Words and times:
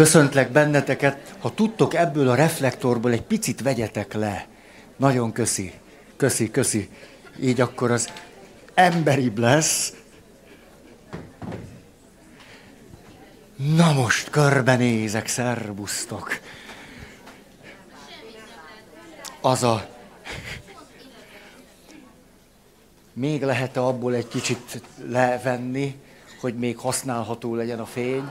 Köszöntlek 0.00 0.50
benneteket, 0.50 1.34
ha 1.38 1.54
tudtok 1.54 1.94
ebből 1.94 2.28
a 2.28 2.34
reflektorból 2.34 3.12
egy 3.12 3.22
picit 3.22 3.62
vegyetek 3.62 4.12
le. 4.12 4.46
Nagyon 4.96 5.32
köszi, 5.32 5.72
köszi, 6.16 6.50
köszi. 6.50 6.88
Így 7.40 7.60
akkor 7.60 7.90
az 7.90 8.08
emberibb 8.74 9.38
lesz. 9.38 9.92
Na 13.56 13.92
most 13.92 14.30
körbenézek, 14.30 15.26
szervusztok. 15.26 16.38
Az 19.40 19.62
a... 19.62 19.88
Még 23.12 23.42
lehet-e 23.42 23.82
abból 23.82 24.14
egy 24.14 24.28
kicsit 24.28 24.82
levenni, 25.06 26.00
hogy 26.40 26.54
még 26.54 26.78
használható 26.78 27.54
legyen 27.54 27.80
a 27.80 27.86
fény? 27.86 28.30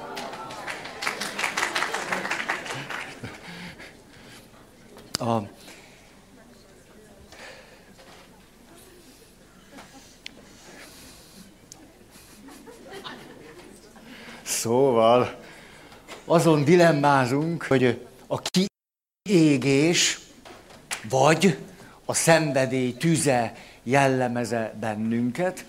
A... 5.19 5.41
Szóval 14.43 15.39
azon 16.25 16.63
dilemmázunk, 16.63 17.63
hogy 17.63 18.07
a 18.27 18.41
kiégés 18.41 20.19
vagy 21.09 21.57
a 22.05 22.13
szenvedély 22.13 22.93
tüze 22.93 23.53
jellemeze 23.83 24.73
bennünket, 24.79 25.65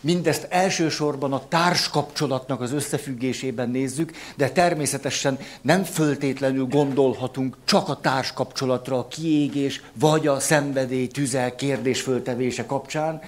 Mindezt 0.00 0.46
elsősorban 0.50 1.32
a 1.32 1.48
társkapcsolatnak 1.48 2.60
az 2.60 2.72
összefüggésében 2.72 3.70
nézzük, 3.70 4.12
de 4.36 4.48
természetesen 4.48 5.38
nem 5.60 5.84
föltétlenül 5.84 6.66
gondolhatunk 6.66 7.56
csak 7.64 7.88
a 7.88 8.00
társkapcsolatra, 8.00 8.98
a 8.98 9.08
kiégés 9.08 9.82
vagy 9.94 10.26
a 10.26 10.40
szenvedély 10.40 11.06
tüze 11.06 11.54
kérdésföltevése 11.54 12.66
kapcsán, 12.66 13.20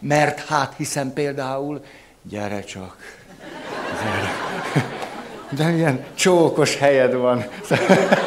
mert 0.00 0.40
hát 0.40 0.74
hiszen 0.76 1.12
például, 1.12 1.84
gyere 2.22 2.60
csak, 2.60 2.96
gyere. 4.02 4.32
de 5.56 5.70
milyen 5.70 6.04
csókos 6.14 6.76
helyed 6.76 7.14
van. 7.14 7.44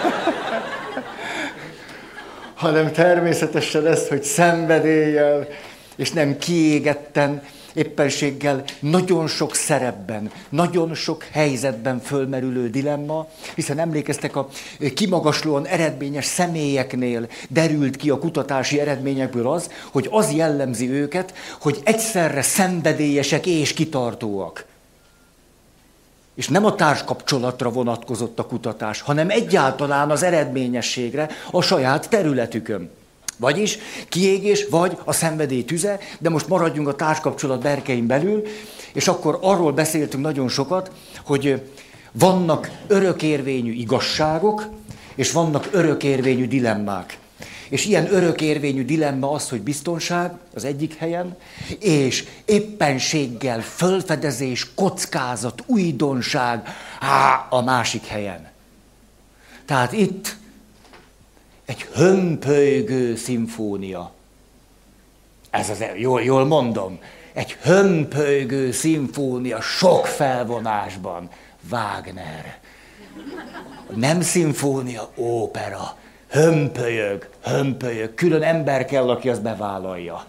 hanem 2.57 2.91
természetesen 2.91 3.87
ez, 3.87 4.07
hogy 4.07 4.23
szenvedéllyel, 4.23 5.47
és 5.95 6.11
nem 6.11 6.37
kiégetten, 6.37 7.41
éppenséggel 7.77 8.63
nagyon 8.79 9.27
sok 9.27 9.55
szerepben, 9.55 10.31
nagyon 10.49 10.95
sok 10.95 11.23
helyzetben 11.23 11.99
fölmerülő 11.99 12.69
dilemma, 12.69 13.27
hiszen 13.55 13.79
emlékeztek 13.79 14.35
a 14.35 14.49
kimagaslóan 14.93 15.65
eredményes 15.65 16.25
személyeknél 16.25 17.27
derült 17.49 17.95
ki 17.95 18.09
a 18.09 18.19
kutatási 18.19 18.79
eredményekből 18.79 19.47
az, 19.47 19.71
hogy 19.91 20.07
az 20.11 20.31
jellemzi 20.31 20.89
őket, 20.89 21.33
hogy 21.59 21.81
egyszerre 21.83 22.41
szenvedélyesek 22.41 23.45
és 23.45 23.73
kitartóak. 23.73 24.65
És 26.35 26.47
nem 26.47 26.65
a 26.65 26.75
társkapcsolatra 26.75 27.69
vonatkozott 27.69 28.39
a 28.39 28.45
kutatás, 28.45 29.01
hanem 29.01 29.29
egyáltalán 29.29 30.11
az 30.11 30.23
eredményességre 30.23 31.29
a 31.51 31.61
saját 31.61 32.09
területükön. 32.09 32.89
Vagyis 33.37 33.77
kiégés, 34.09 34.67
vagy 34.69 34.97
a 35.03 35.13
szenvedély 35.13 35.63
tüze, 35.63 35.99
de 36.19 36.29
most 36.29 36.47
maradjunk 36.47 36.87
a 36.87 36.95
társkapcsolat 36.95 37.61
berkein 37.61 38.07
belül, 38.07 38.43
és 38.93 39.07
akkor 39.07 39.37
arról 39.41 39.71
beszéltünk 39.71 40.23
nagyon 40.23 40.49
sokat, 40.49 40.91
hogy 41.25 41.61
vannak 42.11 42.71
örökérvényű 42.87 43.71
igazságok, 43.71 44.67
és 45.15 45.31
vannak 45.31 45.67
örökérvényű 45.71 46.47
dilemmák. 46.47 47.17
És 47.69 47.85
ilyen 47.85 48.13
örökérvényű 48.13 48.85
dilemma 48.85 49.31
az, 49.31 49.49
hogy 49.49 49.61
biztonság 49.61 50.31
az 50.53 50.63
egyik 50.63 50.95
helyen, 50.95 51.37
és 51.79 52.25
éppenséggel 52.45 53.61
fölfedezés, 53.61 54.73
kockázat, 54.75 55.63
újdonság 55.65 56.67
á, 56.99 57.47
a 57.49 57.61
másik 57.61 58.05
helyen. 58.05 58.47
Tehát 59.65 59.91
itt 59.91 60.35
egy 61.67 61.81
hömpölygő 61.93 63.15
szimfónia. 63.15 64.11
Ez 65.49 65.69
az, 65.69 65.83
jól, 65.95 66.21
jól 66.21 66.45
mondom, 66.45 66.99
egy 67.33 67.57
hömpölygő 67.61 68.71
szimfónia 68.71 69.61
sok 69.61 70.05
felvonásban. 70.05 71.29
Wagner. 71.71 72.59
Nem 73.95 74.21
szimfónia, 74.21 75.09
ópera. 75.15 75.97
Hömpölyög, 76.29 77.29
hömpölyög. 77.43 78.13
Külön 78.13 78.43
ember 78.43 78.85
kell, 78.85 79.09
aki 79.09 79.29
azt 79.29 79.41
bevállalja. 79.41 80.25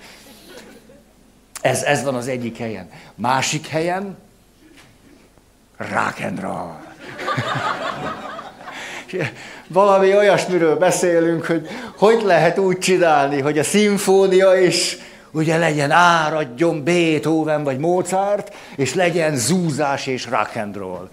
Ez, 1.61 1.83
ez 1.83 2.03
van 2.03 2.15
az 2.15 2.29
egyik 2.29 2.59
helyen. 2.59 2.91
Másik 3.15 3.67
helyen 3.67 4.17
rock 5.77 6.21
and 6.21 6.41
roll 6.41 6.77
valami 9.69 10.17
olyasmiről 10.17 10.77
beszélünk, 10.77 11.47
hogy 11.47 11.69
hogy 11.97 12.23
lehet 12.23 12.59
úgy 12.59 12.79
csinálni, 12.79 13.41
hogy 13.41 13.59
a 13.59 13.65
szimfónia 13.65 14.55
is 14.55 14.99
ugye 15.31 15.57
legyen 15.57 15.91
áradjon 15.91 16.85
Beethoven 16.85 17.65
vagy 17.65 17.79
Mozart, 17.79 18.55
és 18.77 18.95
legyen 18.95 19.37
zúzás 19.37 20.07
és 20.07 20.27
rock 20.27 20.57
and 20.57 20.77
roll. 20.77 21.09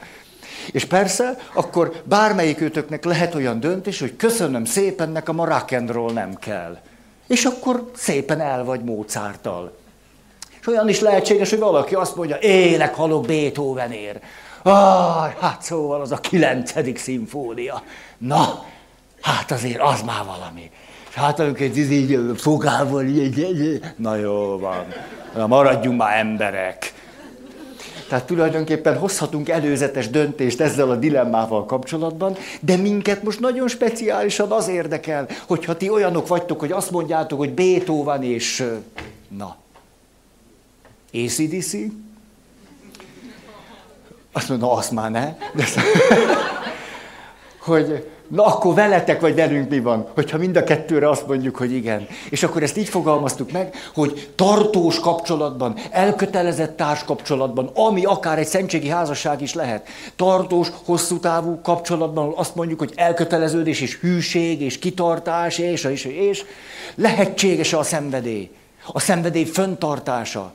És 0.72 0.86
persze, 0.86 1.38
akkor 1.54 2.02
bármelyikőtöknek 2.04 3.04
lehet 3.04 3.36
olyan 3.36 3.60
döntés, 3.60 4.00
hogy 4.00 4.16
köszönöm 4.16 4.66
szépen, 4.66 5.10
nekem 5.10 5.40
a 5.40 5.46
rock 5.46 5.72
and 5.72 5.92
roll 5.92 6.12
nem 6.12 6.36
kell. 6.40 6.78
És 7.28 7.46
akkor 7.46 7.92
szépen 7.96 8.42
el 8.42 8.64
vagy 8.64 8.84
Mozarttal. 8.84 9.78
És 10.60 10.68
olyan 10.68 10.90
is 10.90 11.00
lehetséges, 11.00 11.50
hogy 11.50 11.60
valaki 11.60 11.96
azt 11.96 12.16
mondja, 12.16 12.38
élek, 12.42 12.96
halok 12.96 13.26
Beethovenért. 13.26 14.24
Ah, 14.68 15.34
hát 15.40 15.62
szóval 15.62 16.02
az 16.02 16.12
a 16.12 16.18
kilencedik 16.18 16.98
szimfónia. 16.98 17.82
Na, 18.18 18.66
hát 19.22 19.52
azért 19.52 19.80
az 19.82 20.02
már 20.02 20.26
valami. 20.26 20.72
És 21.10 21.16
hát 21.16 21.40
amikor 21.40 21.62
ez 21.62 21.78
így 21.78 22.20
fogával, 22.36 23.06
így, 23.06 23.38
így, 23.38 23.80
na 23.96 24.16
jó 24.16 24.60
van, 24.60 24.86
na 25.36 25.48
maradjunk 25.48 25.98
már 25.98 26.18
emberek. 26.18 26.94
Tehát 28.10 28.26
tulajdonképpen 28.26 28.98
hozhatunk 28.98 29.50
előzetes 29.50 30.10
döntést 30.10 30.62
ezzel 30.62 30.92
a 30.92 30.96
dilemmával 30.96 31.66
kapcsolatban, 31.66 32.36
de 32.60 32.76
minket 32.76 33.24
most 33.24 33.40
nagyon 33.40 33.68
speciálisan 33.68 34.52
az 34.52 34.68
érdekel, 34.68 35.28
hogyha 35.48 35.78
ti 35.78 35.90
olyanok 35.90 36.28
vagytok, 36.28 36.60
hogy 36.60 36.72
azt 36.72 36.92
mondjátok, 36.92 37.40
hogy 37.40 37.54
Beethoven 37.54 38.24
és... 38.24 38.64
Na, 39.28 39.56
ACDC? 41.14 41.76
Azt 44.36 44.50
mondom, 44.50 44.70
azt 44.70 44.92
már 44.92 45.12
ne. 45.12 45.36
De 45.54 45.66
hogy 47.66 48.10
na 48.28 48.46
akkor 48.46 48.74
veletek 48.74 49.22
vagy 49.22 49.36
velünk 49.36 49.70
mi 49.70 49.80
van, 49.80 50.08
hogyha 50.14 50.38
mind 50.38 50.56
a 50.56 50.64
kettőre 50.64 51.10
azt 51.10 51.28
mondjuk, 51.28 51.56
hogy 51.56 51.72
igen. 51.72 52.08
És 52.30 52.44
akkor 52.44 52.64
ezt 52.64 52.78
így 52.78 52.90
fogalmaztuk 52.90 53.52
meg, 53.52 53.76
hogy 53.94 54.30
tartós 54.36 55.00
kapcsolatban, 55.00 55.76
elkötelezett 55.92 56.78
társkapcsolatban, 56.78 57.72
ami 57.74 58.04
akár 58.04 58.40
egy 58.40 58.48
szentségi 58.48 58.90
házasság 58.90 59.42
is 59.42 59.54
lehet, 59.54 59.88
tartós, 60.16 60.68
hosszú 60.86 61.20
távú 61.20 61.60
kapcsolatban, 61.62 62.34
azt 62.36 62.56
mondjuk, 62.56 62.80
hogy 62.80 62.94
elköteleződés 62.96 63.82
és 63.82 64.00
hűség 64.00 64.62
és 64.62 64.80
kitartás 64.80 65.58
és, 65.58 65.84
és, 65.84 66.06
és 66.06 66.44
lehetséges 66.96 67.74
a 67.74 67.84
szenvedély. 67.84 68.52
A 68.88 69.00
szenvedély 69.00 69.46
föntartása. 69.46 70.54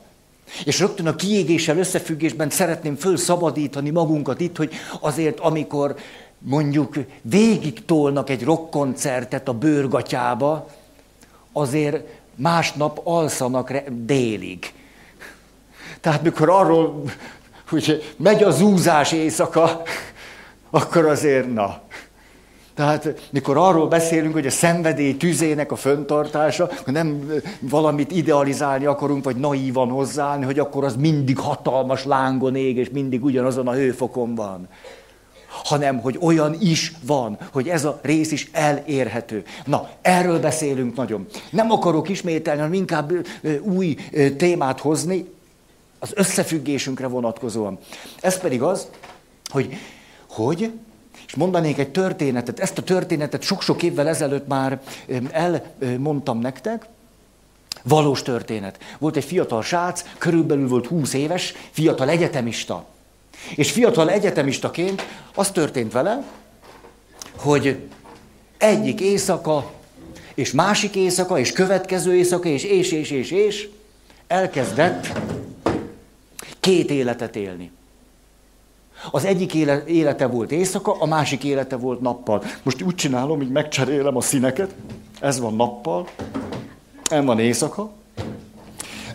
És 0.64 0.78
rögtön 0.78 1.06
a 1.06 1.16
kiégéssel 1.16 1.78
összefüggésben 1.78 2.50
szeretném 2.50 2.96
fölszabadítani 2.96 3.90
magunkat 3.90 4.40
itt, 4.40 4.56
hogy 4.56 4.72
azért, 5.00 5.40
amikor 5.40 5.94
mondjuk 6.38 6.94
végig 7.22 7.84
tolnak 7.84 8.30
egy 8.30 8.44
rockkoncertet 8.44 9.48
a 9.48 9.52
bőrgatyába, 9.52 10.66
azért 11.52 12.04
másnap 12.34 13.00
alszanak 13.04 13.72
délig. 13.88 14.72
Tehát 16.00 16.22
mikor 16.22 16.50
arról, 16.50 17.02
hogy 17.68 18.14
megy 18.16 18.42
a 18.42 18.50
zúzás 18.50 19.12
éjszaka, 19.12 19.82
akkor 20.70 21.06
azért 21.06 21.52
na. 21.52 21.80
Tehát 22.80 23.28
mikor 23.30 23.56
arról 23.56 23.88
beszélünk, 23.88 24.32
hogy 24.32 24.46
a 24.46 24.50
szenvedély 24.50 25.16
tüzének 25.16 25.72
a 25.72 25.76
föntartása, 25.76 26.70
hogy 26.84 26.92
nem 26.92 27.32
valamit 27.60 28.10
idealizálni 28.10 28.84
akarunk, 28.84 29.24
vagy 29.24 29.36
naívan 29.36 29.88
hozzáállni, 29.88 30.44
hogy 30.44 30.58
akkor 30.58 30.84
az 30.84 30.96
mindig 30.96 31.38
hatalmas 31.38 32.04
lángon 32.04 32.56
ég, 32.56 32.76
és 32.76 32.88
mindig 32.90 33.24
ugyanazon 33.24 33.68
a 33.68 33.72
hőfokon 33.72 34.34
van 34.34 34.68
hanem 35.64 35.98
hogy 35.98 36.18
olyan 36.20 36.56
is 36.60 36.92
van, 37.06 37.38
hogy 37.52 37.68
ez 37.68 37.84
a 37.84 37.98
rész 38.02 38.30
is 38.32 38.48
elérhető. 38.52 39.44
Na, 39.64 39.88
erről 40.02 40.40
beszélünk 40.40 40.96
nagyon. 40.96 41.26
Nem 41.50 41.70
akarok 41.70 42.08
ismételni, 42.08 42.60
hanem 42.60 42.74
inkább 42.74 43.12
új 43.62 43.96
témát 44.36 44.80
hozni 44.80 45.28
az 45.98 46.12
összefüggésünkre 46.14 47.06
vonatkozóan. 47.06 47.78
Ez 48.20 48.38
pedig 48.38 48.62
az, 48.62 48.88
hogy, 49.48 49.76
hogy 50.28 50.72
És 51.30 51.36
mondanék 51.36 51.78
egy 51.78 51.90
történetet, 51.90 52.60
ezt 52.60 52.78
a 52.78 52.82
történetet 52.82 53.42
sok-sok 53.42 53.82
évvel 53.82 54.08
ezelőtt 54.08 54.46
már 54.46 54.80
elmondtam 55.30 56.38
nektek, 56.38 56.86
Valós 57.82 58.22
történet. 58.22 58.78
Volt 58.98 59.16
egy 59.16 59.24
fiatal 59.24 59.62
srác, 59.62 60.04
körülbelül 60.18 60.68
volt 60.68 60.86
20 60.86 61.14
éves, 61.14 61.54
fiatal 61.70 62.08
egyetemista. 62.08 62.86
És 63.54 63.70
fiatal 63.70 64.10
egyetemistaként 64.10 65.02
az 65.34 65.50
történt 65.50 65.92
vele, 65.92 66.24
hogy 67.36 67.78
egyik 68.58 69.00
éjszaka, 69.00 69.70
és 70.34 70.52
másik 70.52 70.94
éjszaka, 70.94 71.38
és 71.38 71.52
következő 71.52 72.14
éjszaka, 72.14 72.48
és 72.48 72.64
és, 72.64 72.92
és, 72.92 73.10
és, 73.10 73.30
és 73.30 73.68
elkezdett 74.26 75.18
két 76.60 76.90
életet 76.90 77.36
élni. 77.36 77.70
Az 79.10 79.24
egyik 79.24 79.54
élete 79.86 80.26
volt 80.26 80.52
éjszaka, 80.52 80.96
a 81.00 81.06
másik 81.06 81.44
élete 81.44 81.76
volt 81.76 82.00
nappal. 82.00 82.42
Most 82.62 82.82
úgy 82.82 82.94
csinálom, 82.94 83.36
hogy 83.36 83.50
megcserélem 83.50 84.16
a 84.16 84.20
színeket. 84.20 84.74
Ez 85.20 85.40
van 85.40 85.54
nappal, 85.54 86.06
nem 87.10 87.24
van 87.24 87.38
éjszaka. 87.38 87.90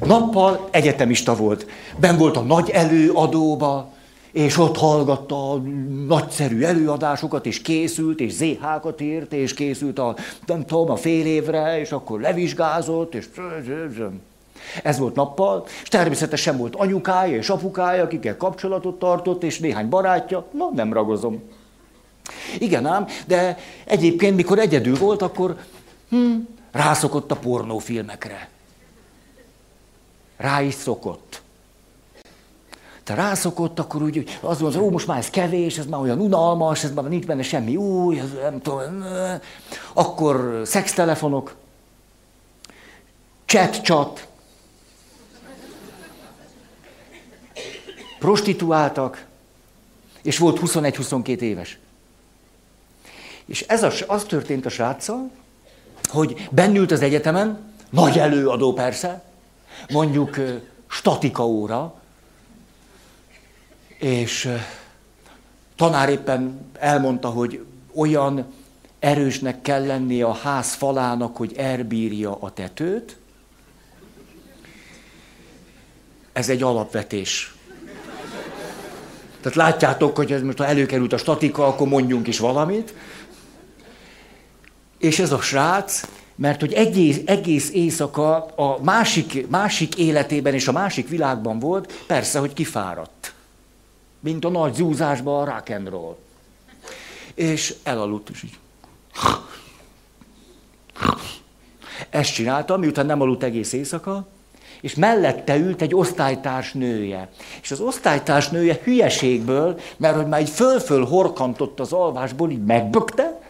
Nappal 0.04 0.68
egyetemista 0.72 1.36
volt. 1.36 1.66
Ben 2.00 2.18
volt 2.18 2.38
a 2.38 2.42
nagy 2.42 2.70
előadóba, 2.70 3.94
és 4.32 4.58
ott 4.58 4.78
hallgatta 4.78 5.52
a 5.52 5.62
nagyszerű 6.08 6.62
előadásokat, 6.62 7.46
és 7.46 7.62
készült, 7.62 8.20
és 8.20 8.31
ZH-kat 8.31 9.02
írt, 9.02 9.34
és 9.34 9.54
készült 9.54 10.00
a, 10.00 10.16
nem 10.46 10.66
tudom, 10.66 10.92
a 10.92 10.96
fél 10.96 11.26
évre, 11.26 11.80
és 11.80 11.92
akkor 11.92 12.20
levizsgázott, 12.22 13.16
és... 13.16 13.30
Ez 14.84 14.98
volt 14.98 15.16
nappal, 15.16 15.68
és 15.84 15.88
természetesen 15.88 16.58
volt 16.58 16.76
anyukája 16.76 17.38
és 17.38 17.50
apukája, 17.50 18.04
akikkel 18.04 18.38
kapcsolatot 18.38 19.00
tartott, 19.00 19.44
és 19.44 19.60
néhány 19.60 19.90
barátja, 19.90 20.46
na 20.52 20.70
nem 20.74 20.94
ragozom. 20.94 21.44
Igen 22.60 22.86
ám, 22.86 23.08
de 23.28 23.58
egyébként, 23.86 24.36
mikor 24.36 24.60
egyedül 24.60 24.98
volt, 24.98 25.22
akkor 25.22 25.58
hm, 26.10 26.36
rászokott 26.72 27.32
a 27.32 27.36
pornófilmekre. 27.36 28.50
Rá 30.38 30.62
is 30.62 30.74
szokott. 30.74 31.44
Te 33.04 33.14
rászokott, 33.14 33.80
akkor 33.80 34.02
úgy, 34.02 34.40
az 34.42 34.60
van, 34.62 34.74
hogy 34.74 34.92
most 34.92 35.08
már 35.08 35.18
ez 35.18 35.30
kevés, 35.30 35.78
ez 35.78 35.86
már 35.86 36.00
olyan 36.00 36.20
unalmas, 36.20 36.84
ez 36.84 36.94
már 36.94 37.06
nincs 37.06 37.26
benne 37.26 37.44
semmi 37.44 37.76
új, 37.76 38.20
ez 38.20 38.32
nem 38.42 38.62
tudom. 38.62 39.06
Akkor 39.94 40.62
szextelefonok, 40.66 41.56
chat-chat, 43.46 44.28
prostituáltak, 48.25 49.25
és 50.22 50.38
volt 50.38 50.60
21-22 50.62 51.39
éves. 51.39 51.77
És 53.45 53.62
ez 53.62 53.83
az, 53.83 54.04
az 54.07 54.24
történt 54.24 54.66
a 54.66 54.69
sráccal, 54.69 55.31
hogy 56.04 56.48
bennült 56.51 56.92
az 56.92 57.01
egyetemen, 57.01 57.74
nagy 57.89 58.18
előadó 58.18 58.74
persze, 58.74 59.24
mondjuk 59.89 60.39
statika 60.88 61.45
óra, 61.45 62.01
és 64.00 64.50
tanár 65.75 66.10
éppen 66.10 66.71
elmondta, 66.80 67.30
hogy 67.30 67.66
olyan 67.95 68.54
erősnek 69.00 69.62
kell 69.62 69.86
lennie 69.86 70.25
a 70.25 70.33
ház 70.33 70.74
falának, 70.74 71.38
hogy 71.38 71.54
elbírja 71.57 72.36
a 72.36 72.51
tetőt. 72.51 73.18
Ez 76.33 76.50
egy 76.50 76.63
alapvetés. 76.63 77.55
Tehát 79.45 79.71
látjátok, 79.71 80.15
hogy 80.15 80.31
ez 80.31 80.42
most 80.42 80.57
ha 80.57 80.65
előkerült 80.65 81.13
a 81.13 81.18
statika, 81.18 81.68
akkor 81.68 81.88
mondjunk 81.88 82.27
is 82.27 82.39
valamit. 82.39 82.94
És 84.97 85.19
ez 85.19 85.31
a 85.31 85.42
srác, 85.42 86.01
mert 86.36 86.59
hogy 86.59 86.74
egész, 86.74 87.19
egész 87.25 87.71
éjszaka 87.71 88.45
a 88.45 88.83
másik, 88.83 89.47
másik 89.50 89.95
életében 89.95 90.53
és 90.53 90.68
a 90.68 90.71
másik 90.71 91.09
világban 91.09 91.59
volt, 91.59 91.94
persze, 92.07 92.39
hogy 92.39 92.53
kifáradt. 92.53 93.33
Mint 94.19 94.45
a 94.45 94.50
nagy 94.50 94.74
zúzásban 94.74 95.42
a 95.42 95.53
rock 95.53 95.69
and 95.69 95.89
roll. 95.89 96.18
És 97.33 97.75
elaludt 97.83 98.30
is 98.30 98.44
így. 98.44 98.57
Ezt 102.09 102.33
csinálta, 102.33 102.77
miután 102.77 103.06
nem 103.06 103.21
aludt 103.21 103.44
egész 103.44 103.74
éjszaka, 103.74 104.27
és 104.86 104.96
mellette 104.96 105.58
ült 105.58 105.82
egy 105.82 105.96
osztálytárs 105.96 106.74
nője. 106.74 107.30
És 107.62 107.72
az 107.72 107.80
osztálytárs 107.80 108.50
nője 108.50 108.80
hülyeségből, 108.84 109.80
mert 109.98 110.16
hogy 110.16 110.28
már 110.28 110.40
egy 110.40 110.50
föl-föl 110.50 111.06
horkantott 111.06 111.80
az 111.80 111.94
alvásból, 111.94 112.52
így 112.52 112.64
megbökte, 112.66 113.42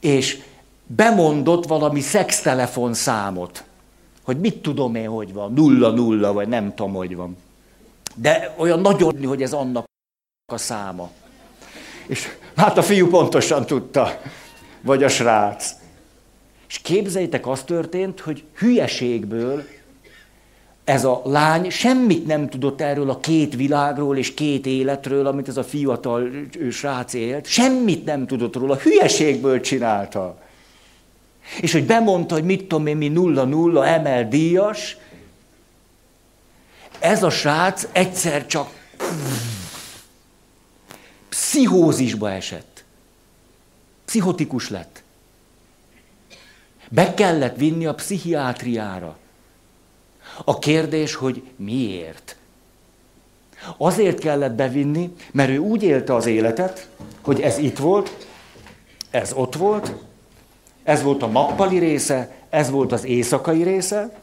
és 0.00 0.42
bemondott 0.86 1.66
valami 1.66 2.00
szextelefon 2.00 2.94
számot, 2.94 3.64
hogy 4.22 4.40
mit 4.40 4.62
tudom 4.62 4.94
én, 4.94 5.08
hogy 5.08 5.32
van, 5.32 5.52
nulla, 5.52 5.90
nulla, 5.90 6.32
vagy 6.32 6.48
nem 6.48 6.74
tudom, 6.74 6.92
hogy 6.92 7.16
van. 7.16 7.36
De 8.14 8.54
olyan 8.56 8.80
nagyon, 8.80 9.24
hogy 9.24 9.42
ez 9.42 9.52
annak 9.52 9.84
a 10.52 10.56
száma. 10.56 11.10
És 12.06 12.28
hát 12.56 12.78
a 12.78 12.82
fiú 12.82 13.08
pontosan 13.08 13.66
tudta, 13.66 14.20
vagy 14.80 15.02
a 15.02 15.08
srác. 15.08 15.79
És 16.70 16.78
képzeljétek, 16.78 17.46
az 17.46 17.62
történt, 17.62 18.20
hogy 18.20 18.44
hülyeségből 18.54 19.64
ez 20.84 21.04
a 21.04 21.22
lány 21.24 21.70
semmit 21.70 22.26
nem 22.26 22.48
tudott 22.48 22.80
erről 22.80 23.10
a 23.10 23.20
két 23.20 23.54
világról 23.54 24.16
és 24.16 24.34
két 24.34 24.66
életről, 24.66 25.26
amit 25.26 25.48
ez 25.48 25.56
a 25.56 25.64
fiatal 25.64 26.30
srác 26.70 27.12
élt. 27.12 27.46
Semmit 27.46 28.04
nem 28.04 28.26
tudott 28.26 28.56
róla, 28.56 28.76
hülyeségből 28.76 29.60
csinálta. 29.60 30.42
És 31.60 31.72
hogy 31.72 31.84
bemondta, 31.84 32.34
hogy 32.34 32.44
mit 32.44 32.64
tudom 32.64 32.86
én, 32.86 32.96
mi 32.96 33.08
nulla-nulla, 33.08 33.86
emel 33.86 34.28
díjas, 34.28 34.96
ez 36.98 37.22
a 37.22 37.30
srác 37.30 37.88
egyszer 37.92 38.46
csak 38.46 38.68
pszichózisba 41.28 42.30
esett. 42.30 42.84
Pszichotikus 44.04 44.70
lett. 44.70 44.99
Be 46.92 47.14
kellett 47.14 47.56
vinni 47.56 47.86
a 47.86 47.94
pszichiátriára. 47.94 49.16
A 50.44 50.58
kérdés, 50.58 51.14
hogy 51.14 51.42
miért? 51.56 52.36
Azért 53.76 54.18
kellett 54.18 54.52
bevinni, 54.52 55.12
mert 55.32 55.50
ő 55.50 55.58
úgy 55.58 55.82
élte 55.82 56.14
az 56.14 56.26
életet, 56.26 56.88
hogy 57.20 57.40
ez 57.40 57.58
itt 57.58 57.78
volt, 57.78 58.26
ez 59.10 59.32
ott 59.32 59.54
volt, 59.54 59.94
ez 60.82 61.02
volt 61.02 61.22
a 61.22 61.26
nappali 61.26 61.78
része, 61.78 62.34
ez 62.48 62.70
volt 62.70 62.92
az 62.92 63.04
éjszakai 63.04 63.62
része, 63.62 64.18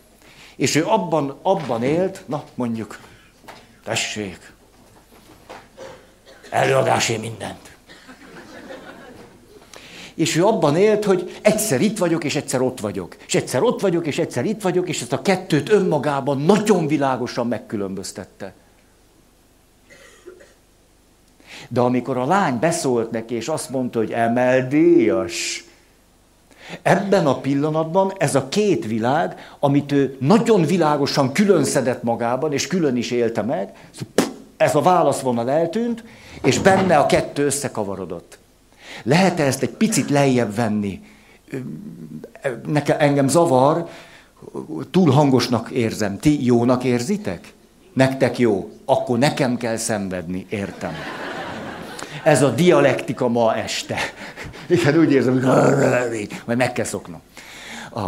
és 0.56 0.76
ő 0.76 0.86
abban, 0.86 1.40
abban 1.42 1.84
élt, 1.84 2.24
na 2.26 2.44
mondjuk, 2.56 3.00
tessék, 3.84 4.54
előadásé 6.50 7.18
mindent. 7.18 7.77
És 10.18 10.36
ő 10.36 10.46
abban 10.46 10.76
élt, 10.76 11.06
hogy 11.06 11.40
egyszer 11.42 11.82
itt 11.82 11.98
vagyok, 11.98 12.24
és 12.24 12.36
egyszer 12.36 12.62
ott 12.62 12.80
vagyok. 12.80 13.16
És 13.28 13.36
egyszer 13.36 13.62
ott 13.62 13.82
vagyok, 13.82 14.08
és 14.08 14.20
egyszer 14.20 14.46
itt 14.46 14.62
vagyok, 14.62 14.90
és 14.90 15.02
ezt 15.02 15.14
a 15.14 15.22
kettőt 15.22 15.70
önmagában 15.70 16.42
nagyon 16.42 16.88
világosan 16.88 17.48
megkülönböztette. 17.48 18.54
De 21.70 21.80
amikor 21.80 22.18
a 22.18 22.26
lány 22.26 22.60
beszólt 22.60 23.12
neki, 23.12 23.36
és 23.36 23.48
azt 23.48 23.70
mondta, 23.70 24.00
hogy 24.00 24.12
emel 24.12 24.68
díjas, 24.68 25.66
Ebben 26.82 27.28
a 27.28 27.40
pillanatban 27.40 28.14
ez 28.18 28.36
a 28.36 28.48
két 28.50 28.86
világ, 28.86 29.56
amit 29.60 29.92
ő 29.92 30.18
nagyon 30.20 30.66
világosan 30.66 31.32
külön 31.32 31.64
szedett 31.64 32.04
magában, 32.04 32.54
és 32.54 32.68
külön 32.68 32.96
is 32.96 33.12
élte 33.12 33.42
meg, 33.42 33.72
ez 34.58 34.76
a 34.76 34.82
válaszvonal 34.82 35.50
eltűnt, 35.50 36.04
és 36.44 36.60
benne 36.60 36.98
a 36.98 37.06
kettő 37.06 37.46
összekavarodott. 37.46 38.38
Lehet-e 39.04 39.44
ezt 39.44 39.62
egy 39.62 39.70
picit 39.70 40.10
lejjebb 40.10 40.56
venni? 40.56 41.02
Nekem, 42.66 42.96
engem 43.00 43.28
zavar, 43.28 43.88
túl 44.92 45.12
hangosnak 45.12 45.70
érzem. 45.70 46.20
Ti 46.20 46.46
jónak 46.46 46.84
érzitek? 46.84 47.54
Nektek 47.94 48.40
jó. 48.40 48.70
Akkor 48.86 49.18
nekem 49.18 49.58
kell 49.58 49.76
szenvedni, 49.76 50.46
értem. 50.50 50.94
Ez 52.24 52.42
a 52.42 52.50
dialektika 52.50 53.28
ma 53.28 53.56
este. 53.56 53.98
Igen, 54.68 54.98
úgy 54.98 55.12
érzem, 55.12 55.34
hogy 55.34 56.28
majd 56.46 56.58
meg 56.58 56.74
kell 56.74 56.86
szoknom. 56.86 57.22
A, 57.94 58.02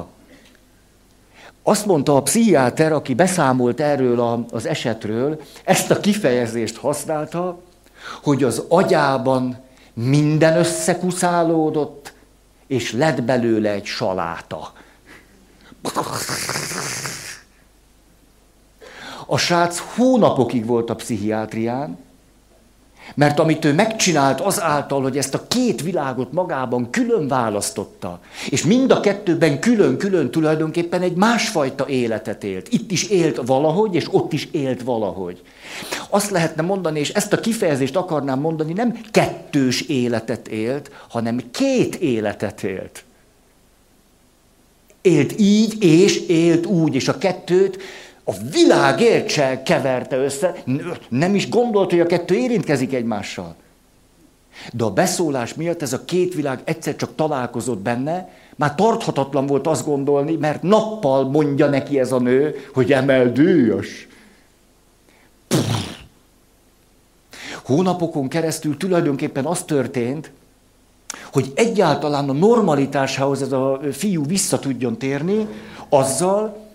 azt 1.64 1.86
mondta 1.86 2.16
a 2.16 2.22
pszichiáter, 2.22 2.92
aki 2.92 3.14
beszámolt 3.14 3.80
erről 3.80 4.20
a, 4.20 4.46
az 4.52 4.66
esetről, 4.66 5.42
ezt 5.64 5.92
a 5.92 6.00
kifejezést 6.00 6.78
használta, 6.78 7.62
hogy 8.24 8.44
az 8.44 8.64
agyában 8.68 9.58
minden 10.08 10.58
összekuszálódott, 10.58 12.14
és 12.68 12.92
lett 12.92 13.24
belőle 13.24 13.72
egy 13.72 13.86
saláta. 13.86 14.74
A 19.26 19.38
srác 19.38 19.80
hónapokig 19.96 20.66
volt 20.66 20.90
a 20.90 20.96
pszichiátrián, 20.96 21.98
Mert 23.16 23.40
amit 23.40 23.66
ő 23.66 23.74
megcsinált 23.74 24.40
azáltal, 24.40 25.02
hogy 25.02 25.18
ezt 25.18 25.34
a 25.34 25.48
két 25.48 25.82
világot 25.82 26.32
magában 26.32 26.90
külön 26.90 27.28
választotta, 27.28 28.20
és 28.50 28.64
mind 28.64 28.92
a 28.92 29.00
kettőben 29.00 29.60
külön-külön 29.60 30.32
tulajdonképpen 30.32 31.02
egy 31.02 31.16
másfajta 31.16 31.88
életet 31.88 32.44
élt. 32.44 32.68
Itt 32.70 32.92
is 32.92 33.04
élt 33.04 33.42
valahogy, 33.46 33.96
és 33.96 34.08
ott 34.12 34.34
is 34.34 34.48
élt 34.52 34.84
valahogy. 34.84 35.42
Azt 36.10 36.30
lehetne 36.30 36.62
mondani, 36.62 37.00
és 37.00 37.10
ezt 37.10 37.34
a 37.34 37.40
kifejezést 37.40 37.96
akarnám 37.96 38.40
mondani, 38.40 38.74
nem 38.74 39.02
kettős 39.12 39.82
életet 39.82 40.48
élt, 40.48 40.92
hanem 41.10 41.42
két 41.52 41.96
életet 41.96 42.64
élt. 42.64 43.04
Élt 45.02 45.40
így, 45.40 45.84
és 45.84 46.18
élt 46.28 46.66
úgy, 46.66 46.96
és 46.96 47.08
a 47.08 47.18
kettőt 47.18 47.78
a 48.30 48.34
világ 48.52 49.02
értse 49.02 49.64
keverte 49.64 50.18
össze, 50.18 50.56
nem 51.10 51.36
is 51.36 51.50
gondolt, 51.50 51.90
hogy 51.90 52.00
a 52.00 52.06
kettő 52.06 52.36
érintkezik 52.36 52.94
egymással. 52.94 53.56
De 54.74 54.84
a 54.84 54.92
beszólás 54.92 55.54
miatt 55.54 55.82
ez 55.82 55.94
a 55.94 56.06
két 56.06 56.34
világ 56.34 56.62
egyszer 56.64 56.96
csak 56.96 57.16
találkozott 57.16 57.80
benne, 57.80 58.30
már 58.56 58.76
tarthatatlan 58.76 59.46
volt 59.46 59.68
azt 59.68 59.86
gondolni, 59.86 60.36
mert 60.36 60.62
nappal 60.62 61.30
mondja 61.30 61.68
neki 61.68 62.00
ez 62.00 62.12
a 62.12 62.20
nő, 62.20 62.56
hogy 62.74 62.92
emel 62.92 63.32
dűjös. 63.32 64.08
Hónapokon 67.64 68.28
keresztül 68.28 68.78
tulajdonképpen 68.78 69.46
az 69.46 69.64
történt, 69.64 70.32
hogy 71.32 71.52
egyáltalán 71.56 72.30
a 72.30 72.34
normalitásához 72.34 73.42
ez 73.42 73.52
a 73.52 73.80
fiú 73.92 74.26
vissza 74.26 74.60
tudjon 74.60 74.98
térni, 74.98 75.48
azzal, 75.90 76.69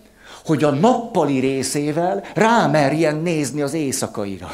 hogy 0.45 0.63
a 0.63 0.71
nappali 0.71 1.39
részével 1.39 2.23
rámerjen 2.33 3.15
nézni 3.15 3.61
az 3.61 3.73
éjszakaira. 3.73 4.51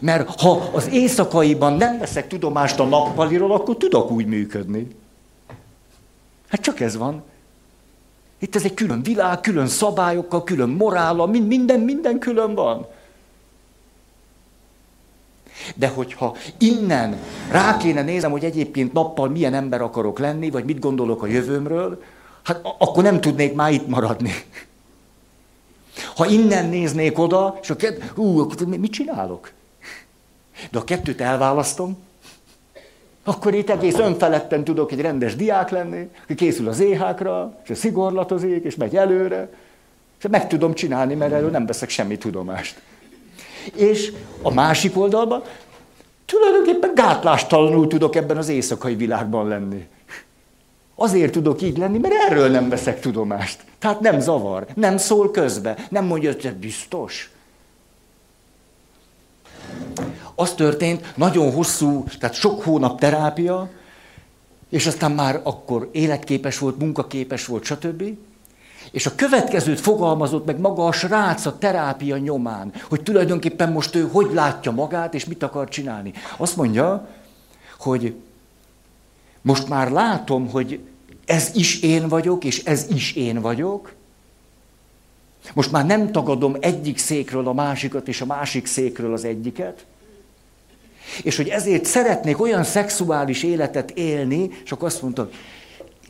Mert 0.00 0.40
ha 0.40 0.70
az 0.72 0.88
éjszakaiban 0.92 1.72
nem 1.72 1.98
veszek 1.98 2.26
tudomást 2.26 2.78
a 2.78 2.84
nappaliról, 2.84 3.52
akkor 3.52 3.76
tudok 3.76 4.10
úgy 4.10 4.26
működni. 4.26 4.88
Hát 6.48 6.60
csak 6.60 6.80
ez 6.80 6.96
van. 6.96 7.22
Itt 8.38 8.56
ez 8.56 8.64
egy 8.64 8.74
külön 8.74 9.02
világ, 9.02 9.40
külön 9.40 9.66
szabályokkal, 9.66 10.44
külön 10.44 10.68
morállal, 10.68 11.26
minden, 11.26 11.80
minden 11.80 12.18
külön 12.18 12.54
van. 12.54 12.86
De 15.74 15.88
hogyha 15.88 16.36
innen 16.58 17.18
rá 17.50 17.76
kéne 17.76 18.02
nézem, 18.02 18.30
hogy 18.30 18.44
egyébként 18.44 18.92
nappal 18.92 19.28
milyen 19.28 19.54
ember 19.54 19.80
akarok 19.80 20.18
lenni, 20.18 20.50
vagy 20.50 20.64
mit 20.64 20.78
gondolok 20.78 21.22
a 21.22 21.26
jövőmről, 21.26 22.02
hát 22.48 22.60
akkor 22.78 23.02
nem 23.02 23.20
tudnék 23.20 23.54
már 23.54 23.72
itt 23.72 23.88
maradni. 23.88 24.32
Ha 26.16 26.26
innen 26.26 26.68
néznék 26.68 27.18
oda, 27.18 27.58
és 27.62 27.70
a 27.70 27.76
kett... 27.76 28.18
Ú, 28.18 28.38
akkor 28.38 28.66
mit 28.66 28.92
csinálok? 28.92 29.50
De 30.70 30.78
a 30.78 30.84
kettőt 30.84 31.20
elválasztom, 31.20 31.98
akkor 33.24 33.54
itt 33.54 33.70
egész 33.70 33.98
önfeledten 33.98 34.64
tudok 34.64 34.92
egy 34.92 35.00
rendes 35.00 35.36
diák 35.36 35.70
lenni, 35.70 36.08
aki 36.22 36.34
készül 36.34 36.68
az 36.68 36.80
éhákra, 36.80 37.58
és 37.66 37.78
szigorlatozik, 37.78 38.64
és 38.64 38.74
megy 38.74 38.96
előre, 38.96 39.48
és 40.18 40.26
meg 40.30 40.48
tudom 40.48 40.74
csinálni, 40.74 41.14
mert 41.14 41.32
erről 41.32 41.50
nem 41.50 41.66
veszek 41.66 41.88
semmi 41.88 42.18
tudomást. 42.18 42.80
És 43.74 44.12
a 44.42 44.52
másik 44.52 44.96
oldalban 44.96 45.42
tulajdonképpen 46.24 46.92
gátlástalanul 46.94 47.86
tudok 47.86 48.16
ebben 48.16 48.36
az 48.36 48.48
éjszakai 48.48 48.94
világban 48.94 49.48
lenni. 49.48 49.86
Azért 51.00 51.32
tudok 51.32 51.62
így 51.62 51.78
lenni, 51.78 51.98
mert 51.98 52.14
erről 52.14 52.50
nem 52.50 52.68
veszek 52.68 53.00
tudomást. 53.00 53.64
Tehát 53.78 54.00
nem 54.00 54.20
zavar, 54.20 54.66
nem 54.74 54.96
szól 54.96 55.30
közbe, 55.30 55.76
nem 55.88 56.04
mondja, 56.04 56.32
hogy 56.32 56.54
biztos. 56.54 57.30
Az 60.34 60.54
történt, 60.54 61.16
nagyon 61.16 61.52
hosszú, 61.52 62.04
tehát 62.18 62.34
sok 62.34 62.62
hónap 62.62 63.00
terápia, 63.00 63.68
és 64.68 64.86
aztán 64.86 65.12
már 65.12 65.40
akkor 65.42 65.88
életképes 65.92 66.58
volt, 66.58 66.78
munkaképes 66.78 67.46
volt, 67.46 67.64
stb. 67.64 68.02
És 68.90 69.06
a 69.06 69.14
következőt 69.14 69.80
fogalmazott 69.80 70.46
meg 70.46 70.58
maga 70.60 70.86
a 70.86 70.92
srác 70.92 71.46
a 71.46 71.58
terápia 71.58 72.16
nyomán, 72.16 72.72
hogy 72.88 73.02
tulajdonképpen 73.02 73.72
most 73.72 73.94
ő 73.94 74.08
hogy 74.12 74.30
látja 74.32 74.70
magát, 74.72 75.14
és 75.14 75.24
mit 75.24 75.42
akar 75.42 75.68
csinálni. 75.68 76.12
Azt 76.36 76.56
mondja, 76.56 77.08
hogy 77.78 78.14
most 79.48 79.68
már 79.68 79.90
látom, 79.90 80.50
hogy 80.50 80.80
ez 81.26 81.50
is 81.54 81.80
én 81.82 82.08
vagyok, 82.08 82.44
és 82.44 82.64
ez 82.64 82.86
is 82.94 83.12
én 83.12 83.40
vagyok. 83.40 83.92
Most 85.54 85.72
már 85.72 85.86
nem 85.86 86.12
tagadom 86.12 86.56
egyik 86.60 86.98
székről 86.98 87.48
a 87.48 87.52
másikat, 87.52 88.08
és 88.08 88.20
a 88.20 88.26
másik 88.26 88.66
székről 88.66 89.12
az 89.12 89.24
egyiket. 89.24 89.86
És 91.22 91.36
hogy 91.36 91.48
ezért 91.48 91.84
szeretnék 91.84 92.40
olyan 92.40 92.64
szexuális 92.64 93.42
életet 93.42 93.90
élni, 93.90 94.50
és 94.64 94.72
akkor 94.72 94.88
azt 94.88 95.02
mondtam, 95.02 95.28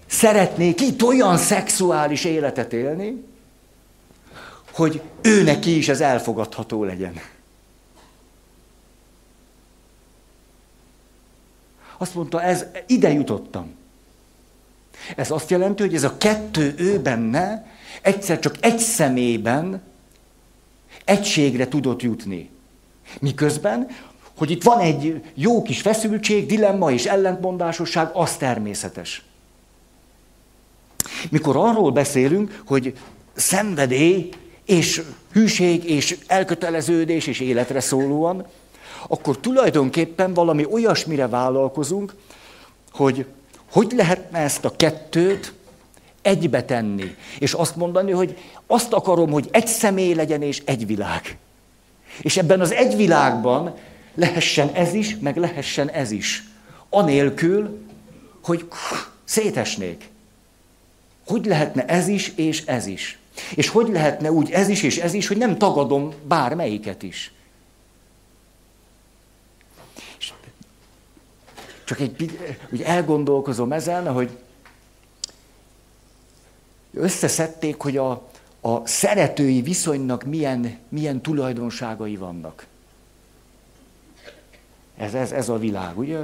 szeretnék 0.06 0.80
itt 0.80 1.02
olyan 1.02 1.36
szexuális 1.36 2.24
életet 2.24 2.72
élni, 2.72 3.24
hogy 4.72 5.00
ő 5.22 5.42
neki 5.42 5.76
is 5.76 5.88
ez 5.88 6.00
elfogadható 6.00 6.84
legyen. 6.84 7.12
Azt 11.98 12.14
mondta, 12.14 12.42
ez 12.42 12.64
ide 12.86 13.12
jutottam. 13.12 13.76
Ez 15.16 15.30
azt 15.30 15.50
jelenti, 15.50 15.82
hogy 15.82 15.94
ez 15.94 16.04
a 16.04 16.16
kettő 16.16 16.74
ő 16.76 17.00
benne 17.00 17.66
egyszer 18.02 18.38
csak 18.38 18.56
egy 18.60 18.78
szemében 18.78 19.82
egységre 21.04 21.68
tudott 21.68 22.02
jutni. 22.02 22.50
Miközben, 23.20 23.88
hogy 24.36 24.50
itt 24.50 24.62
van 24.62 24.78
egy 24.78 25.22
jó 25.34 25.62
kis 25.62 25.80
feszültség, 25.80 26.46
dilemma 26.46 26.90
és 26.90 27.06
ellentmondásosság, 27.06 28.10
az 28.12 28.36
természetes. 28.36 29.22
Mikor 31.30 31.56
arról 31.56 31.90
beszélünk, 31.90 32.62
hogy 32.66 32.98
szenvedély 33.34 34.28
és 34.64 35.02
hűség 35.32 35.84
és 35.84 36.18
elköteleződés 36.26 37.26
és 37.26 37.40
életre 37.40 37.80
szólóan, 37.80 38.46
akkor 39.08 39.38
tulajdonképpen 39.38 40.34
valami 40.34 40.66
olyasmire 40.70 41.28
vállalkozunk, 41.28 42.14
hogy 42.92 43.26
hogy 43.70 43.92
lehetne 43.96 44.38
ezt 44.38 44.64
a 44.64 44.76
kettőt 44.76 45.52
egybe 46.22 46.64
tenni, 46.64 47.14
és 47.38 47.52
azt 47.52 47.76
mondani, 47.76 48.10
hogy 48.10 48.38
azt 48.66 48.92
akarom, 48.92 49.30
hogy 49.30 49.48
egy 49.50 49.66
személy 49.66 50.14
legyen 50.14 50.42
és 50.42 50.62
egy 50.64 50.86
világ. 50.86 51.36
És 52.20 52.36
ebben 52.36 52.60
az 52.60 52.72
egy 52.72 52.96
világban 52.96 53.74
lehessen 54.14 54.70
ez 54.72 54.94
is, 54.94 55.16
meg 55.20 55.36
lehessen 55.36 55.88
ez 55.88 56.10
is. 56.10 56.44
Anélkül, 56.90 57.78
hogy 58.42 58.68
szétesnék. 59.24 60.08
Hogy 61.26 61.46
lehetne 61.46 61.84
ez 61.84 62.08
is 62.08 62.32
és 62.36 62.64
ez 62.66 62.86
is? 62.86 63.18
És 63.54 63.68
hogy 63.68 63.88
lehetne 63.88 64.32
úgy 64.32 64.50
ez 64.50 64.68
is 64.68 64.82
és 64.82 64.98
ez 64.98 65.14
is, 65.14 65.26
hogy 65.28 65.36
nem 65.36 65.58
tagadom 65.58 66.12
bármelyiket 66.28 67.02
is? 67.02 67.32
Csak 71.88 72.00
egy, 72.00 72.38
úgy 72.72 72.82
elgondolkozom 72.82 73.72
ezen, 73.72 74.12
hogy 74.12 74.38
összeszedték, 76.92 77.80
hogy 77.80 77.96
a, 77.96 78.28
a 78.60 78.86
szeretői 78.86 79.62
viszonynak 79.62 80.24
milyen, 80.24 80.78
milyen 80.88 81.20
tulajdonságai 81.20 82.16
vannak. 82.16 82.66
Ez, 84.96 85.14
ez, 85.14 85.32
ez 85.32 85.48
a 85.48 85.58
világ, 85.58 85.98
ugye? 85.98 86.18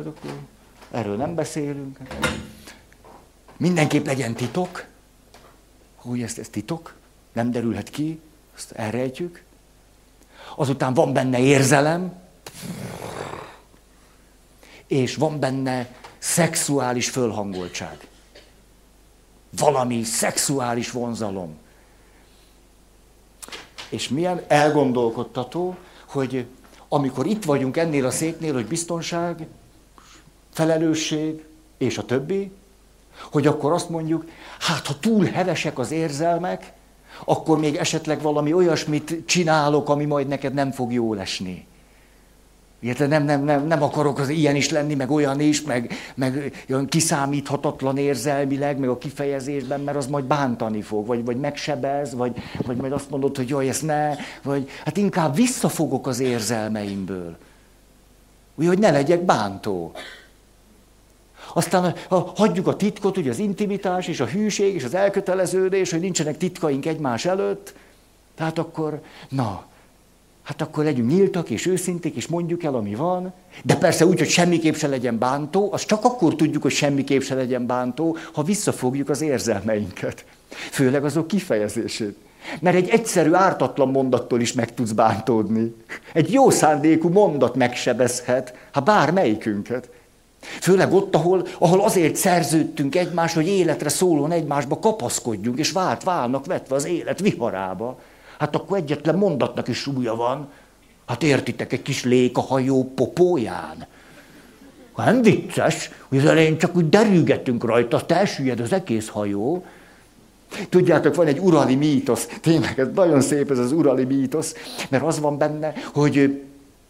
Erről 0.91 1.17
nem 1.17 1.35
beszélünk. 1.35 1.99
Mindenképp 3.57 4.07
legyen 4.07 4.35
titok. 4.35 4.85
Hogy 5.95 6.23
ez, 6.23 6.39
ez 6.39 6.49
titok, 6.49 6.95
nem 7.33 7.51
derülhet 7.51 7.91
ki, 7.91 8.21
azt 8.57 8.73
elrejtjük. 8.73 9.43
Azután 10.57 10.95
van 10.95 11.13
benne 11.13 11.39
érzelem, 11.39 12.13
és 14.95 15.15
van 15.15 15.39
benne 15.39 15.89
szexuális 16.19 17.09
fölhangoltság. 17.11 18.09
Valami 19.59 20.03
szexuális 20.03 20.91
vonzalom. 20.91 21.57
És 23.89 24.09
milyen 24.09 24.45
elgondolkodtató, 24.49 25.77
hogy 26.09 26.47
amikor 26.89 27.27
itt 27.27 27.45
vagyunk 27.45 27.77
ennél 27.77 28.07
a 28.07 28.11
széknél, 28.11 28.53
hogy 28.53 28.67
biztonság, 28.67 29.47
felelősség 30.53 31.45
és 31.79 31.99
a 31.99 32.05
többi, 32.05 32.51
hogy 33.33 33.47
akkor 33.47 33.73
azt 33.73 33.89
mondjuk, 33.89 34.25
hát 34.59 34.87
ha 34.87 34.99
túl 34.99 35.25
hevesek 35.25 35.79
az 35.79 35.91
érzelmek, 35.91 36.73
akkor 37.25 37.59
még 37.59 37.77
esetleg 37.77 38.23
valami 38.23 38.53
olyasmit 38.53 39.23
csinálok, 39.27 39.89
ami 39.89 40.05
majd 40.05 40.27
neked 40.27 40.55
nem 40.55 40.71
fog 40.71 40.93
jól 40.93 41.21
esni. 41.21 41.67
Érted? 42.85 43.09
Nem, 43.09 43.25
nem, 43.25 43.45
nem, 43.45 43.67
nem 43.67 43.83
akarok 43.83 44.19
az 44.19 44.29
ilyen 44.29 44.57
is 44.57 44.71
lenni, 44.71 44.95
meg 44.95 45.11
olyan 45.11 45.41
is, 45.41 45.63
meg, 45.63 45.93
meg 46.15 46.65
olyan 46.71 46.87
kiszámíthatatlan 46.87 47.97
érzelmileg, 47.97 48.79
meg 48.79 48.89
a 48.89 48.99
kifejezésben, 48.99 49.81
mert 49.81 49.97
az 49.97 50.07
majd 50.07 50.25
bántani 50.25 50.83
fog, 50.83 51.07
vagy, 51.07 51.25
vagy 51.25 51.37
megsebez, 51.37 52.15
vagy, 52.15 52.37
vagy 52.67 52.77
majd 52.77 52.93
azt 52.93 53.11
mondod, 53.11 53.37
hogy 53.37 53.49
jaj, 53.49 53.69
ezt 53.69 53.83
ne, 53.83 54.15
vagy 54.43 54.69
hát 54.85 54.97
inkább 54.97 55.35
visszafogok 55.35 56.07
az 56.07 56.21
érzelmeimből. 56.21 57.37
Úgy, 58.55 58.67
hogy 58.67 58.79
ne 58.79 58.91
legyek 58.91 59.23
bántó. 59.23 59.93
Aztán 61.55 61.95
ha 62.09 62.33
hagyjuk 62.37 62.67
a 62.67 62.77
titkot, 62.77 63.17
ugye 63.17 63.31
az 63.31 63.39
intimitás 63.39 64.09
és 64.09 64.21
a 64.21 64.27
hűség 64.27 64.75
és 64.75 64.85
az 64.85 64.95
elköteleződés, 64.95 65.91
hogy 65.91 66.01
nincsenek 66.01 66.37
titkaink 66.37 66.87
egymás 66.87 67.25
előtt, 67.25 67.75
tehát 68.35 68.59
akkor, 68.59 69.01
na, 69.29 69.65
hát 70.45 70.63
akkor 70.63 70.85
legyünk 70.85 71.11
nyíltak 71.11 71.51
és 71.51 71.67
őszinték, 71.67 72.15
és 72.15 72.27
mondjuk 72.27 72.63
el, 72.63 72.75
ami 72.75 72.95
van. 72.95 73.33
De 73.63 73.77
persze 73.77 74.07
úgy, 74.07 74.19
hogy 74.19 74.29
semmiképp 74.29 74.75
se 74.75 74.87
legyen 74.87 75.19
bántó, 75.19 75.73
az 75.73 75.85
csak 75.85 76.05
akkor 76.05 76.37
tudjuk, 76.37 76.63
hogy 76.63 76.73
semmiképp 76.73 77.21
se 77.21 77.35
legyen 77.35 77.67
bántó, 77.67 78.17
ha 78.33 78.43
visszafogjuk 78.43 79.09
az 79.09 79.21
érzelmeinket. 79.21 80.25
Főleg 80.49 81.05
azok 81.05 81.27
kifejezését. 81.27 82.17
Mert 82.61 82.77
egy 82.77 82.89
egyszerű, 82.89 83.33
ártatlan 83.33 83.89
mondattól 83.89 84.41
is 84.41 84.53
meg 84.53 84.75
tudsz 84.75 84.91
bántódni. 84.91 85.75
Egy 86.13 86.33
jó 86.33 86.51
szándékú 86.51 87.09
mondat 87.09 87.55
megsebezhet, 87.55 88.55
ha 88.73 88.81
bármelyikünket. 88.81 89.89
Főleg 90.61 90.93
ott, 90.93 91.15
ahol, 91.15 91.47
ahol 91.59 91.81
azért 91.81 92.17
szerződtünk 92.17 92.95
egymás, 92.95 93.35
hogy 93.35 93.47
életre 93.47 93.89
szólón 93.89 94.33
egymásba 94.33 94.79
kapaszkodjunk, 94.79 95.59
és 95.59 95.71
vált 95.71 96.03
válnak 96.03 96.47
vetve 96.47 96.75
az 96.75 96.85
élet 96.85 97.21
viharába. 97.21 97.99
Hát 98.39 98.57
akkor 98.57 98.77
egyetlen 98.77 99.15
mondatnak 99.15 99.69
is 99.69 99.79
súlya 99.79 100.15
van. 100.15 100.49
Hát 101.07 101.23
értitek, 101.23 101.73
egy 101.73 101.83
kis 101.83 102.05
lék 102.05 102.37
a 102.37 102.41
hajó 102.41 102.93
popóján. 102.95 103.87
Hát 104.97 105.07
nem 105.07 105.23
vicces, 105.23 105.91
hogy 106.09 106.19
az 106.19 106.25
elején 106.25 106.59
csak 106.59 106.77
úgy 106.77 106.89
derülgetünk 106.89 107.65
rajta, 107.65 107.97
azt 107.97 108.11
elsüllyed 108.11 108.61
az 108.61 108.73
egész 108.73 109.09
hajó. 109.09 109.65
Tudjátok, 110.69 111.15
van 111.15 111.27
egy 111.27 111.39
urali 111.39 111.75
mítosz, 111.75 112.29
tényleg 112.41 112.79
ez 112.79 112.89
nagyon 112.95 113.21
szép 113.21 113.51
ez 113.51 113.59
az 113.59 113.73
urali 113.73 114.05
mítosz, 114.05 114.55
mert 114.89 115.05
az 115.05 115.21
van 115.21 115.39
benne, 115.39 115.73
hogy 115.93 116.43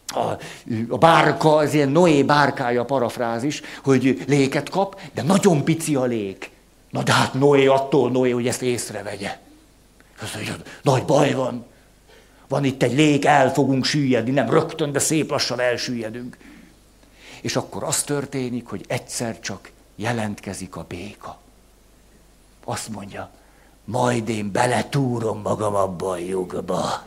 a, 0.07 0.37
a 0.89 0.99
bárka, 0.99 1.55
az 1.55 1.75
ilyen 1.75 1.89
Noé 1.89 2.23
bárkája 2.23 2.85
parafrázis, 2.85 3.63
hogy 3.83 4.25
léket 4.27 4.69
kap, 4.69 5.01
de 5.15 5.23
nagyon 5.23 5.65
pici 5.65 5.95
a 5.95 6.05
lék. 6.05 6.51
Na 6.91 7.03
de 7.03 7.13
hát 7.13 7.35
Noé 7.35 7.67
attól 7.67 8.11
Noé, 8.11 8.31
hogy 8.31 8.47
ezt 8.47 8.63
észrevegye. 8.63 9.39
Nagy 10.83 11.05
baj 11.05 11.33
van. 11.33 11.67
Van 12.49 12.65
itt 12.65 12.83
egy 12.83 12.95
lék, 12.95 13.25
el 13.25 13.53
fogunk 13.53 13.85
süllyedni, 13.85 14.31
nem 14.31 14.51
rögtön, 14.51 14.93
de 14.93 14.99
szép 14.99 15.31
lassan 15.31 15.61
elsüllyedünk. 15.61 16.37
És 17.41 17.57
akkor 17.57 17.83
az 17.83 18.03
történik, 18.03 18.67
hogy 18.67 18.85
egyszer 18.89 19.41
csak 19.41 19.71
jelentkezik 19.97 20.77
a 20.77 20.85
béka. 20.89 21.39
Azt 22.65 22.89
mondja, 22.89 23.31
majd 23.85 24.29
én 24.29 24.53
beletúrom 24.53 25.41
magam 25.41 25.75
abba 25.75 26.11
a 26.11 26.17
jogba. 26.17 27.07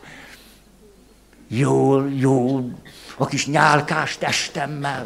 Jól, 1.48 2.12
jól, 2.12 2.80
a 3.18 3.26
kis 3.26 3.48
nyálkás 3.48 4.18
testemmel. 4.18 5.04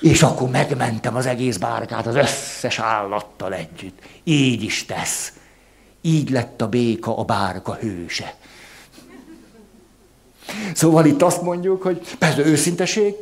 És 0.00 0.22
akkor 0.22 0.50
megmentem 0.50 1.16
az 1.16 1.26
egész 1.26 1.56
bárkát 1.56 2.06
az 2.06 2.14
összes 2.14 2.78
állattal 2.78 3.54
együtt. 3.54 4.02
Így 4.24 4.62
is 4.62 4.84
tesz. 4.84 5.32
Így 6.00 6.30
lett 6.30 6.60
a 6.60 6.68
béka 6.68 7.18
a 7.18 7.24
bárka 7.24 7.74
hőse. 7.74 8.34
Szóval 10.74 11.06
itt 11.06 11.22
azt 11.22 11.42
mondjuk, 11.42 11.82
hogy 11.82 12.00
persze 12.18 12.44
őszinteség, 12.44 13.14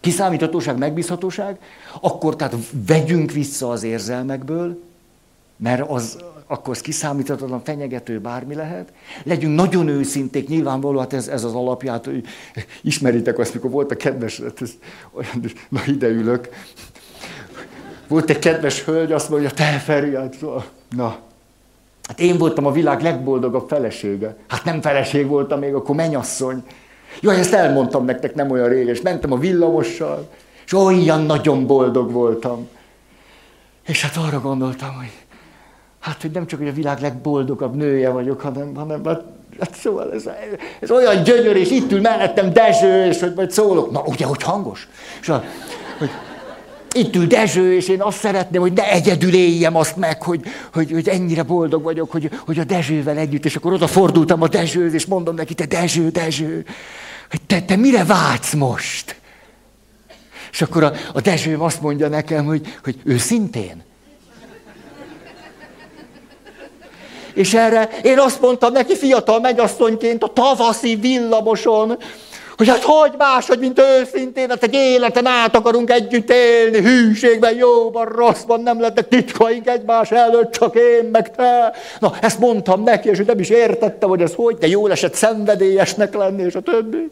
kiszámíthatóság, 0.00 0.78
megbízhatóság, 0.78 1.58
akkor 2.00 2.36
tehát 2.36 2.54
vegyünk 2.86 3.32
vissza 3.32 3.70
az 3.70 3.82
érzelmekből, 3.82 4.82
mert 5.56 5.90
az, 5.90 6.18
akkor 6.46 6.74
az 6.74 6.80
kiszámíthatatlan, 6.80 7.64
fenyegető, 7.64 8.20
bármi 8.20 8.54
lehet. 8.54 8.92
Legyünk 9.22 9.54
nagyon 9.54 9.88
őszinték, 9.88 10.48
nyilvánvaló, 10.48 10.98
hát 10.98 11.12
ez, 11.12 11.28
ez 11.28 11.44
az 11.44 11.54
alapját, 11.54 12.04
hogy 12.04 12.24
ismeritek 12.82 13.38
azt, 13.38 13.54
mikor 13.54 13.70
volt 13.70 13.90
a 13.90 13.96
kedves, 13.96 14.40
hát 14.40 14.62
ez, 14.62 14.70
olyan, 15.12 15.52
na 15.68 15.80
ide 15.86 16.08
ülök. 16.08 16.48
Volt 18.08 18.30
egy 18.30 18.38
kedves 18.38 18.84
hölgy, 18.84 19.12
azt 19.12 19.30
mondja, 19.30 19.50
te 19.50 19.78
Feri, 19.78 20.14
hát, 20.14 20.36
na, 20.90 21.18
Hát 22.10 22.20
én 22.20 22.38
voltam 22.38 22.66
a 22.66 22.72
világ 22.72 23.02
legboldogabb 23.02 23.68
felesége. 23.68 24.36
Hát 24.48 24.64
nem 24.64 24.80
feleség 24.80 25.26
voltam 25.26 25.58
még, 25.58 25.74
akkor 25.74 25.94
menyasszony. 25.94 26.62
Jaj, 27.20 27.38
ezt 27.38 27.52
elmondtam 27.52 28.04
nektek 28.04 28.34
nem 28.34 28.50
olyan 28.50 28.68
régen, 28.68 28.94
és 28.94 29.00
mentem 29.00 29.32
a 29.32 29.36
villamossal, 29.36 30.28
és 30.66 30.72
olyan 30.72 31.22
nagyon 31.22 31.66
boldog 31.66 32.12
voltam. 32.12 32.68
És 33.86 34.02
hát 34.02 34.16
arra 34.26 34.40
gondoltam, 34.40 34.94
hogy 34.94 35.12
hát, 36.00 36.20
hogy 36.20 36.30
nem 36.30 36.46
csak 36.46 36.58
hogy 36.58 36.68
a 36.68 36.72
világ 36.72 37.00
legboldogabb 37.00 37.74
nője 37.74 38.10
vagyok, 38.10 38.40
hanem, 38.40 38.74
hanem 38.74 39.04
hát, 39.04 39.22
hát 39.60 39.74
szóval 39.74 40.12
ez, 40.12 40.28
ez 40.80 40.90
olyan 40.90 41.22
gyönyör, 41.22 41.56
és 41.56 41.70
itt 41.70 41.92
ül 41.92 42.00
mellettem 42.00 42.52
Dezső, 42.52 43.04
és 43.04 43.20
hogy 43.20 43.34
majd 43.34 43.50
szólok. 43.50 43.90
Na, 43.90 44.02
ugye, 44.06 44.26
hogy 44.26 44.42
hangos? 44.42 44.88
És 45.20 45.28
a, 45.28 45.44
hogy, 45.98 46.10
itt 46.94 47.16
ül 47.16 47.26
Dezső, 47.26 47.74
és 47.74 47.88
én 47.88 48.02
azt 48.02 48.18
szeretném, 48.18 48.60
hogy 48.60 48.72
ne 48.72 48.90
egyedül 48.90 49.34
éljem 49.34 49.76
azt 49.76 49.96
meg, 49.96 50.22
hogy, 50.22 50.40
hogy, 50.72 50.90
hogy 50.90 51.08
ennyire 51.08 51.42
boldog 51.42 51.82
vagyok, 51.82 52.10
hogy, 52.10 52.30
hogy 52.46 52.58
a 52.58 52.64
Dezsővel 52.64 53.16
együtt, 53.16 53.44
és 53.44 53.56
akkor 53.56 53.72
odafordultam 53.72 54.42
a 54.42 54.48
Dezsőhöz, 54.48 54.94
és 54.94 55.06
mondom 55.06 55.34
neki, 55.34 55.54
te 55.54 55.66
Dezső, 55.66 56.08
Dezső, 56.08 56.64
hogy 57.30 57.40
te, 57.46 57.62
te 57.62 57.76
mire 57.76 58.04
vágysz 58.04 58.54
most? 58.54 59.16
És 60.52 60.62
akkor 60.62 60.82
a, 60.82 60.92
a 61.12 61.20
Dezsőm 61.20 61.60
azt 61.62 61.80
mondja 61.80 62.08
nekem, 62.08 62.44
hogy, 62.44 62.76
hogy 62.84 62.96
őszintén. 63.04 63.82
És 67.34 67.54
erre 67.54 67.88
én 68.02 68.18
azt 68.18 68.40
mondtam 68.40 68.72
neki 68.72 68.96
fiatal 68.96 69.40
megyasszonyként 69.40 70.22
a 70.22 70.32
tavaszi 70.32 70.96
villamoson, 70.96 71.98
hogy 72.60 72.68
hát 72.68 72.82
hogy 72.82 73.12
máshogy, 73.18 73.58
mint 73.58 73.80
őszintén, 73.80 74.48
hát 74.48 74.62
egy 74.62 74.74
életen 74.74 75.26
át 75.26 75.56
akarunk 75.56 75.90
együtt 75.90 76.30
élni, 76.30 76.80
hűségben, 76.80 77.54
jóban, 77.54 78.04
rosszban, 78.04 78.60
nem 78.60 78.80
lettek 78.80 79.08
titkaink 79.08 79.66
egymás 79.66 80.10
előtt, 80.10 80.52
csak 80.52 80.74
én, 80.74 81.08
meg 81.12 81.30
te. 81.30 81.74
Na, 81.98 82.12
ezt 82.20 82.38
mondtam 82.38 82.82
neki, 82.82 83.08
és 83.08 83.18
ő 83.18 83.22
nem 83.26 83.38
is 83.38 83.48
értette, 83.48 84.06
hogy 84.06 84.22
ez 84.22 84.34
hogy, 84.34 84.56
de 84.56 84.66
jól 84.66 84.90
esett 84.90 85.14
szenvedélyesnek 85.14 86.14
lenni, 86.14 86.42
és 86.42 86.54
a 86.54 86.60
többi. 86.60 87.10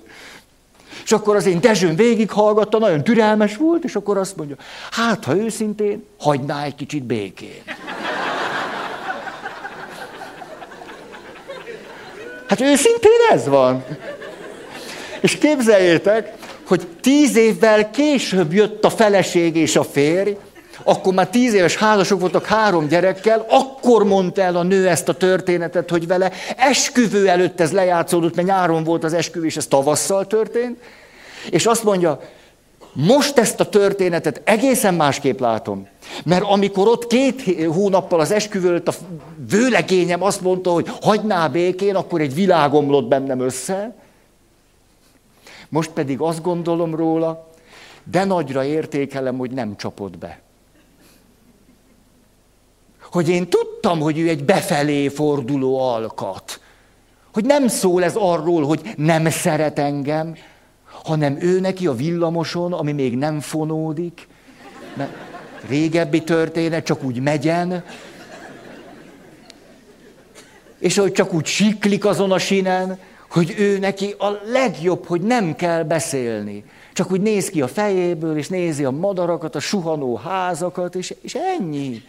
És 1.05 1.13
akkor 1.13 1.37
az 1.37 1.47
én 1.47 1.61
Dezsőn 1.61 1.97
végighallgatta, 1.97 2.79
nagyon 2.79 3.05
türelmes 3.05 3.57
volt, 3.57 3.85
és 3.85 3.95
akkor 3.95 4.19
azt 4.19 4.37
mondja, 4.37 4.57
hát 4.91 5.25
ha 5.25 5.37
őszintén, 5.37 6.05
hagyná 6.19 6.65
egy 6.65 6.75
kicsit 6.75 7.03
békén. 7.03 7.63
Hát 12.49 12.61
őszintén 12.61 13.21
ez 13.31 13.47
van. 13.47 13.85
És 15.21 15.39
képzeljétek, 15.39 16.33
hogy 16.67 16.87
tíz 17.01 17.37
évvel 17.37 17.91
később 17.91 18.53
jött 18.53 18.85
a 18.85 18.91
feleség 18.91 19.57
és 19.57 19.77
a 19.77 19.85
férj, 19.85 20.37
akkor 20.83 21.15
már 21.15 21.29
tíz 21.29 21.55
éves 21.55 21.77
házasok 21.77 22.21
voltak 22.21 22.47
három 22.47 22.89
gyerekkel, 22.89 23.47
akkor 23.49 24.05
mondta 24.05 24.43
el 24.43 24.57
a 24.57 24.63
nő 24.63 24.89
ezt 24.89 25.09
a 25.09 25.15
történetet, 25.15 25.91
hogy 25.91 26.07
vele 26.07 26.33
esküvő 26.57 27.29
előtt 27.29 27.61
ez 27.61 27.73
lejátszódott, 27.73 28.35
mert 28.35 28.49
nyáron 28.49 28.85
volt 28.85 29.05
az 29.05 29.13
esküvő, 29.13 29.47
és 29.47 29.57
ez 29.57 29.67
tavasszal 29.67 30.27
történt, 30.27 30.79
és 31.51 31.67
azt 31.67 31.85
mondja, 31.85 32.21
most 32.93 33.39
ezt 33.39 33.61
a 33.61 33.69
történetet 33.69 34.41
egészen 34.45 34.95
másképp 34.95 35.41
látom. 35.41 35.89
Mert 36.25 36.45
amikor 36.45 36.89
ott 36.89 37.07
két 37.07 37.67
hónappal 37.67 38.21
az 38.21 38.31
esküvő 38.31 38.69
előtt 38.69 38.89
a 38.89 38.95
vőlegényem 39.51 40.23
azt 40.23 40.41
mondta, 40.41 40.71
hogy 40.71 40.91
hagyná 41.03 41.49
békén, 41.49 41.95
akkor 41.95 42.21
egy 42.21 42.35
világ 42.35 42.75
omlott 42.75 43.09
bennem 43.09 43.41
össze, 43.41 43.95
most 45.69 45.91
pedig 45.91 46.21
azt 46.21 46.43
gondolom 46.43 46.95
róla, 46.95 47.49
de 48.11 48.25
nagyra 48.25 48.65
értékelem, 48.65 49.37
hogy 49.39 49.51
nem 49.51 49.77
csapott 49.77 50.19
be. 50.19 50.41
Hogy 53.11 53.29
én 53.29 53.49
tudtam, 53.49 54.01
hogy 54.01 54.19
ő 54.19 54.29
egy 54.29 54.45
befelé 54.45 55.09
forduló 55.09 55.81
alkat. 55.81 56.61
Hogy 57.33 57.45
nem 57.45 57.69
szól 57.69 58.05
ez 58.05 58.15
arról, 58.17 58.67
hogy 58.67 58.93
nem 58.97 59.31
szeret 59.31 59.79
engem, 59.79 60.37
hanem 60.85 61.37
ő 61.41 61.61
neki 61.61 61.87
a 61.87 61.95
villamoson, 61.95 62.73
ami 62.73 62.93
még 62.93 63.17
nem 63.17 63.41
fonódik, 63.41 64.29
mert 64.95 65.11
régebbi 65.69 66.23
történet, 66.23 66.85
csak 66.85 67.03
úgy 67.03 67.21
megyen, 67.21 67.85
és 70.79 70.99
hogy 70.99 71.13
csak 71.13 71.33
úgy 71.33 71.47
siklik 71.47 72.05
azon 72.05 72.33
a 72.33 72.39
sinen, 72.39 72.99
hogy 73.31 73.55
ő 73.59 73.79
neki 73.79 74.15
a 74.19 74.31
legjobb, 74.45 75.07
hogy 75.07 75.21
nem 75.21 75.55
kell 75.55 75.83
beszélni. 75.83 76.65
Csak 76.93 77.11
úgy 77.11 77.21
néz 77.21 77.49
ki 77.51 77.63
a 77.63 77.69
fejéből, 77.69 78.37
és 78.37 78.49
nézi 78.49 78.85
a 78.85 78.91
madarakat, 78.91 79.55
a 79.55 79.61
suhanó 79.61 80.17
házakat, 80.17 80.95
és, 80.95 81.15
és 81.21 81.35
ennyi. 81.35 82.03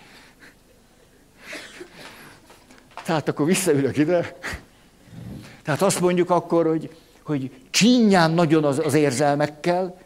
Tehát 3.03 3.27
akkor 3.27 3.45
visszaülök 3.45 3.97
ide. 3.97 4.37
Tehát 5.63 5.81
azt 5.81 5.99
mondjuk 5.99 6.29
akkor, 6.29 6.65
hogy, 6.67 6.95
hogy 7.23 7.51
csinyán 7.69 8.31
nagyon 8.31 8.63
az, 8.63 8.79
az 8.79 8.93
érzelmekkel, 8.93 9.97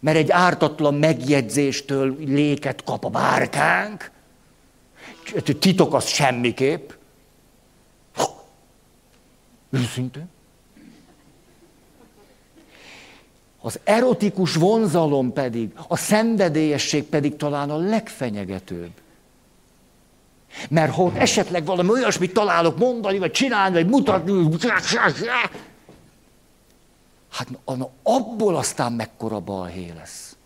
mert 0.00 0.16
egy 0.16 0.30
ártatlan 0.30 0.94
megjegyzéstől 0.94 2.16
léket 2.18 2.84
kap 2.84 3.04
a 3.04 3.08
bárkánk. 3.08 4.10
Titok 5.58 5.94
az 5.94 6.06
semmiképp. 6.06 6.90
Őszintén. 9.70 10.31
Az 13.64 13.80
erotikus 13.84 14.54
vonzalom 14.54 15.32
pedig, 15.32 15.70
a 15.88 15.96
szenvedélyesség 15.96 17.04
pedig 17.04 17.36
talán 17.36 17.70
a 17.70 17.76
legfenyegetőbb. 17.76 18.90
Mert 20.68 20.94
ha 20.94 21.12
esetleg 21.14 21.64
valami 21.64 21.90
olyasmit 21.90 22.32
találok 22.32 22.78
mondani, 22.78 23.18
vagy 23.18 23.30
csinálni, 23.30 23.74
vagy 23.74 23.88
mutatni, 23.88 24.58
hát 27.30 27.48
na, 27.64 27.88
abból 28.02 28.56
aztán 28.56 28.92
mekkora 28.92 29.40
balhé 29.40 29.92
lesz. 29.96 30.36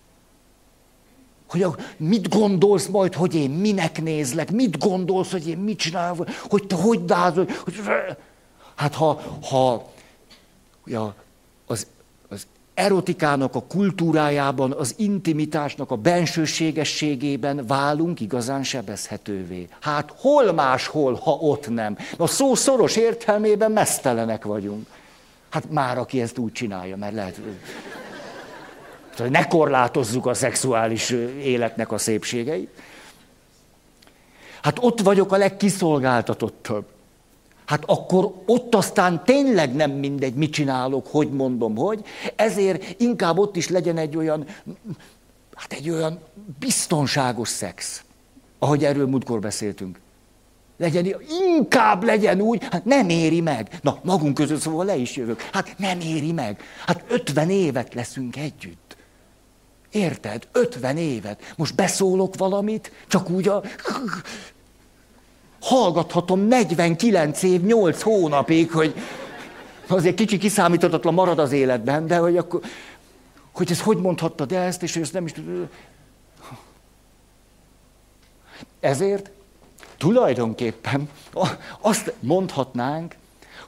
Hogy 1.49 1.63
a, 1.63 1.77
mit 1.97 2.29
gondolsz 2.29 2.87
majd, 2.87 3.15
hogy 3.15 3.35
én 3.35 3.51
minek 3.51 4.03
nézlek, 4.03 4.51
mit 4.51 4.79
gondolsz, 4.79 5.31
hogy 5.31 5.49
én 5.49 5.59
mit 5.59 5.79
csinálok, 5.79 6.29
hogy 6.49 6.67
te 6.67 6.75
hogy 6.75 7.05
dázol, 7.05 7.49
hogy... 7.65 7.81
Hát 8.75 8.95
ha, 8.95 9.21
ha 9.51 9.89
ja, 10.85 11.15
erotikának 12.77 13.55
a 13.55 13.63
kultúrájában, 13.63 14.73
az 14.73 14.95
intimitásnak 14.97 15.91
a 15.91 15.97
bensőségességében 15.97 17.67
válunk 17.67 18.21
igazán 18.21 18.63
sebezhetővé. 18.63 19.69
Hát 19.81 20.13
hol 20.17 20.53
máshol, 20.53 21.15
ha 21.15 21.31
ott 21.31 21.69
nem? 21.69 21.97
A 22.17 22.27
szó 22.27 22.55
szoros 22.55 22.97
értelmében 22.97 23.73
mesztelenek 23.73 24.45
vagyunk. 24.45 24.87
Hát 25.49 25.71
már 25.71 25.99
aki 25.99 26.21
ezt 26.21 26.39
úgy 26.39 26.53
csinálja, 26.53 26.97
mert 26.97 27.15
lehet... 27.15 27.41
Ne 29.31 29.47
korlátozzuk 29.47 30.27
a 30.27 30.35
szexuális 30.35 31.11
életnek 31.43 31.93
a 31.93 31.99
szépségeit. 31.99 32.71
Hát 34.63 34.79
ott 34.81 35.01
vagyok 35.01 35.33
a 35.33 35.37
legkiszolgáltatottabb. 35.37 36.85
Hát 37.67 37.83
akkor 37.87 38.33
ott 38.47 38.75
aztán 38.75 39.25
tényleg 39.25 39.75
nem 39.75 39.91
mindegy, 39.91 40.35
mit 40.35 40.53
csinálok, 40.53 41.07
hogy 41.07 41.31
mondom, 41.31 41.77
hogy. 41.77 42.05
Ezért 42.37 43.01
inkább 43.01 43.39
ott 43.39 43.57
is 43.57 43.69
legyen 43.69 43.99
egy 43.99 44.17
olyan, 44.17 44.47
hát 45.55 45.73
egy 45.73 45.91
olyan 45.91 46.19
biztonságos 46.59 47.49
szex, 47.49 48.05
ahogy 48.59 48.85
erről 48.85 49.07
múltkor 49.07 49.41
beszéltünk. 49.41 50.01
Legyen, 50.77 51.15
inkább 51.47 52.05
legyen 52.05 52.41
úgy, 52.41 52.63
hát 52.71 52.85
nem 52.85 53.09
éri 53.09 53.41
meg. 53.41 53.79
Na, 53.83 53.99
magunk 54.03 54.35
között 54.35 54.61
szóval 54.61 54.85
le 54.85 54.97
is 54.97 55.17
jövök. 55.17 55.41
Hát 55.53 55.75
nem 55.79 56.01
éri 56.01 56.33
meg. 56.33 56.61
Hát 56.87 57.05
50 57.09 57.51
évet 57.51 57.95
leszünk 57.95 58.37
együtt. 58.37 58.97
Érted? 59.91 60.49
50 60.53 60.97
évet. 60.97 61.53
Most 61.57 61.75
beszólok 61.75 62.37
valamit, 62.37 62.93
csak 63.09 63.31
úgy 63.31 63.49
a... 63.49 63.63
Hallgathatom 65.61 66.41
49 66.41 67.43
év, 67.43 67.63
8 67.63 68.03
hónapig, 68.03 68.71
hogy 68.71 68.95
azért 69.87 70.15
kicsi 70.15 70.39
kiszámíthatatlan 70.39 71.15
marad 71.15 71.39
az 71.39 71.53
életben, 71.53 72.07
de 72.07 72.17
hogy 72.17 72.37
akkor... 72.37 72.61
Hogy 73.53 73.71
ez 73.71 73.81
hogy 73.81 73.99
mondhattad 73.99 74.53
ezt, 74.53 74.83
és 74.83 74.97
ezt 74.97 75.13
nem 75.13 75.25
is... 75.25 75.33
Ezért 78.81 79.31
Tulajdonképpen 79.97 81.11
azt 81.81 82.13
mondhatnánk, 82.21 83.17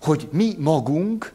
hogy 0.02 0.28
mi 0.32 0.54
magunk 0.58 1.32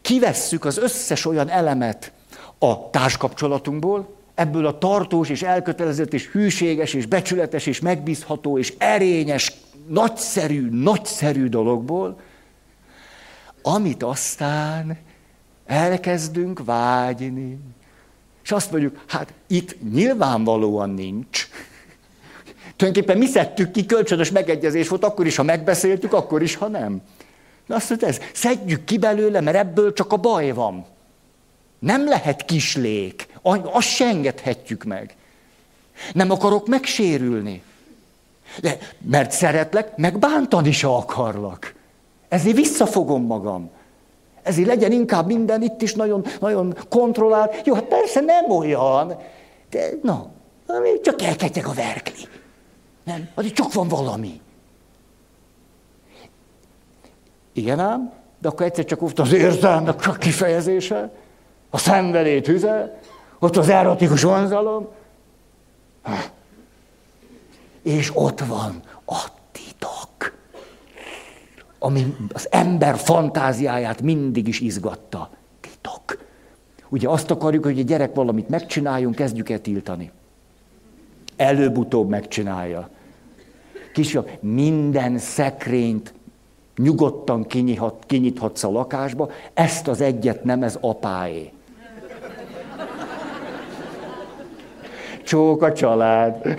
kivesszük 0.00 0.64
az 0.64 0.78
összes 0.78 1.24
olyan 1.24 1.48
elemet 1.48 2.12
a 2.58 2.90
társkapcsolatunkból, 2.90 4.16
ebből 4.34 4.66
a 4.66 4.78
tartós 4.78 5.28
és 5.28 5.42
elkötelezett 5.42 6.12
és 6.12 6.26
hűséges 6.26 6.94
és 6.94 7.06
becsületes 7.06 7.66
és 7.66 7.80
megbízható 7.80 8.58
és 8.58 8.74
erényes, 8.78 9.52
nagyszerű, 9.88 10.68
nagyszerű 10.70 11.48
dologból, 11.48 12.20
amit 13.62 14.02
aztán 14.02 14.98
elkezdünk 15.66 16.64
vágyni. 16.64 17.58
És 18.44 18.52
azt 18.52 18.70
mondjuk, 18.70 19.04
hát 19.06 19.32
itt 19.46 19.92
nyilvánvalóan 19.92 20.90
nincs. 20.90 21.48
Tulajdonképpen 22.76 23.18
mi 23.18 23.26
szedtük 23.26 23.70
ki, 23.70 23.86
kölcsönös 23.86 24.30
megegyezés 24.30 24.88
volt, 24.88 25.04
akkor 25.04 25.26
is, 25.26 25.36
ha 25.36 25.42
megbeszéltük, 25.42 26.12
akkor 26.12 26.42
is, 26.42 26.54
ha 26.54 26.68
nem. 26.68 27.02
Na 27.66 27.74
azt 27.74 27.88
mondja, 27.88 28.08
ez, 28.08 28.20
szedjük 28.32 28.84
ki 28.84 28.98
belőle, 28.98 29.40
mert 29.40 29.56
ebből 29.56 29.92
csak 29.92 30.12
a 30.12 30.16
baj 30.16 30.50
van. 30.50 30.86
Nem 31.78 32.08
lehet 32.08 32.44
kislék, 32.44 33.28
azt 33.44 33.88
se 33.88 34.06
engedhetjük 34.06 34.84
meg. 34.84 35.16
Nem 36.12 36.30
akarok 36.30 36.66
megsérülni. 36.66 37.62
De, 38.60 38.78
mert 38.98 39.30
szeretlek, 39.30 39.96
meg 39.96 40.18
bántani 40.18 40.72
se 40.72 40.88
akarlak. 40.88 41.74
Ezért 42.28 42.56
visszafogom 42.56 43.22
magam. 43.22 43.70
Ezért 44.42 44.68
legyen 44.68 44.92
inkább 44.92 45.26
minden 45.26 45.62
itt 45.62 45.82
is 45.82 45.94
nagyon, 45.94 46.24
nagyon 46.40 46.76
kontrollált. 46.88 47.66
Jó, 47.66 47.74
hát 47.74 47.84
persze 47.84 48.20
nem 48.20 48.50
olyan, 48.50 49.16
de 49.70 49.88
na, 50.02 50.30
csak 51.02 51.22
elkezdjek 51.22 51.68
a 51.68 51.72
verkli. 51.72 52.28
Nem, 53.04 53.28
az 53.34 53.52
csak 53.52 53.72
van 53.72 53.88
valami. 53.88 54.40
Igen 57.52 57.80
ám, 57.80 58.12
de 58.38 58.48
akkor 58.48 58.66
egyszer 58.66 58.84
csak 58.84 59.02
ott 59.02 59.18
az 59.18 59.32
érzelmek 59.32 60.06
a 60.06 60.12
kifejezése, 60.12 61.10
a 61.70 61.78
szenvedély 61.78 62.40
tüze, 62.40 63.00
ott 63.44 63.56
az 63.56 63.68
erotikus 63.68 64.22
vonzalom, 64.22 64.86
és 67.82 68.10
ott 68.14 68.40
van 68.40 68.80
a 69.06 69.24
titok, 69.52 70.36
ami 71.78 72.16
az 72.32 72.48
ember 72.50 72.96
fantáziáját 72.96 74.02
mindig 74.02 74.48
is 74.48 74.60
izgatta. 74.60 75.30
Titok. 75.60 76.18
Ugye 76.88 77.08
azt 77.08 77.30
akarjuk, 77.30 77.64
hogy 77.64 77.78
egy 77.78 77.86
gyerek 77.86 78.14
valamit 78.14 78.48
megcsináljon, 78.48 79.12
kezdjük 79.12 79.50
el 79.50 79.60
tiltani. 79.60 80.10
Előbb-utóbb 81.36 82.08
megcsinálja. 82.08 82.88
Kisfiam, 83.92 84.24
minden 84.40 85.18
szekrényt 85.18 86.14
nyugodtan 86.76 87.46
kinyithat, 87.46 88.04
kinyithatsz 88.06 88.64
a 88.64 88.70
lakásba, 88.70 89.30
ezt 89.54 89.88
az 89.88 90.00
egyet 90.00 90.44
nem, 90.44 90.62
ez 90.62 90.78
apáé. 90.80 91.52
Csók 95.24 95.62
a 95.62 95.72
család. 95.72 96.56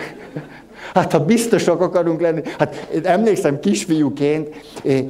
Hát 0.94 1.12
ha 1.12 1.26
biztosak 1.26 1.82
akarunk 1.82 2.22
lenni, 2.22 2.42
hát 2.58 2.88
emlékszem 3.04 3.60
kisfiúként, 3.60 4.56
eh, 4.84 5.04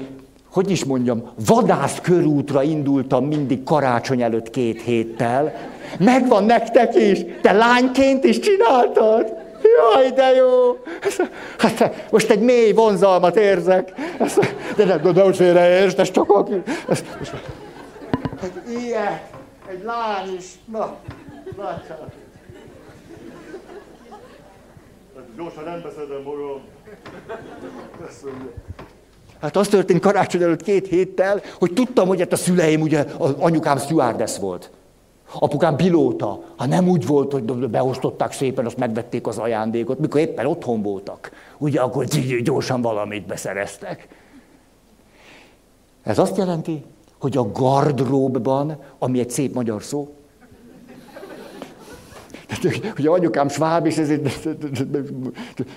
hogy 0.51 0.71
is 0.71 0.85
mondjam, 0.85 1.29
vadász 1.47 1.99
körútra 2.01 2.63
indultam 2.63 3.25
mindig 3.25 3.63
karácsony 3.63 4.21
előtt 4.21 4.49
két 4.49 4.81
héttel. 4.81 5.53
Megvan 5.99 6.43
nektek 6.43 6.95
is, 6.95 7.19
te 7.41 7.51
lányként 7.51 8.23
is 8.23 8.39
csináltad. 8.39 9.33
Jaj, 9.61 10.11
de 10.11 10.33
jó! 10.33 10.77
Hát 11.57 12.05
most 12.11 12.29
egy 12.29 12.39
mély 12.39 12.71
vonzalmat 12.71 13.35
érzek. 13.35 13.93
De 14.75 14.85
nem, 14.85 15.13
de 15.13 15.21
hogy 15.21 15.35
félreértsd, 15.35 15.99
ez 15.99 16.11
csak 16.11 16.29
aki... 16.29 16.61
Ez, 16.89 17.03
egy 18.41 18.81
ilyen, 18.81 19.19
egy 19.69 19.83
lány 19.83 20.35
is. 20.37 20.45
Na, 20.71 20.95
látjátok. 21.57 22.24
Gyorsan 25.37 25.63
nem 25.63 25.81
beszedem 25.81 26.21
magam. 26.23 26.61
Hát 29.41 29.55
az 29.55 29.67
történt 29.67 29.99
karácsony 29.99 30.41
előtt 30.41 30.63
két 30.63 30.87
héttel, 30.87 31.41
hogy 31.59 31.73
tudtam, 31.73 32.07
hogy 32.07 32.19
hát 32.19 32.33
a 32.33 32.35
szüleim, 32.35 32.81
ugye, 32.81 33.05
az 33.17 33.33
anyukám 33.39 33.77
stewardess 33.77 34.37
volt. 34.37 34.71
Apukám 35.39 35.75
pilóta, 35.75 36.43
ha 36.55 36.65
nem 36.65 36.87
úgy 36.87 37.05
volt, 37.07 37.31
hogy 37.31 37.43
beosztották 37.43 38.31
szépen, 38.31 38.65
azt 38.65 38.77
megvették 38.77 39.27
az 39.27 39.37
ajándékot, 39.37 39.99
mikor 39.99 40.19
éppen 40.19 40.45
otthon 40.45 40.81
voltak, 40.81 41.31
ugye 41.57 41.81
akkor 41.81 42.05
gyorsan 42.43 42.81
valamit 42.81 43.25
beszereztek. 43.25 44.07
Ez 46.03 46.17
azt 46.17 46.37
jelenti, 46.37 46.83
hogy 47.19 47.37
a 47.37 47.51
gardróbban, 47.51 48.77
ami 48.99 49.19
egy 49.19 49.29
szép 49.29 49.53
magyar 49.53 49.83
szó, 49.83 50.15
hogy 52.95 53.08
anyukám 53.08 53.49
sváb, 53.49 53.86
és 53.86 53.97
ezért 53.97 54.49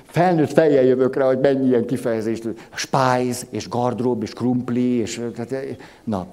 felnőtt 0.04 0.52
fejjel 0.52 0.84
jövök 0.84 1.16
rá, 1.16 1.26
hogy 1.26 1.38
mennyi 1.38 1.66
ilyen 1.66 1.86
kifejezést, 1.86 2.48
spájz, 2.74 3.46
és 3.50 3.68
gardrób, 3.68 4.22
és 4.22 4.32
krumpli, 4.32 4.94
és 4.94 5.20
na, 6.04 6.26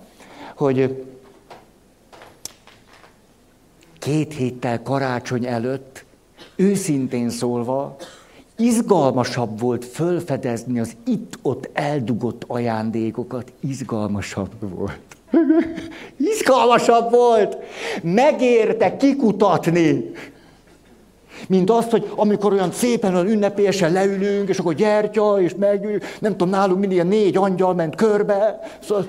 hogy 0.56 1.06
két 4.00 4.34
héttel 4.34 4.82
karácsony 4.82 5.46
előtt, 5.46 6.06
őszintén 6.56 7.30
szólva, 7.30 7.96
izgalmasabb 8.58 9.60
volt 9.60 9.86
fölfedezni 9.86 10.80
az 10.80 10.96
itt-ott 11.06 11.70
eldugott 11.74 12.44
ajándékokat, 12.48 13.52
izgalmasabb 13.60 14.52
volt. 14.60 15.15
Izgalmasabb 16.18 17.12
volt! 17.12 17.58
Megérte 18.02 18.98
kikutatni! 18.98 20.12
Mint 21.48 21.70
azt, 21.70 21.92
hogy 21.92 22.12
amikor 22.16 22.54
olyan 22.54 22.72
szépen, 22.72 23.14
olyan 23.14 23.28
ünnepélyesen 23.28 23.92
leülünk, 23.92 24.50
és 24.50 24.58
akkor 24.58 24.74
gyertya, 24.74 25.42
és 25.42 25.56
meg, 25.60 26.04
nem 26.20 26.32
tudom, 26.32 26.50
nálunk 26.50 26.80
mindig 26.80 26.98
ilyen 26.98 27.08
négy 27.08 27.38
angyal 27.38 27.74
ment 27.74 27.96
körbe. 27.96 28.60
Szóval 28.80 29.06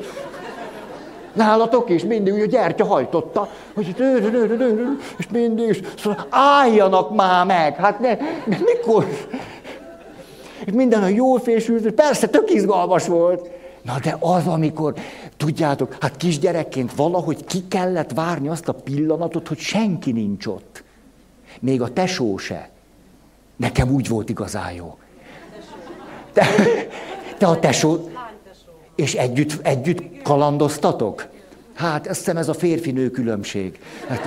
Nálatok 1.37 1.91
is 1.91 2.05
mindig, 2.05 2.33
a 2.43 2.47
gyertya 2.47 2.85
hajtotta, 2.85 3.49
hogy 3.75 3.95
és 5.19 5.27
mindig, 5.33 5.69
és 5.69 5.81
szóval 5.99 6.27
álljanak 6.31 7.15
már 7.15 7.47
meg, 7.47 7.77
hát 7.77 8.01
ne, 8.01 8.17
mikor? 8.45 9.07
És 10.65 10.73
minden 10.73 11.03
a 11.03 11.09
jól 11.09 11.41
fésült, 11.41 11.91
persze 11.91 12.27
tök 12.27 12.51
izgalmas 12.51 13.07
volt. 13.07 13.51
Na 13.87 13.99
de 13.99 14.17
az, 14.21 14.47
amikor, 14.47 14.95
tudjátok, 15.37 15.97
hát 16.01 16.17
kisgyerekként 16.17 16.95
valahogy 16.95 17.45
ki 17.45 17.69
kellett 17.69 18.13
várni 18.13 18.49
azt 18.49 18.69
a 18.69 18.73
pillanatot, 18.73 19.49
hogy 19.49 19.59
senki 19.59 20.13
nincs 20.13 20.47
ott. 20.47 20.85
Még 21.61 21.83
a 21.83 21.93
tesó 21.93 22.37
se. 22.37 22.71
Nekem 23.57 23.91
úgy 23.91 24.09
volt 24.09 24.29
igazán 24.29 24.73
jó. 24.73 24.99
Te, 26.33 26.47
te 27.39 27.47
a 27.47 27.59
tesó... 27.59 28.11
És 28.95 29.15
együtt, 29.15 29.67
együtt 29.67 30.23
kalandoztatok? 30.23 31.29
Hát, 31.75 32.07
azt 32.07 32.19
hiszem 32.19 32.37
ez 32.37 32.49
a 32.49 32.55
férfi-nő 32.55 33.11
különbség. 33.11 33.81
Hát, 34.09 34.27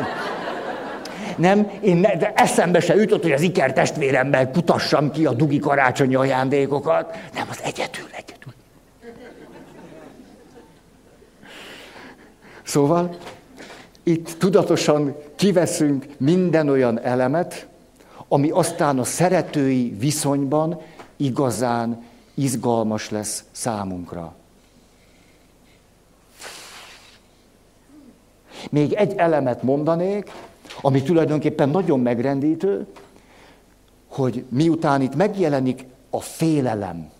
nem, 1.37 1.71
én 1.81 1.97
ne, 1.97 2.17
de 2.17 2.33
eszembe 2.35 2.79
se 2.79 2.95
jutott, 2.95 3.21
hogy 3.21 3.31
az 3.31 3.41
iker 3.41 3.73
testvéremmel 3.73 4.51
kutassam 4.51 5.11
ki 5.11 5.25
a 5.25 5.33
dugi 5.33 5.59
karácsonyi 5.59 6.15
ajándékokat. 6.15 7.17
Nem, 7.33 7.47
az 7.49 7.59
egyedül, 7.63 8.07
egyedül. 8.11 8.28
Szóval 12.69 13.17
itt 14.03 14.35
tudatosan 14.37 15.15
kiveszünk 15.35 16.05
minden 16.17 16.69
olyan 16.69 16.99
elemet, 16.99 17.67
ami 18.27 18.49
aztán 18.49 18.99
a 18.99 19.03
szeretői 19.03 19.95
viszonyban 19.99 20.81
igazán 21.17 22.03
izgalmas 22.33 23.09
lesz 23.09 23.43
számunkra. 23.51 24.35
Még 28.69 28.93
egy 28.93 29.13
elemet 29.15 29.63
mondanék, 29.63 30.31
ami 30.81 31.01
tulajdonképpen 31.01 31.69
nagyon 31.69 31.99
megrendítő, 31.99 32.87
hogy 34.07 34.45
miután 34.49 35.01
itt 35.01 35.15
megjelenik 35.15 35.85
a 36.09 36.19
félelem, 36.19 37.11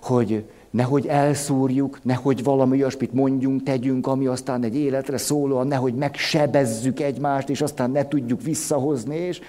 hogy 0.00 0.44
nehogy 0.70 1.06
elszúrjuk, 1.06 1.98
nehogy 2.02 2.44
valami 2.44 2.78
olyasmit 2.78 3.12
mondjunk, 3.12 3.62
tegyünk, 3.62 4.06
ami 4.06 4.26
aztán 4.26 4.64
egy 4.64 4.76
életre 4.76 5.18
szólóan, 5.18 5.66
nehogy 5.66 5.94
megsebezzük 5.94 7.00
egymást, 7.00 7.48
és 7.48 7.60
aztán 7.60 7.90
ne 7.90 8.08
tudjuk 8.08 8.42
visszahozni, 8.42 9.16
és 9.16 9.40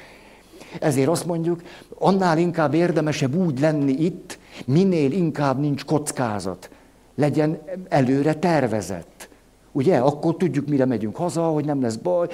ezért 0.80 1.08
azt 1.08 1.26
mondjuk, 1.26 1.62
annál 1.98 2.38
inkább 2.38 2.74
érdemesebb 2.74 3.36
úgy 3.36 3.60
lenni 3.60 3.92
itt, 3.92 4.40
minél 4.66 5.12
inkább 5.12 5.60
nincs 5.60 5.86
kockázat. 5.86 6.70
Legyen 7.16 7.60
előre 7.90 8.34
tervezett. 8.34 9.30
Ugye? 9.72 9.98
Akkor 9.98 10.38
tudjuk, 10.38 10.68
mire 10.68 10.86
megyünk 10.86 11.16
haza, 11.16 11.44
hogy 11.44 11.66
nem 11.66 11.82
lesz 11.82 11.96
baj. 11.96 12.28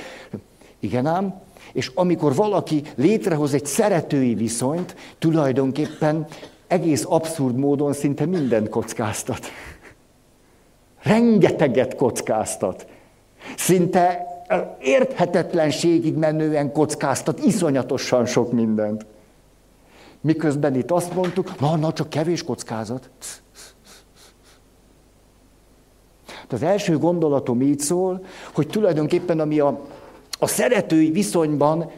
Igen 0.79 1.05
ám? 1.05 1.41
És 1.73 1.91
amikor 1.95 2.35
valaki 2.35 2.81
létrehoz 2.95 3.53
egy 3.53 3.65
szeretői 3.65 4.33
viszonyt, 4.33 4.95
tulajdonképpen 5.19 6.27
egész 6.67 7.05
abszurd 7.07 7.55
módon 7.55 7.93
szinte 7.93 8.25
mindent 8.25 8.69
kockáztat. 8.69 9.45
Rengeteget 11.03 11.95
kockáztat. 11.95 12.87
Szinte 13.57 14.25
érthetetlenségig 14.79 16.15
menően 16.15 16.71
kockáztat, 16.71 17.39
iszonyatosan 17.39 18.25
sok 18.25 18.51
mindent. 18.51 19.05
Miközben 20.21 20.75
itt 20.75 20.91
azt 20.91 21.13
mondtuk, 21.13 21.59
na, 21.59 21.75
na, 21.75 21.93
csak 21.93 22.09
kevés 22.09 22.43
kockázat. 22.43 23.09
Az 26.49 26.63
első 26.63 26.97
gondolatom 26.97 27.61
így 27.61 27.79
szól, 27.79 28.25
hogy 28.53 28.67
tulajdonképpen 28.67 29.39
ami 29.39 29.59
a, 29.59 29.79
a 30.39 30.47
szeretői 30.47 31.11
viszonyban 31.11 31.91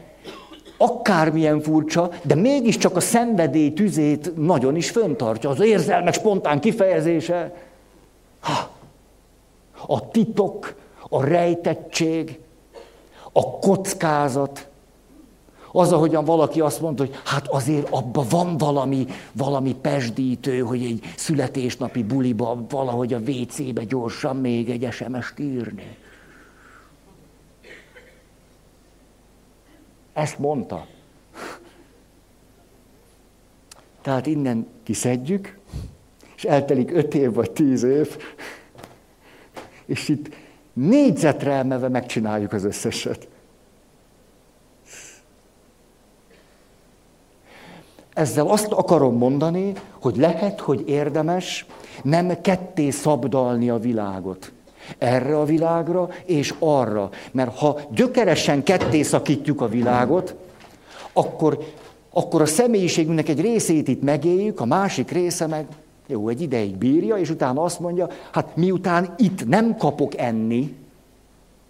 akármilyen 0.82 1.60
furcsa, 1.60 2.10
de 2.22 2.34
mégiscsak 2.34 2.96
a 2.96 3.00
szenvedély 3.00 3.72
tüzét 3.72 4.36
nagyon 4.36 4.76
is 4.76 4.90
föntartja. 4.90 5.50
Az 5.50 5.60
érzelmek 5.60 6.14
spontán 6.14 6.60
kifejezése, 6.60 7.54
ha, 8.40 8.70
a 9.86 10.10
titok, 10.10 10.74
a 11.08 11.24
rejtettség, 11.24 12.38
a 13.32 13.58
kockázat, 13.58 14.68
az, 15.72 15.92
ahogyan 15.92 16.24
valaki 16.24 16.60
azt 16.60 16.80
mondta, 16.80 17.04
hogy 17.04 17.14
hát 17.24 17.48
azért 17.48 17.88
abban 17.90 18.26
van 18.30 18.56
valami, 18.56 19.06
valami 19.32 19.74
pesdítő, 19.74 20.58
hogy 20.58 20.84
egy 20.84 21.00
születésnapi 21.16 22.02
buliba 22.02 22.64
valahogy 22.68 23.12
a 23.12 23.18
WC-be 23.18 23.84
gyorsan 23.84 24.36
még 24.36 24.70
egy 24.70 24.92
SMS-t 24.92 25.38
írni. 25.38 25.96
Ezt 30.12 30.38
mondta. 30.38 30.86
Tehát 34.02 34.26
innen 34.26 34.66
kiszedjük, 34.82 35.58
és 36.36 36.44
eltelik 36.44 36.90
öt 36.92 37.14
év 37.14 37.32
vagy 37.32 37.50
tíz 37.50 37.82
év, 37.82 38.16
és 39.84 40.08
itt 40.08 40.34
négyzetre 40.72 41.52
elmeve 41.52 41.88
megcsináljuk 41.88 42.52
az 42.52 42.64
összeset. 42.64 43.28
Ezzel 48.14 48.46
azt 48.46 48.72
akarom 48.72 49.16
mondani, 49.16 49.72
hogy 50.00 50.16
lehet, 50.16 50.60
hogy 50.60 50.88
érdemes 50.88 51.66
nem 52.02 52.40
ketté 52.40 52.90
szabdalni 52.90 53.70
a 53.70 53.78
világot. 53.78 54.52
Erre 54.98 55.38
a 55.38 55.44
világra 55.44 56.08
és 56.24 56.54
arra. 56.58 57.10
Mert 57.32 57.58
ha 57.58 57.80
gyökeresen 57.94 58.62
ketté 58.62 59.02
szakítjuk 59.02 59.60
a 59.60 59.68
világot, 59.68 60.34
akkor, 61.12 61.58
akkor 62.10 62.40
a 62.40 62.46
személyiségünknek 62.46 63.28
egy 63.28 63.40
részét 63.40 63.88
itt 63.88 64.02
megéljük, 64.02 64.60
a 64.60 64.64
másik 64.64 65.10
része 65.10 65.46
meg 65.46 65.66
jó, 66.06 66.28
egy 66.28 66.40
ideig 66.40 66.76
bírja, 66.76 67.16
és 67.16 67.30
utána 67.30 67.62
azt 67.62 67.80
mondja, 67.80 68.08
hát 68.30 68.56
miután 68.56 69.14
itt 69.16 69.48
nem 69.48 69.76
kapok 69.76 70.18
enni, 70.18 70.74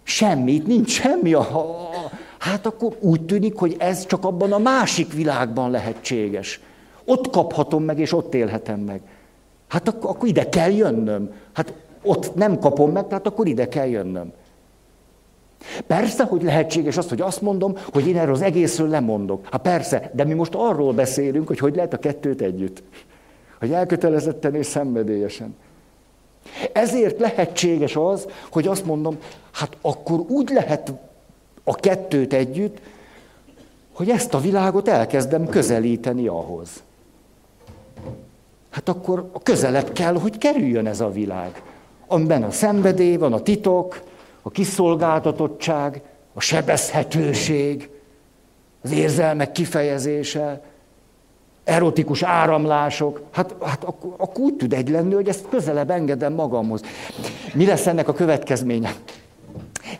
semmit, 0.03 0.67
nincs 0.67 0.89
semmi, 0.89 1.35
hát 2.37 2.65
akkor 2.65 2.95
úgy 2.99 3.21
tűnik, 3.21 3.55
hogy 3.55 3.75
ez 3.79 4.05
csak 4.05 4.25
abban 4.25 4.51
a 4.51 4.57
másik 4.57 5.13
világban 5.13 5.71
lehetséges. 5.71 6.59
Ott 7.05 7.29
kaphatom 7.29 7.83
meg, 7.83 7.99
és 7.99 8.13
ott 8.13 8.33
élhetem 8.33 8.79
meg. 8.79 9.01
Hát 9.67 9.87
akkor, 9.87 10.09
akkor 10.09 10.27
ide 10.27 10.49
kell 10.49 10.71
jönnöm. 10.71 11.33
Hát 11.53 11.73
ott 12.03 12.35
nem 12.35 12.59
kapom 12.59 12.91
meg, 12.91 13.07
tehát 13.07 13.27
akkor 13.27 13.47
ide 13.47 13.67
kell 13.67 13.87
jönnöm. 13.87 14.33
Persze, 15.87 16.23
hogy 16.23 16.43
lehetséges 16.43 16.97
az, 16.97 17.09
hogy 17.09 17.21
azt 17.21 17.41
mondom, 17.41 17.77
hogy 17.93 18.07
én 18.07 18.17
erről 18.17 18.33
az 18.33 18.41
egészről 18.41 18.87
lemondok. 18.87 19.47
Hát 19.51 19.61
persze, 19.61 20.11
de 20.13 20.23
mi 20.23 20.33
most 20.33 20.55
arról 20.55 20.93
beszélünk, 20.93 21.47
hogy 21.47 21.59
hogy 21.59 21.75
lehet 21.75 21.93
a 21.93 21.97
kettőt 21.97 22.41
együtt. 22.41 22.83
Hogy 23.59 23.71
elkötelezetten 23.71 24.55
és 24.55 24.65
szenvedélyesen. 24.65 25.55
Ezért 26.71 27.19
lehetséges 27.19 27.95
az, 27.95 28.27
hogy 28.51 28.67
azt 28.67 28.85
mondom, 28.85 29.17
hát 29.51 29.77
akkor 29.81 30.19
úgy 30.19 30.49
lehet 30.49 30.93
a 31.63 31.75
kettőt 31.75 32.33
együtt, 32.33 32.81
hogy 33.93 34.09
ezt 34.09 34.33
a 34.33 34.39
világot 34.39 34.87
elkezdem 34.87 35.47
közelíteni 35.47 36.27
ahhoz. 36.27 36.83
Hát 38.69 38.89
akkor 38.89 39.31
közelebb 39.43 39.91
kell, 39.91 40.13
hogy 40.13 40.37
kerüljön 40.37 40.87
ez 40.87 40.99
a 41.01 41.11
világ 41.11 41.61
amiben 42.11 42.43
a 42.43 42.51
szenvedély 42.51 43.15
van, 43.15 43.33
a 43.33 43.41
titok, 43.41 44.01
a 44.41 44.49
kiszolgáltatottság, 44.49 46.01
a 46.33 46.39
sebezhetőség, 46.39 47.89
az 48.81 48.91
érzelmek 48.91 49.51
kifejezése, 49.51 50.61
erotikus 51.63 52.23
áramlások, 52.23 53.21
hát, 53.31 53.55
hát 53.61 53.83
akkor, 53.83 54.13
akkor 54.17 54.43
úgy 54.43 54.55
tud 54.55 54.73
egy 54.73 54.89
lenni, 54.89 55.13
hogy 55.13 55.27
ezt 55.27 55.45
közelebb 55.49 55.89
engedem 55.89 56.33
magamhoz. 56.33 56.81
Mi 57.53 57.65
lesz 57.65 57.87
ennek 57.87 58.07
a 58.07 58.13
következménye? 58.13 58.95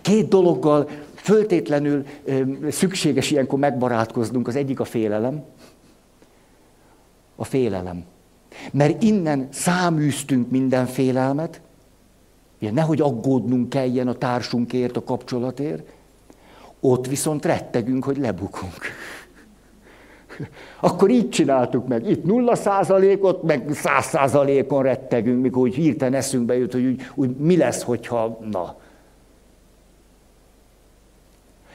Két 0.01 0.27
dologgal 0.27 0.89
föltétlenül 1.15 2.05
ö, 2.25 2.41
szükséges 2.69 3.31
ilyenkor 3.31 3.59
megbarátkoznunk. 3.59 4.47
Az 4.47 4.55
egyik 4.55 4.79
a 4.79 4.85
félelem. 4.85 5.43
A 7.35 7.43
félelem. 7.43 8.03
Mert 8.71 9.03
innen 9.03 9.47
száműztünk 9.51 10.49
minden 10.49 10.85
félelmet, 10.85 11.61
Ugye, 12.61 12.71
nehogy 12.71 13.01
aggódnunk 13.01 13.69
kelljen 13.69 14.07
a 14.07 14.13
társunkért, 14.13 14.97
a 14.97 15.03
kapcsolatért. 15.03 15.89
Ott 16.79 17.07
viszont 17.07 17.45
rettegünk, 17.45 18.03
hogy 18.03 18.17
lebukunk. 18.17 18.73
Akkor 20.79 21.09
így 21.09 21.29
csináltuk 21.29 21.87
meg. 21.87 22.09
Itt 22.09 22.23
nulla 22.23 22.55
százalékot, 22.55 23.43
meg 23.43 23.69
száz 23.73 24.05
százalékon 24.05 24.83
rettegünk, 24.83 25.41
mikor 25.41 25.61
úgy 25.61 25.75
hirtelen 25.75 26.13
eszünkbe 26.13 26.57
jut, 26.57 26.71
hogy 26.71 26.85
úgy, 26.85 27.01
úgy 27.15 27.35
mi 27.37 27.57
lesz, 27.57 27.83
hogyha 27.83 28.39
na. 28.51 28.75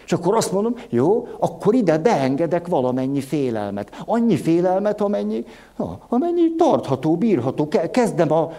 És 0.05 0.13
akkor 0.13 0.37
azt 0.37 0.53
mondom, 0.53 0.75
jó, 0.89 1.29
akkor 1.39 1.75
ide 1.75 1.99
beengedek 1.99 2.67
valamennyi 2.67 3.21
félelmet. 3.21 4.03
Annyi 4.05 4.37
félelmet, 4.37 5.01
amennyi, 5.01 5.45
na, 5.77 5.99
amennyi 6.09 6.55
tartható, 6.55 7.17
bírható. 7.17 7.69
Kezdem 7.91 8.33
a, 8.33 8.53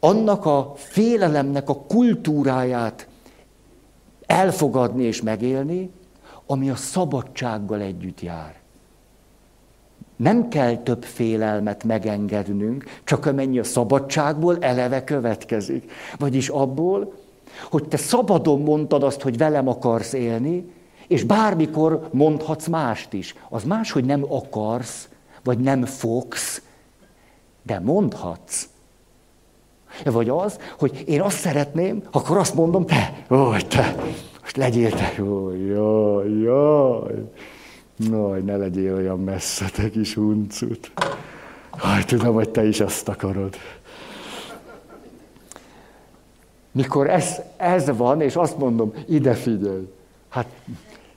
annak 0.00 0.44
a 0.44 0.72
félelemnek 0.76 1.68
a 1.68 1.80
kultúráját 1.80 3.08
elfogadni 4.26 5.02
és 5.02 5.22
megélni, 5.22 5.90
ami 6.46 6.70
a 6.70 6.76
szabadsággal 6.76 7.80
együtt 7.80 8.20
jár. 8.20 8.54
Nem 10.16 10.48
kell 10.48 10.76
több 10.76 11.04
félelmet 11.04 11.84
megengednünk, 11.84 12.84
csak 13.04 13.26
amennyi 13.26 13.58
a 13.58 13.64
szabadságból 13.64 14.56
eleve 14.60 15.04
következik. 15.04 15.90
Vagyis 16.18 16.48
abból, 16.48 17.12
hogy 17.70 17.88
te 17.88 17.96
szabadon 17.96 18.60
mondtad 18.60 19.02
azt, 19.02 19.22
hogy 19.22 19.36
velem 19.36 19.68
akarsz 19.68 20.12
élni, 20.12 20.72
és 21.08 21.24
bármikor 21.24 22.08
mondhatsz 22.12 22.66
mást 22.66 23.12
is. 23.12 23.34
Az 23.48 23.64
más, 23.64 23.90
hogy 23.90 24.04
nem 24.04 24.24
akarsz, 24.32 25.08
vagy 25.44 25.58
nem 25.58 25.84
fogsz, 25.84 26.62
de 27.62 27.80
mondhatsz. 27.80 28.68
Vagy 30.04 30.28
az, 30.28 30.58
hogy 30.78 31.04
én 31.06 31.20
azt 31.20 31.38
szeretném, 31.38 32.02
akkor 32.10 32.36
azt 32.36 32.54
mondom, 32.54 32.86
te, 32.86 33.24
ó, 33.30 33.56
te, 33.56 33.94
most 34.40 34.56
legyél 34.56 34.90
te, 34.90 35.22
ó, 35.22 35.50
jaj, 35.50 36.30
jaj. 36.30 37.30
Naj, 37.96 38.40
ne 38.40 38.56
legyél 38.56 38.94
olyan 38.94 39.20
messze, 39.20 39.66
te 39.74 39.90
kis 39.90 40.14
huncut. 40.14 40.92
Haj, 41.70 42.04
tudom, 42.04 42.34
hogy 42.34 42.48
te 42.48 42.64
is 42.64 42.80
azt 42.80 43.08
akarod. 43.08 43.56
Mikor 46.72 47.10
ez, 47.10 47.40
ez 47.56 47.96
van, 47.96 48.20
és 48.20 48.36
azt 48.36 48.58
mondom, 48.58 48.92
ide 49.06 49.34
figyelj, 49.34 49.88
hát 50.28 50.46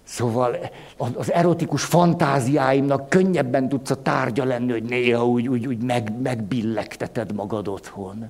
Szóval 0.09 0.57
az 0.97 1.31
erotikus 1.31 1.83
fantáziáimnak 1.83 3.09
könnyebben 3.09 3.69
tudsz 3.69 3.89
a 3.89 4.01
tárgya 4.01 4.43
lenni, 4.43 4.71
hogy 4.71 4.83
néha 4.83 5.27
úgy, 5.27 5.47
úgy, 5.47 5.67
úgy 5.67 5.83
meg, 5.83 6.21
megbillegteted 6.21 7.33
magad 7.33 7.67
otthon. 7.67 8.29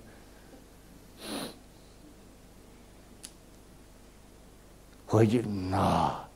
Hogy 5.09 5.43
na, 5.69 6.27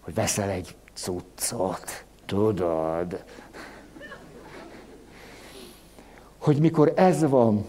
hogy 0.00 0.14
veszel 0.14 0.48
egy 0.48 0.76
cuccot, 0.94 2.04
tudod. 2.26 3.24
Hogy 6.38 6.58
mikor 6.60 6.92
ez 6.96 7.28
van, 7.28 7.64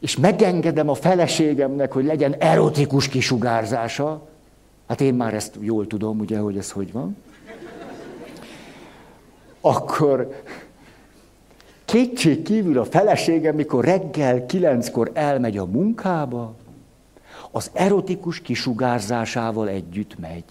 és 0.00 0.16
megengedem 0.16 0.88
a 0.88 0.94
feleségemnek, 0.94 1.92
hogy 1.92 2.04
legyen 2.04 2.34
erotikus 2.34 3.08
kisugárzása, 3.08 4.30
Hát 4.92 5.00
én 5.00 5.14
már 5.14 5.34
ezt 5.34 5.56
jól 5.60 5.86
tudom, 5.86 6.18
ugye, 6.18 6.38
hogy 6.38 6.56
ez 6.56 6.70
hogy 6.70 6.92
van. 6.92 7.16
Akkor 9.60 10.42
kétség 11.84 12.42
kívül 12.42 12.78
a 12.78 12.84
feleségem, 12.84 13.54
mikor 13.54 13.84
reggel 13.84 14.46
kilenckor 14.46 15.10
elmegy 15.14 15.58
a 15.58 15.64
munkába, 15.64 16.54
az 17.52 17.70
erotikus 17.72 18.40
kisugárzásával 18.40 19.68
együtt 19.68 20.18
megy. 20.18 20.44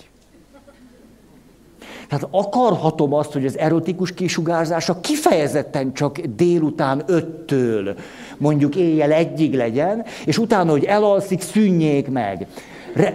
Tehát 2.08 2.28
akarhatom 2.32 3.14
azt, 3.14 3.32
hogy 3.32 3.46
az 3.46 3.58
erotikus 3.58 4.14
kisugárzása 4.14 5.00
kifejezetten 5.00 5.94
csak 5.94 6.20
délután 6.20 7.04
öttől, 7.06 7.96
mondjuk 8.38 8.76
éjjel 8.76 9.12
egyig 9.12 9.54
legyen, 9.54 10.06
és 10.26 10.38
utána, 10.38 10.72
hogy 10.72 10.84
elalszik, 10.84 11.42
szűnjék 11.42 12.08
meg 12.10 12.48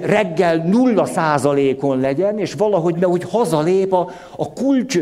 reggel 0.01 0.57
nulla 0.57 1.05
százalékon 1.05 2.01
legyen, 2.01 2.39
és 2.39 2.53
valahogy, 2.53 3.03
hogy 3.03 3.23
hazalép, 3.23 3.93
a, 3.93 4.11
a 4.37 4.53
kulcs 4.53 4.99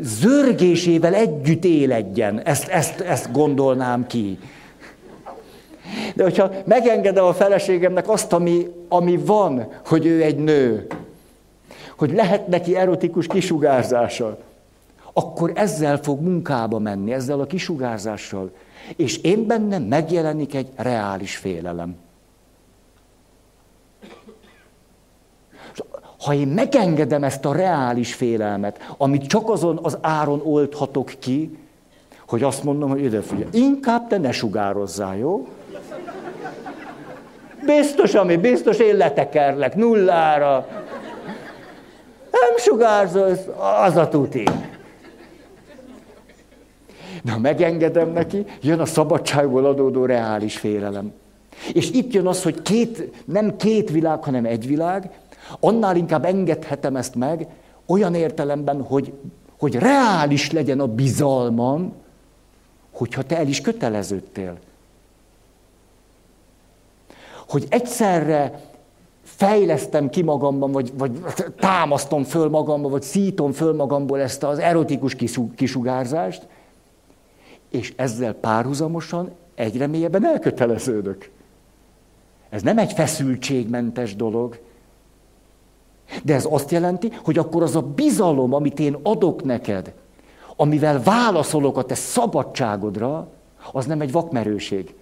zörgésével 0.00 1.14
együtt 1.14 1.64
éledjen. 1.64 2.40
Ezt, 2.44 2.68
ezt, 2.68 3.00
ezt 3.00 3.32
gondolnám 3.32 4.06
ki. 4.06 4.38
De 6.14 6.22
hogyha 6.22 6.50
megengedem 6.64 7.24
a 7.24 7.34
feleségemnek 7.34 8.08
azt, 8.08 8.32
ami, 8.32 8.66
ami 8.88 9.16
van, 9.16 9.68
hogy 9.86 10.06
ő 10.06 10.22
egy 10.22 10.38
nő, 10.38 10.86
hogy 11.96 12.12
lehet 12.12 12.46
neki 12.46 12.76
erotikus 12.76 13.26
kisugárzása, 13.26 14.38
akkor 15.12 15.52
ezzel 15.54 15.98
fog 16.02 16.20
munkába 16.20 16.78
menni, 16.78 17.12
ezzel 17.12 17.40
a 17.40 17.46
kisugárzással. 17.46 18.50
És 18.96 19.18
én 19.18 19.46
bennem 19.46 19.82
megjelenik 19.82 20.54
egy 20.54 20.68
reális 20.76 21.36
félelem. 21.36 21.96
Ha 26.18 26.34
én 26.34 26.48
megengedem 26.48 27.24
ezt 27.24 27.44
a 27.44 27.52
reális 27.52 28.14
félelmet, 28.14 28.94
amit 28.96 29.26
csak 29.26 29.50
azon 29.50 29.78
az 29.82 29.98
áron 30.00 30.40
oldhatok 30.44 31.12
ki, 31.18 31.58
hogy 32.26 32.42
azt 32.42 32.62
mondom, 32.62 32.90
hogy 32.90 33.02
ide 33.02 33.20
figyelj, 33.20 33.48
inkább 33.52 34.08
te 34.08 34.18
ne 34.18 34.32
sugározzál, 34.32 35.16
jó? 35.16 35.48
Biztos, 37.66 38.14
ami 38.14 38.36
biztos, 38.36 38.78
én 38.78 38.96
letekerlek 38.96 39.74
nullára. 39.74 40.66
Nem 42.30 42.56
sugárzol, 42.56 43.36
az 43.84 43.96
a 43.96 44.08
tuti. 44.08 44.44
Ha 47.28 47.38
megengedem 47.38 48.12
neki, 48.12 48.44
jön 48.60 48.80
a 48.80 48.86
szabadságból 48.86 49.66
adódó 49.66 50.04
reális 50.04 50.56
félelem. 50.58 51.12
És 51.72 51.90
itt 51.90 52.12
jön 52.12 52.26
az, 52.26 52.42
hogy 52.42 52.62
két, 52.62 53.24
nem 53.24 53.56
két 53.56 53.90
világ, 53.90 54.24
hanem 54.24 54.44
egy 54.44 54.66
világ, 54.66 55.10
Annál 55.60 55.96
inkább 55.96 56.24
engedhetem 56.24 56.96
ezt 56.96 57.14
meg, 57.14 57.46
olyan 57.86 58.14
értelemben, 58.14 58.82
hogy, 58.82 59.12
hogy 59.58 59.74
reális 59.74 60.50
legyen 60.50 60.80
a 60.80 60.86
bizalmam, 60.86 61.92
hogyha 62.90 63.22
te 63.22 63.36
el 63.36 63.48
is 63.48 63.60
köteleződtél. 63.60 64.58
Hogy 67.48 67.66
egyszerre 67.68 68.60
fejlesztem 69.22 70.08
ki 70.08 70.22
magamban, 70.22 70.72
vagy, 70.72 70.92
vagy 70.98 71.20
támasztom 71.58 72.24
föl 72.24 72.48
magamban, 72.48 72.90
vagy 72.90 73.02
szítom 73.02 73.52
föl 73.52 73.74
magamból 73.74 74.20
ezt 74.20 74.42
az 74.42 74.58
erotikus 74.58 75.16
kisugárzást, 75.56 76.46
és 77.70 77.92
ezzel 77.96 78.32
párhuzamosan 78.32 79.30
egyre 79.54 79.86
mélyebben 79.86 80.26
elköteleződök. 80.26 81.30
Ez 82.48 82.62
nem 82.62 82.78
egy 82.78 82.92
feszültségmentes 82.92 84.16
dolog, 84.16 84.58
de 86.22 86.34
ez 86.34 86.46
azt 86.50 86.70
jelenti, 86.70 87.12
hogy 87.24 87.38
akkor 87.38 87.62
az 87.62 87.76
a 87.76 87.82
bizalom, 87.82 88.54
amit 88.54 88.80
én 88.80 88.96
adok 89.02 89.44
neked, 89.44 89.92
amivel 90.56 91.02
válaszolok 91.02 91.76
a 91.76 91.84
te 91.84 91.94
szabadságodra, 91.94 93.28
az 93.72 93.86
nem 93.86 94.00
egy 94.00 94.12
vakmerőség. 94.12 94.94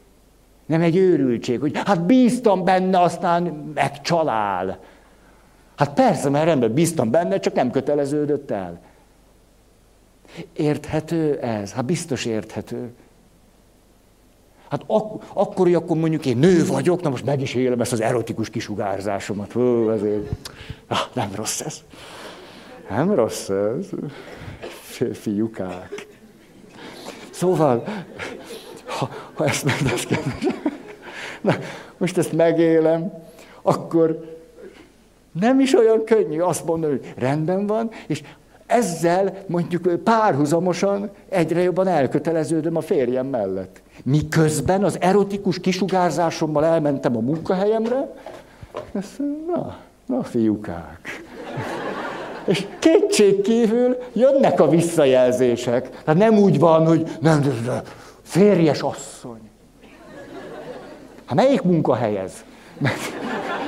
Nem 0.67 0.81
egy 0.81 0.97
őrültség, 0.97 1.61
hogy 1.61 1.81
hát 1.85 2.03
bíztam 2.07 2.65
benne, 2.65 3.01
aztán 3.01 3.43
megcsalál. 3.75 4.79
Hát 5.77 5.95
persze, 5.95 6.29
mert 6.29 6.45
rendben 6.45 6.73
bíztam 6.73 7.11
benne, 7.11 7.39
csak 7.39 7.55
nem 7.55 7.71
köteleződött 7.71 8.51
el. 8.51 8.81
Érthető 10.53 11.39
ez? 11.39 11.73
Hát 11.73 11.85
biztos 11.85 12.25
érthető. 12.25 12.91
Hát 14.69 14.83
ak- 14.87 15.25
akkor, 15.33 15.75
akkor 15.75 15.97
mondjuk 15.97 16.27
én 16.27 16.37
nő 16.37 16.67
vagyok, 16.67 17.03
na 17.03 17.09
most 17.09 17.25
meg 17.25 17.41
is 17.41 17.55
élem 17.55 17.81
ezt 17.81 17.93
az 17.93 18.01
erotikus 18.01 18.51
kisugárzásomat. 18.51 19.53
Hú, 19.53 19.91
ezért... 19.91 20.31
Ah, 20.87 20.99
nem 21.13 21.31
rossz 21.35 21.61
ez. 21.61 21.83
Nem 22.91 23.15
rossz 23.15 23.49
ez. 23.49 23.87
Fiúkák. 25.13 26.07
Szóval, 27.31 27.85
ha, 29.35 29.47
ezt 29.47 29.65
megdeszkedem, 29.65 30.39
na, 31.41 31.55
most 31.97 32.19
ezt 32.19 32.33
megélem, 32.33 33.13
akkor 33.63 34.35
nem 35.41 35.61
is 35.61 35.79
olyan 35.79 36.05
könnyű 36.05 36.41
azt 36.41 36.65
mondani, 36.65 36.93
hogy 36.93 37.15
rendben 37.17 37.67
van, 37.67 37.91
és 38.07 38.23
ezzel 38.67 39.45
mondjuk 39.47 40.03
párhuzamosan 40.05 41.11
egyre 41.29 41.63
jobban 41.63 41.87
elköteleződöm 41.87 42.77
a 42.77 42.81
férjem 42.81 43.27
mellett. 43.27 43.83
Miközben 44.03 44.85
az 44.85 44.97
erotikus 45.01 45.61
kisugárzásommal 45.61 46.65
elmentem 46.65 47.17
a 47.17 47.21
munkahelyemre, 47.21 48.15
ezt, 48.93 49.21
na, 49.47 49.77
na 50.07 50.23
fiúkák. 50.23 51.23
És 52.45 52.67
kétség 52.79 53.41
kívül 53.41 53.97
jönnek 54.13 54.61
a 54.61 54.69
visszajelzések. 54.69 56.03
Hát 56.07 56.17
nem 56.17 56.39
úgy 56.39 56.59
van, 56.59 56.87
hogy 56.87 57.11
nem, 57.21 57.41
de 57.41 57.83
férjes 58.35 58.81
asszony. 58.83 59.51
Hát 61.25 61.35
melyik 61.35 61.63
munkahelyez? 61.63 62.45
Mert, 62.79 63.01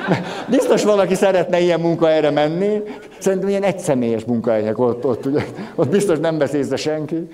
mert 0.08 0.48
biztos 0.48 0.84
valaki 0.84 1.14
szeretne 1.14 1.60
ilyen 1.60 1.80
munkahelyre 1.80 2.30
menni, 2.30 2.82
szerintem 3.18 3.48
ilyen 3.48 3.62
egyszemélyes 3.62 4.24
munkahelyek 4.24 4.78
ott, 4.78 5.04
ott, 5.04 5.26
ugye, 5.26 5.44
ott 5.74 5.88
biztos 5.88 6.18
nem 6.18 6.38
vesz 6.38 6.52
észre 6.52 6.76
senki. 6.76 7.28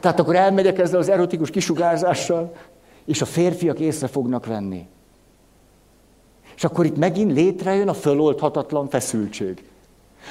Tehát 0.00 0.20
akkor 0.20 0.36
elmegyek 0.36 0.78
ezzel 0.78 0.98
az 0.98 1.08
erotikus 1.08 1.50
kisugárzással, 1.50 2.54
és 3.04 3.22
a 3.22 3.26
férfiak 3.26 3.78
észre 3.78 4.06
fognak 4.06 4.46
venni. 4.46 4.86
És 6.56 6.64
akkor 6.64 6.86
itt 6.86 6.96
megint 6.96 7.32
létrejön 7.32 7.88
a 7.88 7.94
föloldhatatlan 7.94 8.88
feszültség. 8.88 9.62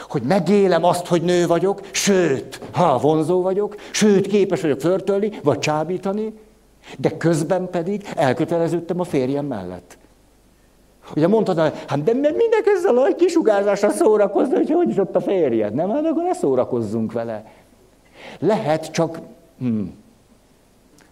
Hogy 0.02 0.22
megélem 0.22 0.84
azt, 0.84 1.08
hogy 1.08 1.22
nő 1.22 1.48
vagyok, 1.48 1.82
sőt, 1.91 2.62
ha 2.72 2.98
vonzó 2.98 3.41
vagyok, 3.41 3.76
sőt, 3.91 4.28
képes 4.28 4.62
vagyok 4.62 4.80
förtölni, 4.80 5.39
vagy 5.43 5.60
csábítani, 5.60 6.34
De 6.98 7.18
közben 7.18 7.70
pedig 7.70 8.10
elköteleződtem 8.16 9.00
a 9.00 9.04
férjem 9.04 9.45
mellett. 9.45 9.98
Ugye 11.16 11.28
mondtad, 11.28 11.58
hát 11.88 12.04
de 12.04 12.14
minek 12.14 12.64
ezzel 12.76 12.98
a 12.98 13.16
kisugárzással 13.16 13.89
szórakozni, 13.89 14.56
hogy 14.56 14.72
hogy 14.72 14.89
is 14.89 14.98
ott 14.98 15.16
a 15.16 15.22
férjed, 15.22 15.74
nem? 15.74 15.89
Hát 15.89 16.06
akkor 16.06 16.24
ne 16.24 16.34
szórakozzunk 16.34 17.12
vele. 17.12 17.45
Lehet, 18.39 18.91
csak 18.91 19.20
hm. 19.60 19.82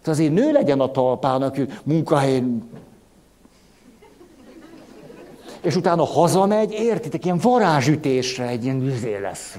azért 0.04 0.32
nő 0.32 0.52
legyen 0.52 0.80
a 0.80 0.90
talpának, 0.90 1.56
munkahelyén 1.84 2.62
és 5.66 5.76
utána 5.76 6.04
hazamegy, 6.04 6.72
értitek, 6.72 7.24
ilyen 7.24 7.38
varázsütésre 7.38 8.46
egy 8.46 8.64
ilyen 8.64 8.82
üzé 8.82 9.18
lesz. 9.18 9.58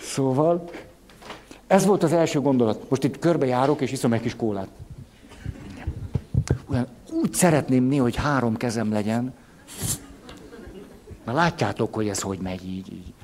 Szóval, 0.00 0.70
ez 1.66 1.84
volt 1.84 2.02
az 2.02 2.12
első 2.12 2.40
gondolat. 2.40 2.90
Most 2.90 3.04
itt 3.04 3.18
körbejárok, 3.18 3.80
és 3.80 3.92
iszom 3.92 4.12
egy 4.12 4.20
kis 4.20 4.36
kólát. 4.36 4.68
Olyan, 6.70 6.86
úgy 7.10 7.34
szeretném 7.34 7.84
néha, 7.84 8.02
hogy 8.02 8.16
három 8.16 8.56
kezem 8.56 8.92
legyen. 8.92 9.34
Na 11.24 11.32
látjátok, 11.32 11.94
hogy 11.94 12.08
ez 12.08 12.20
hogy 12.20 12.38
megy 12.38 12.68
így. 12.68 12.92
így. 12.92 13.14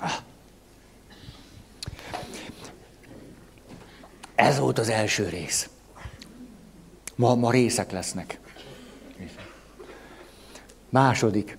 Ah. 0.00 0.28
Ez 4.40 4.58
volt 4.58 4.78
az 4.78 4.88
első 4.88 5.28
rész. 5.28 5.68
Ma, 7.14 7.34
ma 7.34 7.50
részek 7.50 7.90
lesznek. 7.90 8.38
Második. 10.88 11.58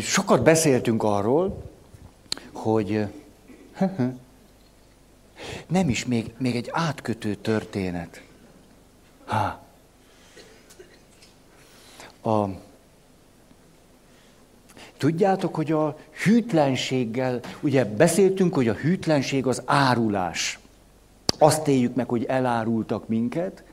Sokat 0.00 0.42
beszéltünk 0.42 1.02
arról, 1.02 1.70
hogy 2.52 3.06
nem 5.66 5.88
is 5.88 6.04
még, 6.04 6.34
még 6.38 6.56
egy 6.56 6.68
átkötő 6.72 7.34
történet. 7.34 8.22
Ha. 9.24 9.64
A, 12.30 12.48
tudjátok, 14.96 15.54
hogy 15.54 15.72
a 15.72 15.98
hűtlenséggel, 16.24 17.40
ugye 17.60 17.84
beszéltünk, 17.84 18.54
hogy 18.54 18.68
a 18.68 18.74
hűtlenség 18.74 19.46
az 19.46 19.62
árulás. 19.64 20.58
Azt 21.38 21.68
éljük 21.68 21.94
meg, 21.94 22.08
hogy 22.08 22.24
elárultak 22.24 23.08
minket. 23.08 23.64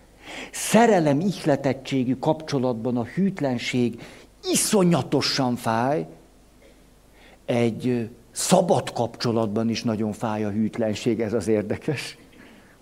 Szerelem 0.51 1.19
ihletettségű 1.19 2.15
kapcsolatban 2.15 2.97
a 2.97 3.03
hűtlenség 3.03 4.01
iszonyatosan 4.51 5.55
fáj. 5.55 6.07
Egy 7.45 8.09
szabad 8.31 8.93
kapcsolatban 8.93 9.69
is 9.69 9.83
nagyon 9.83 10.11
fáj 10.11 10.43
a 10.43 10.49
hűtlenség, 10.49 11.21
ez 11.21 11.33
az 11.33 11.47
érdekes. 11.47 12.17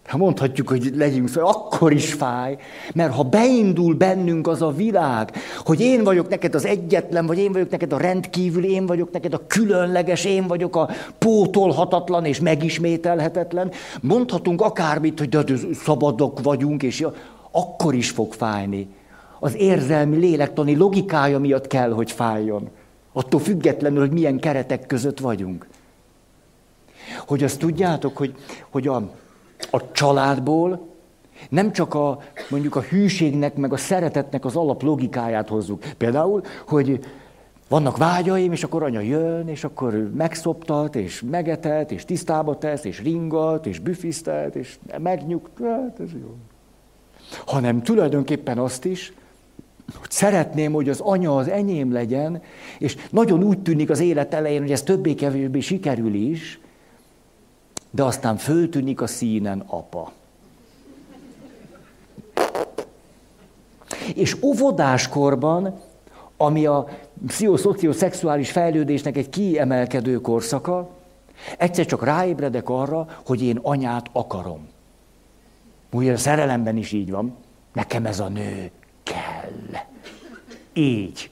Ha 0.08 0.18
mondhatjuk, 0.18 0.70
hogy 0.70 0.92
legyünk 0.96 1.30
fel, 1.30 1.46
akkor 1.46 1.92
is 1.92 2.14
fáj, 2.14 2.58
mert 2.94 3.14
ha 3.14 3.24
beindul 3.24 3.96
bennünk 3.96 4.48
az 4.48 4.62
a 4.62 4.72
világ, 4.72 5.32
hogy 5.58 5.82
én 5.82 6.04
vagyok 6.04 6.30
neked 6.30 6.56
az 6.56 6.66
egyetlen, 6.66 7.26
vagy 7.26 7.38
én 7.38 7.52
vagyok 7.52 7.70
neked 7.70 7.94
a 7.94 7.98
rendkívül, 7.98 8.64
én 8.64 8.86
vagyok 8.86 9.12
neked 9.12 9.34
a 9.34 9.48
különleges, 9.48 10.26
én 10.26 10.48
vagyok 10.48 10.76
a 10.76 10.90
pótolhatatlan 11.18 12.26
és 12.26 12.40
megismételhetetlen, 12.40 13.72
mondhatunk 14.02 14.62
akármit, 14.62 15.20
hogy 15.20 15.30
de 15.30 15.44
szabadok 15.74 16.42
vagyunk, 16.42 16.84
és 16.84 17.06
akkor 17.52 17.94
is 17.94 18.10
fog 18.10 18.34
fájni. 18.34 18.88
Az 19.40 19.56
érzelmi, 19.56 20.18
lélektani 20.18 20.76
logikája 20.76 21.40
miatt 21.40 21.68
kell, 21.68 21.92
hogy 21.92 22.12
fájjon. 22.12 22.70
Attól 23.14 23.40
függetlenül, 23.40 24.00
hogy 24.00 24.12
milyen 24.12 24.40
keretek 24.40 24.86
között 24.86 25.20
vagyunk. 25.20 25.68
Hogy 27.28 27.44
azt 27.44 27.60
tudjátok, 27.60 28.18
hogy, 28.18 28.36
hogy 28.70 28.88
a, 28.88 29.10
a 29.70 29.92
családból 29.92 30.90
nem 31.50 31.72
csak 31.72 31.94
a, 31.94 32.20
mondjuk 32.50 32.76
a 32.76 32.82
hűségnek, 32.82 33.56
meg 33.56 33.74
a 33.74 33.78
szeretetnek 33.78 34.46
az 34.46 34.56
alap 34.56 34.82
logikáját 34.82 35.50
hozzuk. 35.50 35.84
Például, 35.98 36.42
hogy 36.68 37.00
vannak 37.68 37.98
vágyaim, 37.98 38.52
és 38.52 38.64
akkor 38.64 38.84
anya 38.84 39.00
jön, 39.00 39.48
és 39.48 39.64
akkor 39.64 40.12
megszoptat, 40.16 40.96
és 40.96 41.24
megetet, 41.30 41.92
és 41.92 42.06
tisztába 42.06 42.58
tesz, 42.58 42.84
és 42.84 43.02
ringat, 43.02 43.66
és 43.66 43.80
büfisztet, 43.80 44.56
és 44.56 44.78
megnyugt. 44.98 45.60
Hát 45.64 46.00
ez 46.00 46.12
jó. 46.22 46.36
Hanem 47.46 47.82
tulajdonképpen 47.82 48.58
azt 48.58 48.86
is, 48.86 49.14
hogy 50.00 50.12
szeretném, 50.12 50.72
hogy 50.72 50.90
az 50.90 51.00
anya 51.00 51.36
az 51.36 51.48
enyém 51.48 51.92
legyen, 51.92 52.42
és 52.80 52.98
nagyon 53.10 53.44
úgy 53.44 53.60
tűnik 53.60 53.90
az 53.90 54.00
élet 54.00 54.34
elején, 54.34 54.62
hogy 54.62 54.72
ez 54.72 54.84
többé-kevésbé 54.84 55.60
sikerül 55.60 56.14
is, 56.14 56.60
de 57.92 58.04
aztán 58.04 58.38
föltűnik 58.38 59.02
a 59.02 59.08
színen 59.08 59.64
apa. 59.68 60.12
És 64.16 64.38
óvodáskorban, 64.42 65.80
ami 66.38 66.66
a 66.66 66.88
pszichoszocioszexuális 67.28 68.52
fejlődésnek 68.52 69.18
egy 69.18 69.30
kiemelkedő 69.30 70.22
korszaka, 70.22 70.90
egyszer 71.58 71.86
csak 71.86 72.04
ráébredek 72.04 72.70
arra, 72.70 73.08
hogy 73.26 73.44
én 73.44 73.60
anyát 73.62 74.10
akarom. 74.12 74.68
Ugye 75.92 76.14
a 76.14 76.18
szerelemben 76.18 76.78
is 76.78 76.92
így 76.92 77.12
van. 77.12 77.36
Nekem 77.74 78.06
ez 78.06 78.20
a 78.20 78.28
nő 78.28 78.72
kell. 79.04 79.80
Így. 80.74 81.30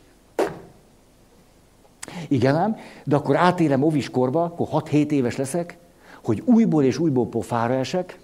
Igen 2.28 2.56
ám, 2.56 2.78
de 3.04 3.16
akkor 3.16 3.36
átélem 3.36 3.84
oviskorba, 3.84 4.44
akkor 4.44 4.84
6-7 4.84 5.12
éves 5.12 5.36
leszek, 5.36 5.78
hogy 6.30 6.42
újból 6.46 6.84
és 6.84 6.98
újból 6.98 7.28
pofára 7.28 7.74
esek, 7.74 8.20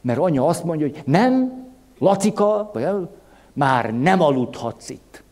mert 0.00 0.18
anya 0.18 0.46
azt 0.46 0.64
mondja, 0.64 0.86
hogy 0.86 1.02
nem, 1.04 1.64
Lacika, 1.98 2.70
vagy 2.72 3.08
már 3.52 3.94
nem 3.94 4.20
aludhatsz 4.20 4.88
itt. 4.88 5.22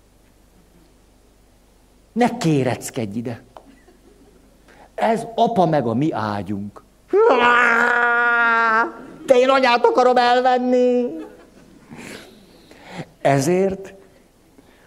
Ne 2.13 2.37
kéreckedj 2.37 3.19
ide. 3.19 3.43
Ez 4.95 5.27
apa 5.35 5.67
meg 5.67 5.87
a 5.87 5.95
mi 5.95 6.13
ágyunk. 6.13 6.83
De 9.27 9.35
én 9.39 9.49
anyát 9.49 9.85
akarom 9.85 10.17
elvenni. 10.17 11.07
Ezért 13.21 13.95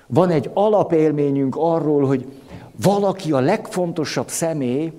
van 0.08 0.30
egy 0.30 0.50
alapélményünk 0.54 1.56
arról, 1.58 2.06
hogy 2.06 2.26
valaki 2.84 3.32
a 3.32 3.40
legfontosabb 3.40 4.28
személy, 4.28 4.94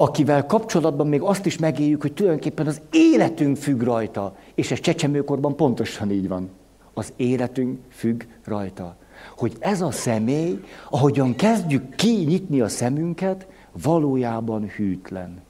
akivel 0.00 0.46
kapcsolatban 0.46 1.06
még 1.06 1.20
azt 1.20 1.46
is 1.46 1.58
megéljük, 1.58 2.00
hogy 2.00 2.12
tulajdonképpen 2.12 2.66
az 2.66 2.80
életünk 2.90 3.56
függ 3.56 3.82
rajta. 3.82 4.36
És 4.54 4.70
ez 4.70 4.80
csecsemőkorban 4.80 5.56
pontosan 5.56 6.10
így 6.10 6.28
van. 6.28 6.50
Az 6.94 7.12
életünk 7.16 7.78
függ 7.88 8.22
rajta. 8.44 8.96
Hogy 9.36 9.56
ez 9.58 9.80
a 9.80 9.90
személy, 9.90 10.60
ahogyan 10.90 11.34
kezdjük 11.34 11.94
kinyitni 11.94 12.60
a 12.60 12.68
szemünket, 12.68 13.46
valójában 13.82 14.68
hűtlen. 14.68 15.42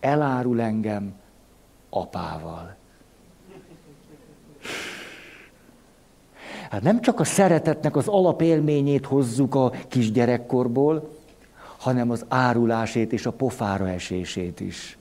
Elárul 0.00 0.60
engem 0.60 1.12
apával. 1.90 2.76
Hát 6.70 6.82
nem 6.82 7.00
csak 7.00 7.20
a 7.20 7.24
szeretetnek 7.24 7.96
az 7.96 8.08
alapélményét 8.08 9.06
hozzuk 9.06 9.54
a 9.54 9.72
kisgyerekkorból, 9.88 11.18
hanem 11.80 12.10
az 12.10 12.24
árulásét 12.28 13.12
és 13.12 13.26
a 13.26 13.30
pofára 13.30 13.88
esését 13.88 14.60
is. 14.60 14.98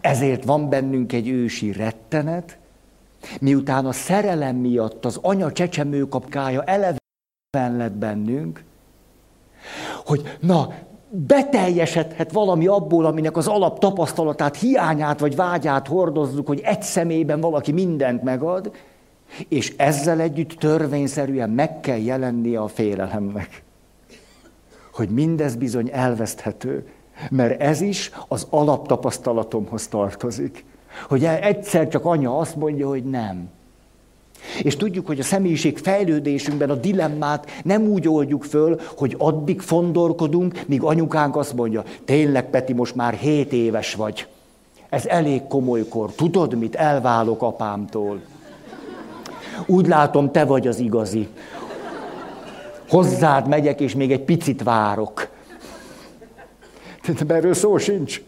Ezért 0.00 0.44
van 0.44 0.68
bennünk 0.68 1.12
egy 1.12 1.28
ősi 1.28 1.72
rettenet, 1.72 2.58
miután 3.40 3.86
a 3.86 3.92
szerelem 3.92 4.56
miatt 4.56 5.04
az 5.04 5.18
anya 5.22 5.52
csecsemőkapkája 5.52 6.62
eleven 6.62 7.76
lett 7.76 7.92
bennünk, 7.92 8.64
hogy 10.04 10.38
na, 10.40 10.72
beteljesedhet 11.10 12.32
valami 12.32 12.66
abból, 12.66 13.04
aminek 13.04 13.36
az 13.36 13.46
alap 13.46 13.78
tapasztalatát, 13.78 14.56
hiányát 14.56 15.20
vagy 15.20 15.36
vágyát 15.36 15.86
hordozzuk, 15.86 16.46
hogy 16.46 16.60
egy 16.60 16.82
személyben 16.82 17.40
valaki 17.40 17.72
mindent 17.72 18.22
megad, 18.22 18.74
és 19.48 19.74
ezzel 19.76 20.20
együtt 20.20 20.50
törvényszerűen 20.50 21.50
meg 21.50 21.80
kell 21.80 21.98
jelennie 21.98 22.60
a 22.60 22.68
félelemnek 22.68 23.62
hogy 24.94 25.08
mindez 25.08 25.54
bizony 25.54 25.90
elveszthető, 25.92 26.86
mert 27.30 27.60
ez 27.60 27.80
is 27.80 28.10
az 28.28 28.46
alaptapasztalatomhoz 28.50 29.86
tartozik. 29.86 30.64
Hogy 31.08 31.24
egyszer 31.24 31.88
csak 31.88 32.04
anya 32.04 32.38
azt 32.38 32.56
mondja, 32.56 32.88
hogy 32.88 33.04
nem. 33.04 33.48
És 34.62 34.76
tudjuk, 34.76 35.06
hogy 35.06 35.18
a 35.18 35.22
személyiség 35.22 35.78
fejlődésünkben 35.78 36.70
a 36.70 36.74
dilemmát 36.74 37.50
nem 37.64 37.82
úgy 37.82 38.08
oldjuk 38.08 38.44
föl, 38.44 38.80
hogy 38.96 39.14
addig 39.18 39.60
fondorkodunk, 39.60 40.60
míg 40.66 40.82
anyukánk 40.82 41.36
azt 41.36 41.54
mondja, 41.54 41.84
tényleg 42.04 42.50
Peti, 42.50 42.72
most 42.72 42.94
már 42.94 43.14
7 43.14 43.52
éves 43.52 43.94
vagy. 43.94 44.26
Ez 44.88 45.06
elég 45.06 45.46
komolykor. 45.46 46.12
Tudod 46.12 46.54
mit? 46.54 46.74
Elválok 46.74 47.42
apámtól. 47.42 48.20
Úgy 49.66 49.86
látom, 49.86 50.30
te 50.30 50.44
vagy 50.44 50.66
az 50.66 50.78
igazi. 50.78 51.28
Hozzád 52.88 53.48
megyek, 53.48 53.80
és 53.80 53.94
még 53.94 54.12
egy 54.12 54.24
picit 54.24 54.62
várok. 54.62 55.28
De 57.26 57.34
erről 57.34 57.54
szó 57.54 57.78
sincs. 57.78 58.22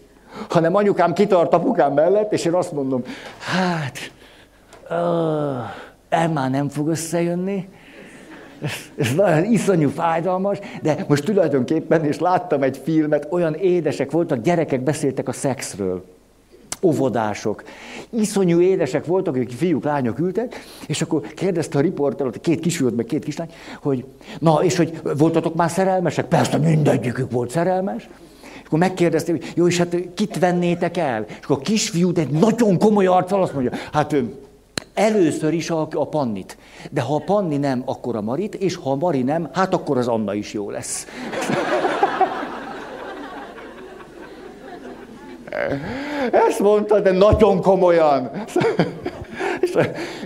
Hanem 0.49 0.75
anyukám 0.75 1.13
kitart 1.13 1.55
apukám 1.55 1.93
mellett, 1.93 2.33
és 2.33 2.45
én 2.45 2.53
azt 2.53 2.73
mondom, 2.73 3.03
hát, 3.39 3.99
el 6.09 6.29
már 6.29 6.51
nem 6.51 6.69
fog 6.69 6.89
összejönni, 6.89 7.69
ez, 8.63 8.73
ez 8.97 9.15
nagyon 9.15 9.45
iszonyú 9.45 9.89
fájdalmas, 9.89 10.59
de 10.83 11.05
most 11.09 11.25
tulajdonképpen, 11.25 12.05
és 12.05 12.19
láttam 12.19 12.63
egy 12.63 12.81
filmet, 12.85 13.27
olyan 13.31 13.55
édesek 13.55 14.11
voltak, 14.11 14.41
gyerekek 14.41 14.81
beszéltek 14.81 15.29
a 15.29 15.33
szexről 15.33 16.16
óvodások. 16.83 17.63
Iszonyú 18.11 18.61
édesek 18.61 19.07
voltak, 19.07 19.35
akik 19.35 19.51
fiúk, 19.51 19.85
lányok 19.85 20.19
ültek, 20.19 20.65
és 20.87 21.03
akkor 21.03 21.21
kérdezte 21.21 21.79
a 21.79 21.81
riporter, 21.81 22.31
két 22.41 22.61
kisfiút, 22.61 22.97
meg 22.97 23.05
két 23.05 23.25
kislány, 23.25 23.51
hogy 23.83 24.05
na, 24.39 24.59
és 24.63 24.77
hogy 24.77 25.01
voltatok 25.17 25.55
már 25.55 25.71
szerelmesek? 25.71 26.27
Persze, 26.27 26.57
mindegyikük 26.57 27.31
volt 27.31 27.51
szerelmes. 27.51 28.09
És 28.43 28.67
akkor 28.67 28.79
megkérdezte, 28.79 29.33
hogy 29.33 29.53
jó, 29.55 29.67
és 29.67 29.79
hát 29.79 29.97
kit 30.15 30.39
vennétek 30.39 30.97
el? 30.97 31.25
És 31.29 31.45
akkor 31.45 31.57
a 31.57 31.61
kisfiú, 31.61 32.13
egy 32.15 32.31
nagyon 32.31 32.79
komoly 32.79 33.07
arccal 33.07 33.43
azt 33.43 33.53
mondja, 33.53 33.73
hát 33.93 34.17
először 34.95 35.53
is 35.53 35.71
a, 35.71 35.89
a 35.93 36.09
Pannit. 36.09 36.57
De 36.91 37.01
ha 37.01 37.15
a 37.15 37.23
Panni 37.25 37.57
nem, 37.57 37.83
akkor 37.85 38.17
a 38.17 38.21
Marit, 38.21 38.55
és 38.55 38.77
ha 38.77 38.91
a 38.91 38.95
Mari 38.95 39.23
nem, 39.23 39.49
hát 39.53 39.75
akkor 39.75 39.99
az 39.99 40.09
Anna 40.09 40.35
is 40.35 40.53
jó 40.53 40.71
lesz. 40.71 41.07
Ezt 46.33 46.61
mondta, 46.61 47.01
de 47.01 47.13
nagyon 47.13 47.61
komolyan. 47.61 48.31
És, 49.61 49.77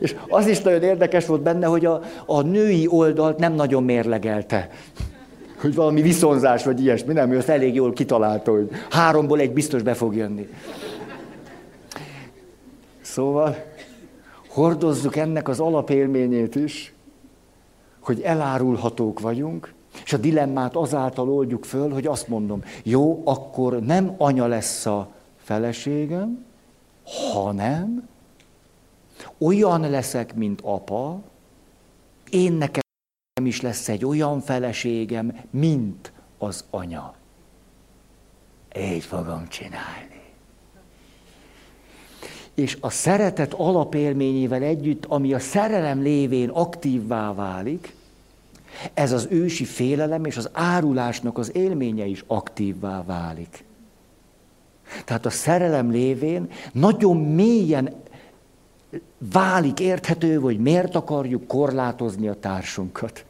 és 0.00 0.16
az 0.28 0.46
is 0.46 0.60
nagyon 0.60 0.82
érdekes 0.82 1.26
volt 1.26 1.42
benne, 1.42 1.66
hogy 1.66 1.86
a, 1.86 2.00
a 2.26 2.40
női 2.40 2.86
oldalt 2.88 3.38
nem 3.38 3.52
nagyon 3.52 3.84
mérlegelte. 3.84 4.68
Hogy 5.60 5.74
valami 5.74 6.02
viszonzás 6.02 6.64
vagy 6.64 6.80
ilyesmi, 6.80 7.12
nem, 7.12 7.32
ő 7.32 7.36
azt 7.36 7.48
elég 7.48 7.74
jól 7.74 7.92
kitalálta, 7.92 8.50
hogy 8.50 8.68
háromból 8.90 9.38
egy 9.38 9.52
biztos 9.52 9.82
be 9.82 9.94
fog 9.94 10.16
jönni. 10.16 10.48
Szóval 13.00 13.56
hordozzuk 14.48 15.16
ennek 15.16 15.48
az 15.48 15.60
alapélményét 15.60 16.54
is, 16.54 16.94
hogy 18.00 18.20
elárulhatók 18.20 19.20
vagyunk, 19.20 19.72
és 20.04 20.12
a 20.12 20.16
dilemmát 20.16 20.76
azáltal 20.76 21.30
oldjuk 21.30 21.64
föl, 21.64 21.90
hogy 21.90 22.06
azt 22.06 22.28
mondom, 22.28 22.62
jó, 22.82 23.22
akkor 23.24 23.80
nem 23.80 24.14
anya 24.18 24.46
lesz 24.46 24.86
a 24.86 25.08
feleségem, 25.50 26.44
hanem 27.32 28.08
olyan 29.38 29.90
leszek, 29.90 30.34
mint 30.34 30.60
apa, 30.60 31.22
én 32.30 32.52
nekem 32.52 32.82
is 33.44 33.60
lesz 33.60 33.88
egy 33.88 34.04
olyan 34.04 34.40
feleségem, 34.40 35.40
mint 35.50 36.12
az 36.38 36.64
anya. 36.70 37.14
Így 38.78 39.04
fogom 39.04 39.48
csinálni. 39.48 40.22
És 42.54 42.78
a 42.80 42.90
szeretet 42.90 43.52
alapélményével 43.52 44.62
együtt, 44.62 45.04
ami 45.04 45.32
a 45.32 45.38
szerelem 45.38 46.02
lévén 46.02 46.48
aktívvá 46.48 47.34
válik, 47.34 47.94
ez 48.94 49.12
az 49.12 49.26
ősi 49.30 49.64
félelem 49.64 50.24
és 50.24 50.36
az 50.36 50.50
árulásnak 50.52 51.38
az 51.38 51.54
élménye 51.54 52.04
is 52.04 52.24
aktívvá 52.26 53.04
válik. 53.04 53.68
Tehát 55.04 55.26
a 55.26 55.30
szerelem 55.30 55.90
lévén 55.90 56.50
nagyon 56.72 57.16
mélyen 57.16 57.94
válik 59.32 59.80
érthető, 59.80 60.34
hogy 60.34 60.58
miért 60.58 60.94
akarjuk 60.94 61.46
korlátozni 61.46 62.28
a 62.28 62.34
társunkat. 62.34 63.24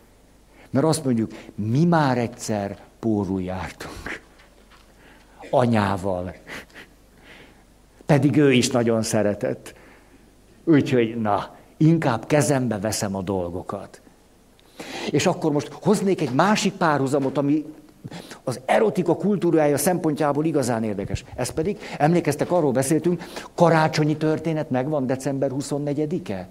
Mert 0.71 0.87
azt 0.87 1.05
mondjuk, 1.05 1.33
mi 1.55 1.85
már 1.85 2.19
egyszer 2.19 2.79
pórul 2.99 3.43
jártunk. 3.43 4.23
Anyával. 5.51 6.35
Pedig 8.07 8.37
ő 8.37 8.53
is 8.53 8.71
nagyon 8.71 9.03
szeretett. 9.03 9.75
Úgyhogy, 10.65 11.21
na, 11.21 11.57
inkább 11.77 12.27
kezembe 12.27 12.79
veszem 12.79 13.15
a 13.15 13.23
dolgokat. 13.23 14.01
És 15.11 15.27
akkor 15.27 15.53
most 15.53 15.69
hoznék 15.73 16.21
egy 16.21 16.33
másik 16.33 16.73
párhuzamot, 16.73 17.39
ami 17.39 17.65
az 18.45 18.61
erotika 18.65 19.17
kultúrája 19.17 19.79
szempontjából 19.79 20.45
igazán 20.45 20.83
érdekes. 20.83 21.25
Ez 21.37 21.49
pedig, 21.49 21.79
emlékeztek, 21.99 22.53
arról 22.53 22.73
beszéltünk, 22.73 23.23
karácsonyi 23.55 24.17
történet 24.17 24.71
megvan 24.71 25.07
december 25.07 25.51
24-e? 25.59 26.49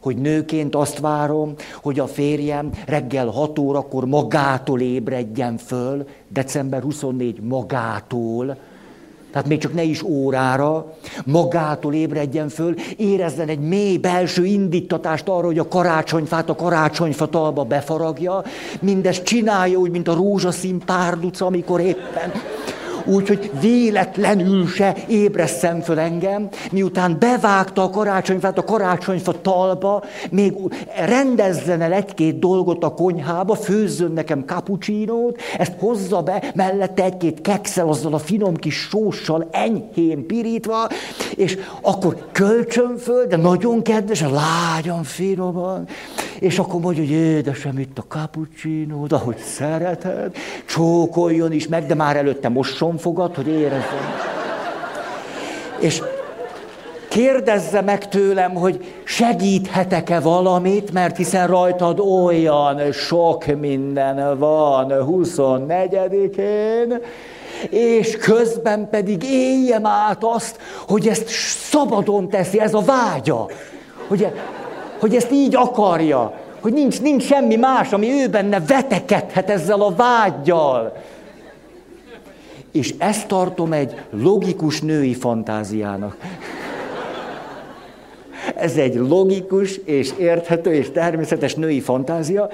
Hogy 0.00 0.16
nőként 0.16 0.74
azt 0.74 0.98
várom, 0.98 1.54
hogy 1.82 1.98
a 1.98 2.06
férjem 2.06 2.70
reggel 2.86 3.26
6 3.26 3.58
órakor 3.58 4.06
magától 4.06 4.80
ébredjen 4.80 5.56
föl, 5.56 6.08
december 6.28 6.82
24 6.82 7.40
magától, 7.40 8.56
tehát 9.32 9.48
még 9.48 9.58
csak 9.58 9.74
ne 9.74 9.82
is 9.82 10.02
órára, 10.02 10.92
magától 11.24 11.94
ébredjen 11.94 12.48
föl, 12.48 12.74
érezzen 12.96 13.48
egy 13.48 13.60
mély 13.60 13.96
belső 13.96 14.44
indítatást 14.44 15.28
arra, 15.28 15.46
hogy 15.46 15.58
a 15.58 15.68
karácsonyfát 15.68 16.48
a 16.48 16.54
karácsonyfa 16.54 17.26
talba 17.26 17.64
befaragja, 17.64 18.42
mindezt 18.80 19.22
csinálja 19.22 19.78
úgy, 19.78 19.90
mint 19.90 20.08
a 20.08 20.14
rózsaszín 20.14 20.78
párduca, 20.78 21.46
amikor 21.46 21.80
éppen 21.80 22.32
úgy, 23.04 23.28
hogy 23.28 23.50
véletlenül 23.60 24.66
se 24.66 24.96
ébreszem 25.08 25.80
föl 25.80 25.98
engem, 25.98 26.48
miután 26.72 27.16
bevágta 27.18 27.82
a 27.82 27.90
karácsonyfát 27.90 28.58
a 28.58 28.64
karácsonyfa 28.64 29.40
talba, 29.40 30.02
még 30.30 30.54
rendezzen 31.06 31.80
el 31.80 31.92
egy-két 31.92 32.38
dolgot 32.38 32.84
a 32.84 32.94
konyhába, 32.94 33.54
főzzön 33.54 34.12
nekem 34.12 34.44
kapucsinót, 34.44 35.40
ezt 35.58 35.72
hozza 35.78 36.22
be, 36.22 36.52
mellette 36.54 37.04
egy-két 37.04 37.40
kekszel 37.40 37.88
azzal 37.88 38.14
a 38.14 38.18
finom 38.18 38.56
kis 38.56 38.74
sóssal 38.74 39.48
enyhén 39.50 40.26
pirítva, 40.26 40.88
és 41.34 41.58
akkor 41.80 42.28
kölcsön 42.32 42.96
föl, 42.96 43.26
de 43.26 43.36
nagyon 43.36 43.82
kedves, 43.82 44.20
lágyan, 44.20 45.02
finoman, 45.02 45.88
és 46.38 46.58
akkor 46.58 46.80
mondja, 46.80 47.02
hogy 47.02 47.12
édesem, 47.12 47.78
itt 47.78 47.98
a 47.98 48.04
cappuccino, 48.08 49.04
ahogy 49.08 49.36
szereted, 49.36 50.36
csókoljon 50.66 51.52
is 51.52 51.68
meg, 51.68 51.86
de 51.86 51.94
már 51.94 52.16
előtte 52.16 52.48
mosson 52.48 52.91
fogad, 52.96 53.34
hogy 53.34 53.48
érezzem. 53.48 54.14
És 55.78 56.02
kérdezze 57.08 57.80
meg 57.80 58.08
tőlem, 58.08 58.54
hogy 58.54 58.94
segíthetek-e 59.04 60.20
valamit, 60.20 60.92
mert 60.92 61.16
hiszen 61.16 61.46
rajtad 61.46 62.00
olyan 62.00 62.92
sok 62.92 63.44
minden 63.44 64.38
van 64.38 64.86
24-én, 64.90 67.00
és 67.70 68.16
közben 68.16 68.88
pedig 68.90 69.22
éljem 69.22 69.86
át 69.86 70.24
azt, 70.24 70.58
hogy 70.88 71.08
ezt 71.08 71.28
szabadon 71.70 72.28
teszi, 72.28 72.60
ez 72.60 72.74
a 72.74 72.80
vágya. 72.80 73.46
Hogy 74.08 74.26
hogy 75.02 75.14
ezt 75.14 75.32
így 75.32 75.56
akarja, 75.56 76.32
hogy 76.60 76.72
nincs, 76.72 77.00
nincs 77.00 77.24
semmi 77.24 77.56
más, 77.56 77.92
ami 77.92 78.10
ő 78.10 78.28
benne 78.28 78.60
vetekedhet 78.60 79.50
ezzel 79.50 79.80
a 79.80 79.94
vágyjal. 79.94 80.92
És 82.72 82.94
ezt 82.98 83.28
tartom 83.28 83.72
egy 83.72 84.00
logikus 84.10 84.80
női 84.80 85.14
fantáziának. 85.14 86.16
Ez 88.54 88.76
egy 88.76 88.94
logikus 88.94 89.76
és 89.76 90.12
érthető 90.18 90.74
és 90.74 90.90
természetes 90.90 91.54
női 91.54 91.80
fantázia, 91.80 92.50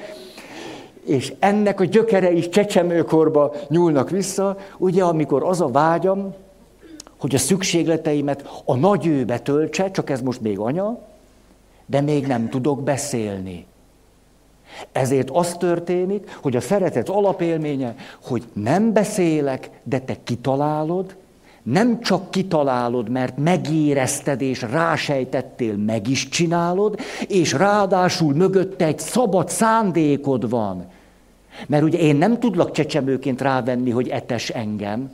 és 1.05 1.33
ennek 1.39 1.81
a 1.81 1.85
gyökere 1.85 2.33
is 2.33 2.49
csecsemőkorba 2.49 3.55
nyúlnak 3.69 4.11
vissza, 4.11 4.57
ugye, 4.79 5.03
amikor 5.03 5.43
az 5.45 5.61
a 5.61 5.69
vágyam, 5.69 6.35
hogy 7.19 7.35
a 7.35 7.39
szükségleteimet 7.39 8.49
a 8.65 8.77
nagy 8.77 9.07
ő 9.07 9.25
betöltse, 9.25 9.91
csak 9.91 10.11
ez 10.11 10.21
most 10.21 10.41
még 10.41 10.59
anya, 10.59 10.99
de 11.87 12.01
még 12.01 12.27
nem 12.27 12.49
tudok 12.49 12.83
beszélni. 12.83 13.67
Ezért 14.93 15.31
az 15.31 15.57
történik, 15.59 16.39
hogy 16.43 16.57
a 16.57 16.61
szeretet 16.61 17.09
alapélménye, 17.09 17.95
hogy 18.23 18.43
nem 18.53 18.93
beszélek, 18.93 19.71
de 19.83 19.99
te 19.99 20.17
kitalálod, 20.25 21.17
nem 21.63 22.01
csak 22.01 22.31
kitalálod, 22.31 23.09
mert 23.09 23.37
megérezted 23.37 24.41
és 24.41 24.63
rásejtettél, 24.63 25.77
meg 25.77 26.09
is 26.09 26.29
csinálod, 26.29 26.99
és 27.29 27.53
ráadásul 27.53 28.35
mögötte 28.35 28.85
egy 28.85 28.99
szabad 28.99 29.49
szándékod 29.49 30.51
van. 30.51 30.87
Mert 31.67 31.83
ugye 31.83 31.99
én 31.99 32.17
nem 32.17 32.39
tudlak 32.39 32.71
csecsemőként 32.71 33.41
rávenni, 33.41 33.91
hogy 33.91 34.09
etes 34.09 34.49
engem. 34.49 35.11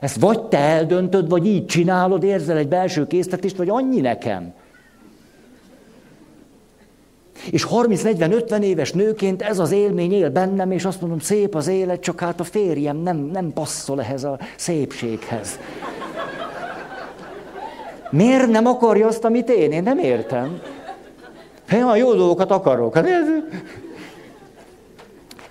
Ezt 0.00 0.20
vagy 0.20 0.40
te 0.40 0.58
eldöntöd, 0.58 1.28
vagy 1.28 1.46
így 1.46 1.66
csinálod, 1.66 2.22
érzel 2.22 2.56
egy 2.56 2.68
belső 2.68 3.06
késztetést, 3.06 3.56
vagy 3.56 3.68
annyi 3.68 4.00
nekem. 4.00 4.52
És 7.50 7.66
30-40-50 7.70 8.60
éves 8.60 8.92
nőként 8.92 9.42
ez 9.42 9.58
az 9.58 9.72
élmény 9.72 10.12
él 10.12 10.30
bennem, 10.30 10.70
és 10.70 10.84
azt 10.84 11.00
mondom, 11.00 11.18
szép 11.18 11.54
az 11.54 11.66
élet, 11.66 12.00
csak 12.00 12.20
hát 12.20 12.40
a 12.40 12.44
férjem 12.44 12.96
nem, 12.96 13.16
nem 13.16 13.52
passzol 13.52 14.00
ehhez 14.00 14.24
a 14.24 14.38
szépséghez. 14.56 15.58
Miért 18.10 18.50
nem 18.50 18.66
akarja 18.66 19.06
azt, 19.06 19.24
amit 19.24 19.48
én? 19.48 19.72
Én 19.72 19.82
nem 19.82 19.98
értem. 19.98 20.60
Ja, 21.70 21.96
jó 21.96 22.14
dolgokat 22.14 22.50
akarok. 22.50 22.94
Hát 22.94 23.06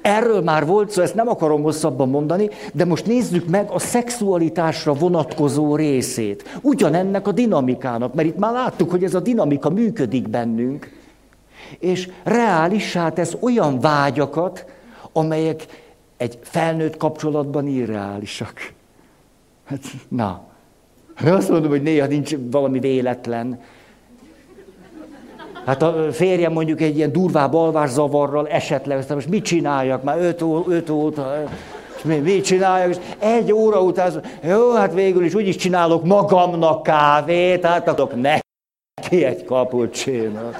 Erről 0.06 0.42
már 0.42 0.66
volt 0.66 0.90
szó, 0.90 1.02
ezt 1.02 1.16
nem 1.16 1.28
akarom 1.28 1.62
hosszabban 1.62 2.10
mondani, 2.10 2.50
de 2.74 2.86
most 2.86 3.06
nézzük 3.06 3.48
meg 3.48 3.70
a 3.70 3.80
szexualitásra 3.80 4.94
vonatkozó 4.94 5.76
részét. 5.76 6.60
Ugyanennek 6.62 7.28
a 7.28 7.32
dinamikának, 7.32 8.14
mert 8.14 8.28
itt 8.28 8.38
már 8.38 8.52
láttuk, 8.52 8.92
hogy 8.92 9.04
ez 9.04 9.14
a 9.14 9.20
dinamika 9.20 9.70
működik 9.70 10.30
bennünk, 10.30 10.92
és 11.80 12.10
reálissá 12.24 13.10
tesz 13.10 13.36
olyan 13.40 13.80
vágyakat, 13.80 14.66
amelyek 15.12 15.66
egy 16.18 16.40
felnőtt 16.42 16.98
kapcsolatban 16.98 17.68
irreálisak. 17.68 18.74
Hát, 19.66 19.82
na, 20.08 20.44
azt 21.26 21.50
mondom, 21.50 21.70
hogy 21.70 21.82
néha 21.82 22.08
nincs 22.08 22.36
valami 22.52 22.80
véletlen, 22.80 23.60
Hát 25.66 25.82
a 25.82 26.12
férjem 26.12 26.52
mondjuk 26.52 26.82
egy 26.82 26.98
ilyen 26.98 27.12
durvább 27.12 27.54
alvászavarral 27.54 28.48
esetleg, 28.48 28.98
aztán 28.98 29.16
most 29.16 29.30
mit 29.30 29.44
csináljak, 29.44 30.04
már 30.04 30.18
öt, 30.18 30.44
öt 30.68 30.90
óta, 30.90 31.44
mi, 32.04 32.16
mit 32.16 32.46
csináljak, 32.46 32.90
és 32.90 32.98
egy 33.20 33.52
óra 33.52 33.82
után, 33.82 34.22
jó, 34.44 34.74
hát 34.74 34.94
végül 34.94 35.26
is 35.26 35.34
úgy 35.34 35.48
is 35.48 35.56
csinálok 35.56 36.04
magamnak 36.04 36.84
kávét, 36.84 37.66
hát 37.66 37.88
adok 37.88 38.22
neki 38.22 39.24
egy 39.24 39.46
kapucsinot. 39.46 40.56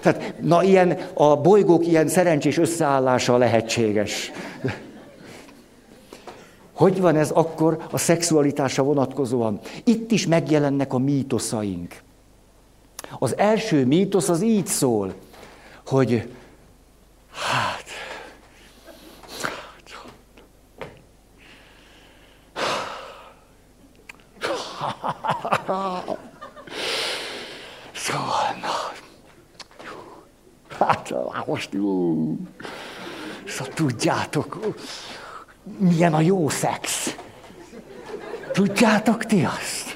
Tehát, 0.00 0.34
na 0.40 0.62
ilyen, 0.62 0.98
a 1.14 1.36
bolygók 1.36 1.86
ilyen 1.86 2.08
szerencsés 2.08 2.58
összeállása 2.58 3.36
lehetséges. 3.36 4.32
Hogy 6.72 7.00
van 7.00 7.16
ez 7.16 7.30
akkor 7.30 7.86
a 7.90 7.98
szexualitásra 7.98 8.82
vonatkozóan? 8.82 9.60
Itt 9.84 10.10
is 10.10 10.26
megjelennek 10.26 10.92
a 10.92 10.98
mítoszaink. 10.98 11.94
Az 13.18 13.36
első 13.36 13.86
mítosz 13.86 14.28
az 14.28 14.42
így 14.42 14.66
szól, 14.66 15.14
hogy 15.86 16.28
hát, 17.30 17.84
Szóval, 25.68 26.18
hát 30.78 31.46
most 31.46 31.72
jó. 31.72 32.14
Szóval 33.46 33.74
tudjátok, 33.74 34.74
milyen 35.78 36.14
a 36.14 36.20
jó 36.20 36.48
szex. 36.48 37.14
Tudjátok 38.52 39.24
ti 39.24 39.44
azt? 39.44 39.88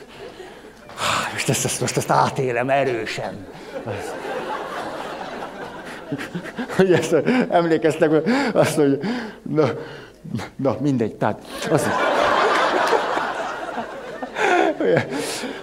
most 1.33 1.49
ezt, 1.49 1.65
ezt, 1.65 1.81
most 1.81 1.97
ezt 1.97 2.11
átélem 2.11 2.71
erősen. 2.71 3.47
Hogy 6.77 6.93
ezt 6.93 7.13
emlékeztek, 7.51 8.11
azt, 8.53 8.75
hogy 8.75 9.01
na, 9.43 9.69
na 10.57 10.77
mindegy, 10.81 11.15
tehát 11.15 11.43
azt, 11.71 11.87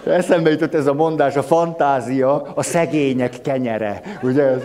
Eszembe 0.04 0.50
jutott 0.50 0.74
ez 0.74 0.88
a 0.88 0.94
mondás, 0.94 1.36
a 1.36 1.44
fantázia, 1.44 2.42
a 2.56 2.64
szegények 2.64 3.42
kenyere. 3.42 4.02
Ugye, 4.22 4.44
ez, 4.44 4.62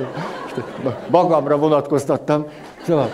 magamra 1.11 1.59
vonatkoztattam. 1.59 2.47
Szóval, 2.87 3.11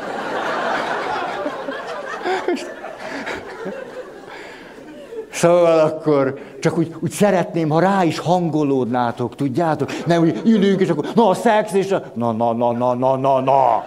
Szóval 5.41 5.79
akkor 5.79 6.39
csak 6.61 6.79
úgy, 6.79 6.95
úgy 7.01 7.11
szeretném, 7.11 7.69
ha 7.69 7.81
rá 7.81 8.05
is 8.05 8.19
hangolódnátok, 8.19 9.35
tudjátok? 9.35 10.07
Nem, 10.07 10.23
úgy 10.23 10.41
ülünk, 10.45 10.81
és 10.81 10.89
akkor 10.89 11.07
na 11.15 11.29
a 11.29 11.35
szex, 11.35 11.73
és 11.73 11.93
a... 11.93 12.03
Na, 12.15 12.33
na, 12.33 12.53
na, 12.53 12.73
na, 12.73 12.95
na, 12.95 13.17
na, 13.17 13.41
na. 13.41 13.85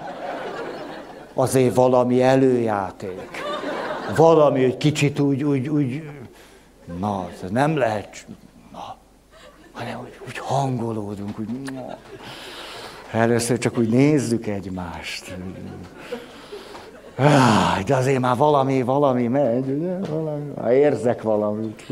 Azért 1.33 1.75
valami 1.75 2.21
előjáték. 2.21 3.43
Valami, 4.15 4.63
hogy 4.63 4.77
kicsit 4.77 5.19
úgy, 5.19 5.43
úgy, 5.43 5.69
úgy... 5.69 6.03
Na, 6.99 7.29
ez 7.43 7.49
nem 7.51 7.75
lehet... 7.77 8.27
Na. 8.71 8.95
Hanem 9.71 9.99
úgy, 9.99 10.19
úgy 10.27 10.37
hangolódunk, 10.37 11.39
úgy... 11.39 11.49
Na. 11.73 11.97
Először 13.11 13.57
csak 13.57 13.77
úgy 13.77 13.89
nézzük 13.89 14.47
egymást. 14.47 15.35
De 17.85 17.95
azért 17.95 18.19
már 18.19 18.37
valami, 18.37 18.81
valami 18.81 19.27
megy, 19.27 19.69
ugye? 19.69 19.97
Valami, 19.97 20.75
érzek 20.75 21.21
valamit. 21.21 21.85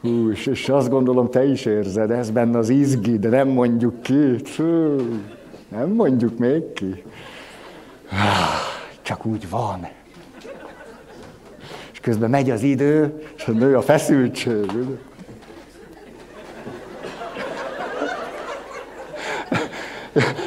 Hú, 0.00 0.30
és, 0.30 0.46
és 0.46 0.68
azt 0.68 0.88
gondolom, 0.88 1.30
te 1.30 1.44
is 1.44 1.64
érzed, 1.64 2.10
ez 2.10 2.30
benne 2.30 2.58
az 2.58 2.68
izgi, 2.68 3.18
de 3.18 3.28
nem 3.28 3.48
mondjuk 3.48 4.02
ki. 4.02 4.36
Hú, 4.56 4.96
nem 5.68 5.90
mondjuk 5.90 6.38
még 6.38 6.72
ki. 6.72 7.04
Csak 9.02 9.26
úgy 9.26 9.50
van. 9.50 9.88
Közben 12.06 12.30
megy 12.30 12.50
az 12.50 12.62
idő, 12.62 13.22
és 13.36 13.44
nő 13.44 13.76
a 13.76 13.82
feszültség. 13.82 14.70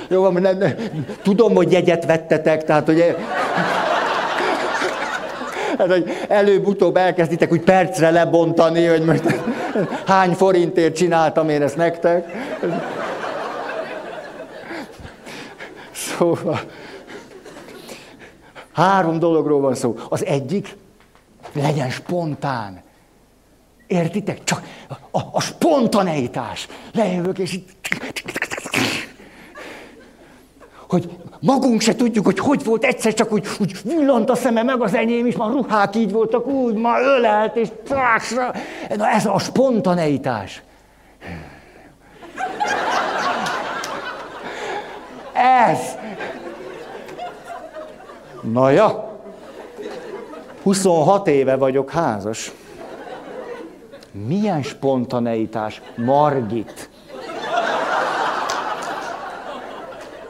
Jó, 0.08 0.30
nem, 0.30 0.58
nem, 0.58 0.76
tudom, 1.22 1.56
hogy 1.56 1.72
jegyet 1.72 2.06
vettetek, 2.06 2.64
tehát 2.64 2.86
hogy... 2.86 3.16
Hát, 5.78 5.88
hogy 5.88 6.10
előbb-utóbb 6.28 6.98
elkezditek 6.98 7.52
úgy 7.52 7.64
percre 7.64 8.10
lebontani, 8.10 8.86
hogy 8.86 9.04
most 9.04 9.24
hány 10.06 10.34
forintért 10.34 10.96
csináltam 10.96 11.50
én 11.50 11.62
ezt 11.62 11.78
nektek. 11.78 12.26
Szóval 15.92 16.60
három 18.72 19.20
dologról 19.20 19.62
van 19.62 19.76
szó. 19.76 19.96
Az 20.10 20.26
egyik, 20.26 20.76
legyen 21.54 21.90
spontán. 21.90 22.82
Értitek? 23.88 24.44
Csak 24.44 24.64
a, 25.12 25.20
a, 25.32 25.42
spontaneitás. 25.42 26.68
Lejövök, 26.94 27.38
és 27.38 27.60
hogy 30.90 31.10
magunk 31.40 31.82
se 31.82 31.96
tudjuk, 31.96 32.26
hogy 32.26 32.40
hogy 32.40 32.64
volt 32.64 32.84
egyszer, 32.84 33.14
csak 33.14 33.32
úgy, 33.32 33.48
úgy 33.60 33.78
villant 33.84 34.30
a 34.30 34.36
szeme, 34.36 34.64
meg 34.64 34.82
az 34.82 34.94
enyém 34.94 35.26
is, 35.26 35.36
már 35.36 35.50
ruhák 35.50 35.96
így 35.96 36.12
voltak, 36.12 36.48
úgy, 36.48 36.74
ma 36.74 37.00
ölelt, 37.00 37.56
és 37.56 37.68
tásra. 37.88 38.52
Na 38.96 39.10
ez 39.10 39.26
a 39.26 39.40
spontaneitás. 39.40 40.62
Ez. 45.34 45.80
Na 48.42 48.70
ja, 48.70 49.09
26 50.64 51.28
éve 51.28 51.56
vagyok 51.56 51.92
házas. 51.92 52.52
Milyen 54.28 54.64
spontaneitás, 54.64 55.82
Margit. 55.96 56.90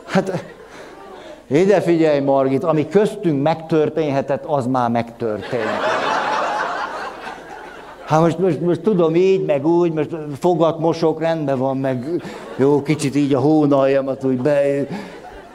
Hát 0.05 0.43
ide 1.47 1.81
figyelj, 1.81 2.19
Margit, 2.19 2.63
ami 2.63 2.87
köztünk 2.87 3.41
megtörténhetett, 3.41 4.45
az 4.45 4.67
már 4.67 4.89
megtörtént. 4.89 5.97
Hát 8.05 8.19
most, 8.21 8.37
most, 8.37 8.61
most 8.61 8.81
tudom 8.81 9.15
így, 9.15 9.45
meg 9.45 9.65
úgy, 9.65 9.93
most 9.93 10.09
fogat 10.39 10.79
mosok, 10.79 11.19
rendben 11.19 11.57
van, 11.57 11.77
meg 11.77 12.21
jó, 12.55 12.81
kicsit 12.81 13.15
így 13.15 13.33
a 13.33 13.39
hónaljamat 13.39 14.23
úgy 14.23 14.41
be... 14.41 14.61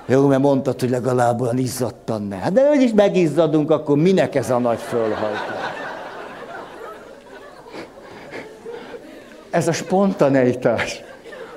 Jó, 0.07 0.27
mert 0.27 0.43
mondtad, 0.43 0.81
hogy 0.81 0.91
legalább 0.91 1.41
olyan 1.41 1.59
izzadtan 1.59 2.23
ne. 2.23 2.37
Hát 2.37 2.53
de 2.53 2.75
is 2.75 2.93
megizzadunk, 2.93 3.71
akkor 3.71 3.97
minek 3.97 4.35
ez 4.35 4.51
a 4.51 4.59
nagy 4.59 4.79
fölhajtás? 4.79 5.73
Ez 9.51 9.69
a 9.69 9.73
spontaneitás. 9.73 11.03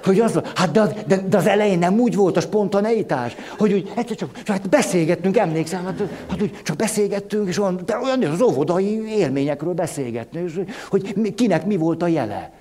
Hogy 0.03 0.19
az, 0.19 0.41
hát 0.55 0.71
de, 0.71 0.93
de, 1.07 1.17
de, 1.17 1.37
az 1.37 1.47
elején 1.47 1.79
nem 1.79 1.99
úgy 1.99 2.15
volt 2.15 2.37
a 2.37 2.41
spontaneitás, 2.41 3.35
hogy 3.57 3.73
úgy 3.73 3.91
egyszer 3.95 4.17
csak 4.17 4.29
hát 4.45 4.69
beszélgettünk, 4.69 5.37
emlékszem, 5.37 5.85
hát, 5.85 6.01
hát 6.29 6.41
úgy 6.41 6.61
csak 6.63 6.75
beszélgettünk, 6.75 7.47
és 7.47 7.59
olyan, 7.59 7.81
de 7.85 7.97
olyan 7.97 8.23
az 8.23 8.41
óvodai 8.41 9.17
élményekről 9.17 9.73
beszélgetni, 9.73 10.43
és, 10.45 10.59
hogy 10.89 11.33
kinek 11.35 11.65
mi 11.65 11.77
volt 11.77 12.03
a 12.03 12.07
jele. 12.07 12.51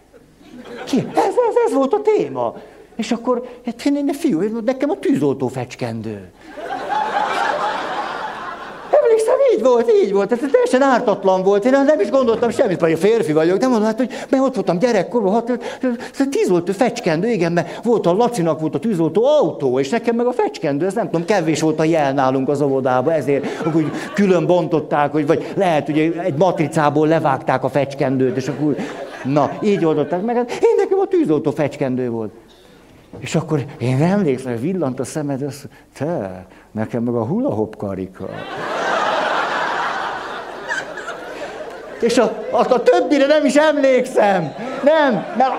Ki? 0.85 0.97
Ez, 1.15 1.25
ez, 1.25 1.55
ez 1.67 1.73
volt 1.73 1.93
a 1.93 2.01
téma. 2.03 2.55
És 2.97 3.13
akkor, 3.13 3.49
hát 3.65 3.85
én, 3.85 3.97
én 3.97 4.13
fiú, 4.13 4.61
nekem 4.65 4.91
a 4.91 4.99
tűzoltó 4.99 5.49
fecskendő 5.49 6.31
így 9.57 9.63
volt, 9.63 9.93
így 10.05 10.13
volt, 10.13 10.33
ez 10.33 10.39
teljesen 10.53 10.83
ártatlan 10.83 11.43
volt. 11.43 11.65
Én 11.65 11.71
nem 11.71 12.01
is 12.01 12.11
gondoltam 12.11 12.51
semmit, 12.51 12.81
vagy 12.81 12.93
a 12.93 12.97
férfi 12.97 13.33
vagyok, 13.33 13.59
de 13.59 13.67
mondom, 13.67 13.87
hát, 13.87 13.97
hogy 13.97 14.11
mert 14.31 14.43
ott 14.43 14.55
voltam 14.55 14.79
gyerekkorban, 14.79 15.33
hát, 15.33 15.59
ez 16.19 16.27
tűzoltó 16.31 16.73
fecskendő, 16.73 17.29
igen, 17.29 17.53
mert 17.53 17.85
volt 17.85 18.07
a 18.07 18.13
Lacinak 18.13 18.61
volt 18.61 18.75
a 18.75 18.79
tűzoltó 18.79 19.25
autó, 19.25 19.79
és 19.79 19.89
nekem 19.89 20.17
meg 20.17 20.27
a 20.27 20.33
fecskendő, 20.33 20.87
ez 20.87 20.95
nem 20.95 21.05
tudom, 21.05 21.25
kevés 21.25 21.61
volt 21.61 21.81
a 21.81 21.85
jel 21.85 22.13
nálunk 22.13 22.49
az 22.49 22.61
óvodában, 22.61 23.13
ezért 23.13 23.47
úgy 23.75 23.91
külön 24.15 24.47
bontották, 24.47 25.13
hogy, 25.13 25.27
vagy 25.27 25.53
lehet, 25.57 25.87
hogy 25.87 25.99
egy 25.99 26.35
matricából 26.39 27.09
levágták 27.09 27.65
a 27.65 27.69
fecskendőt, 27.69 28.37
és 28.37 28.49
akkor, 28.49 28.77
na, 29.25 29.51
így 29.63 29.85
oldották 29.85 30.23
meg, 30.23 30.37
hát 30.37 30.51
én 30.51 30.75
nekem 30.77 30.99
a 30.99 31.07
tűzoltó 31.07 31.51
fecskendő 31.51 32.11
volt. 32.11 32.31
És 33.19 33.35
akkor 33.35 33.65
én 33.79 34.03
emlékszem, 34.03 34.57
villant 34.57 35.01
a 35.01 35.05
szemed, 35.05 35.43
azt 35.43 35.69
te, 35.99 36.47
nekem 36.71 37.03
meg 37.03 37.15
a 37.15 37.25
hula 37.25 37.51
hop 37.51 37.77
karika. 37.77 38.29
És 42.01 42.19
a, 42.19 42.23
a, 42.51 42.73
a 42.73 42.83
többire 42.83 43.27
nem 43.27 43.45
is 43.45 43.55
emlékszem. 43.55 44.53
Nem, 44.83 45.25
mert... 45.37 45.55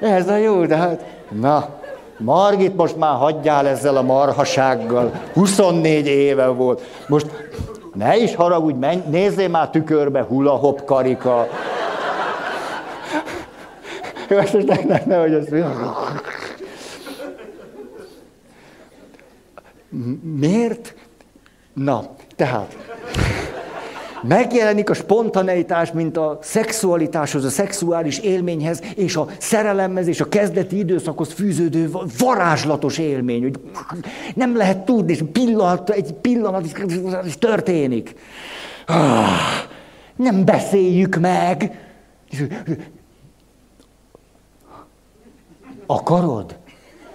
Ez 0.00 0.28
a 0.28 0.36
jó, 0.36 0.66
de 0.66 0.76
hát... 0.76 1.04
Na, 1.40 1.68
Margit, 2.18 2.76
most 2.76 2.96
már 2.96 3.16
hagyjál 3.16 3.66
ezzel 3.66 3.96
a 3.96 4.02
marhasággal. 4.02 5.12
24 5.32 6.06
éve 6.06 6.46
volt. 6.46 6.82
Most 7.08 7.26
ne 7.94 8.16
is 8.16 8.34
haragudj, 8.34 8.78
menj, 8.78 9.02
nézzél 9.06 9.48
már 9.48 9.70
tükörbe, 9.70 10.22
hula 10.22 10.50
hop 10.50 10.84
karika. 10.84 11.46
Most 14.28 14.66
ne, 14.66 14.84
ne, 14.86 15.02
ne, 15.06 15.16
hogy 15.16 15.32
ezt... 15.32 15.54
Miért? 20.38 20.94
Na, 21.74 22.14
tehát 22.36 22.76
megjelenik 24.22 24.90
a 24.90 24.94
spontaneitás, 24.94 25.92
mint 25.92 26.16
a 26.16 26.38
szexualitáshoz, 26.42 27.44
a 27.44 27.48
szexuális 27.48 28.18
élményhez, 28.18 28.82
és 28.94 29.16
a 29.16 29.26
szerelemhez, 29.38 30.06
és 30.06 30.20
a 30.20 30.28
kezdeti 30.28 30.78
időszakhoz 30.78 31.32
fűződő 31.32 31.90
varázslatos 32.18 32.98
élmény, 32.98 33.42
hogy 33.42 33.60
nem 34.34 34.56
lehet 34.56 34.78
tudni, 34.78 35.12
és 35.12 35.22
pillanat, 35.32 35.90
egy 35.90 36.12
pillanat 36.12 36.64
is 37.26 37.38
történik. 37.38 38.14
Ah, 38.86 39.26
nem 40.16 40.44
beszéljük 40.44 41.16
meg. 41.16 41.86
Akarod? 45.90 46.56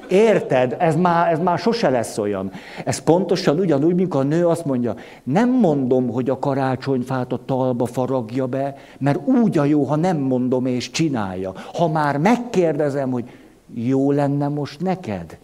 Érted? 0.08 0.76
Ez 0.80 0.96
már, 0.96 1.32
ez 1.32 1.40
már 1.40 1.58
sose 1.58 1.90
lesz 1.90 2.18
olyan. 2.18 2.52
Ez 2.86 3.00
pontosan 3.00 3.60
ugyanúgy, 3.60 3.96
mikor 3.96 4.22
a 4.22 4.28
nő 4.28 4.48
azt 4.48 4.66
mondja, 4.66 4.96
nem 5.24 5.50
mondom, 5.50 6.10
hogy 6.10 6.30
a 6.30 6.40
karácsonyfát 6.40 7.32
a 7.32 7.40
talba 7.46 7.86
faragja 7.86 8.46
be, 8.46 8.76
mert 9.00 9.28
úgy 9.28 9.58
a 9.58 9.64
jó, 9.64 9.84
ha 9.84 9.96
nem 9.96 10.18
mondom 10.18 10.66
és 10.66 10.92
csinálja. 10.92 11.54
Ha 11.74 11.88
már 11.88 12.18
megkérdezem, 12.18 13.12
hogy 13.12 13.30
jó 13.74 14.12
lenne 14.12 14.48
most 14.48 14.82
neked, 14.82 15.38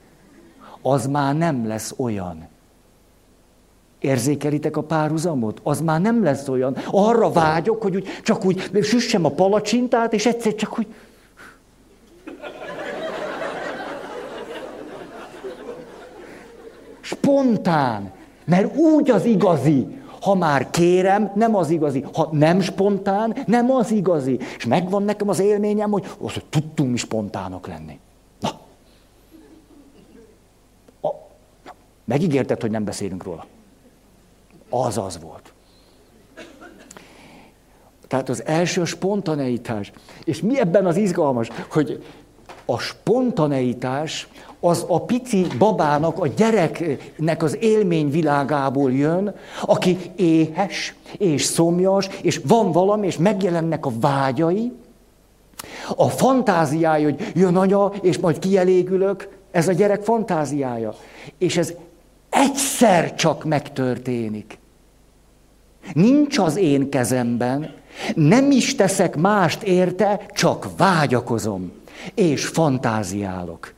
az 0.81 1.07
már 1.07 1.37
nem 1.37 1.67
lesz 1.67 1.93
olyan. 1.97 2.47
Érzékelitek 3.99 4.77
a 4.77 4.83
párhuzamot? 4.83 5.59
Az 5.63 5.81
már 5.81 6.01
nem 6.01 6.23
lesz 6.23 6.47
olyan. 6.47 6.77
Arra 6.91 7.31
vágyok, 7.31 7.81
hogy 7.81 7.95
úgy, 7.95 8.07
csak 8.23 8.45
úgy 8.45 8.69
süssem 8.81 9.25
a 9.25 9.29
palacsintát, 9.29 10.13
és 10.13 10.25
egyszer 10.25 10.55
csak 10.55 10.79
úgy 10.79 10.87
Spontán. 17.09 18.11
Mert 18.45 18.75
úgy 18.75 19.09
az 19.09 19.25
igazi. 19.25 19.87
Ha 20.21 20.35
már 20.35 20.69
kérem, 20.69 21.31
nem 21.35 21.55
az 21.55 21.69
igazi. 21.69 22.05
Ha 22.13 22.29
nem 22.31 22.61
spontán, 22.61 23.35
nem 23.45 23.71
az 23.71 23.91
igazi. 23.91 24.39
És 24.57 24.65
megvan 24.65 25.03
nekem 25.03 25.29
az 25.29 25.39
élményem, 25.39 25.91
hogy 25.91 26.05
az, 26.21 26.33
hogy 26.33 26.45
tudtunk 26.49 26.91
mi 26.91 26.97
spontánok 26.97 27.67
lenni. 27.67 27.99
Na. 28.39 28.49
A, 31.01 31.13
megígérted, 32.05 32.61
hogy 32.61 32.71
nem 32.71 32.83
beszélünk 32.83 33.23
róla. 33.23 33.45
Az 34.69 34.97
az 34.97 35.19
volt. 35.21 35.53
Tehát 38.07 38.29
az 38.29 38.45
első 38.45 38.81
a 38.81 38.85
spontaneitás. 38.85 39.91
És 40.23 40.41
mi 40.41 40.59
ebben 40.59 40.85
az 40.85 40.97
izgalmas, 40.97 41.49
hogy 41.69 42.03
a 42.69 42.77
spontaneitás 42.79 44.27
az 44.59 44.85
a 44.87 45.01
pici 45.01 45.47
babának, 45.57 46.19
a 46.19 46.27
gyereknek 46.27 47.43
az 47.43 47.57
élményvilágából 47.59 48.91
jön, 48.91 49.35
aki 49.61 49.97
éhes 50.15 50.95
és 51.17 51.43
szomjas, 51.43 52.09
és 52.21 52.41
van 52.47 52.71
valami, 52.71 53.07
és 53.07 53.17
megjelennek 53.17 53.85
a 53.85 53.91
vágyai, 53.99 54.71
a 55.95 56.09
fantáziája, 56.09 57.03
hogy 57.03 57.31
jön 57.35 57.55
anya, 57.55 57.91
és 58.01 58.17
majd 58.17 58.39
kielégülök, 58.39 59.29
ez 59.51 59.67
a 59.67 59.71
gyerek 59.71 60.03
fantáziája. 60.03 60.95
És 61.37 61.57
ez 61.57 61.73
egyszer 62.29 63.15
csak 63.15 63.43
megtörténik. 63.43 64.57
Nincs 65.93 66.37
az 66.37 66.55
én 66.55 66.89
kezemben, 66.89 67.73
nem 68.15 68.51
is 68.51 68.75
teszek 68.75 69.15
mást 69.15 69.63
érte, 69.63 70.25
csak 70.33 70.67
vágyakozom, 70.77 71.71
és 72.13 72.47
fantáziálok. 72.47 73.73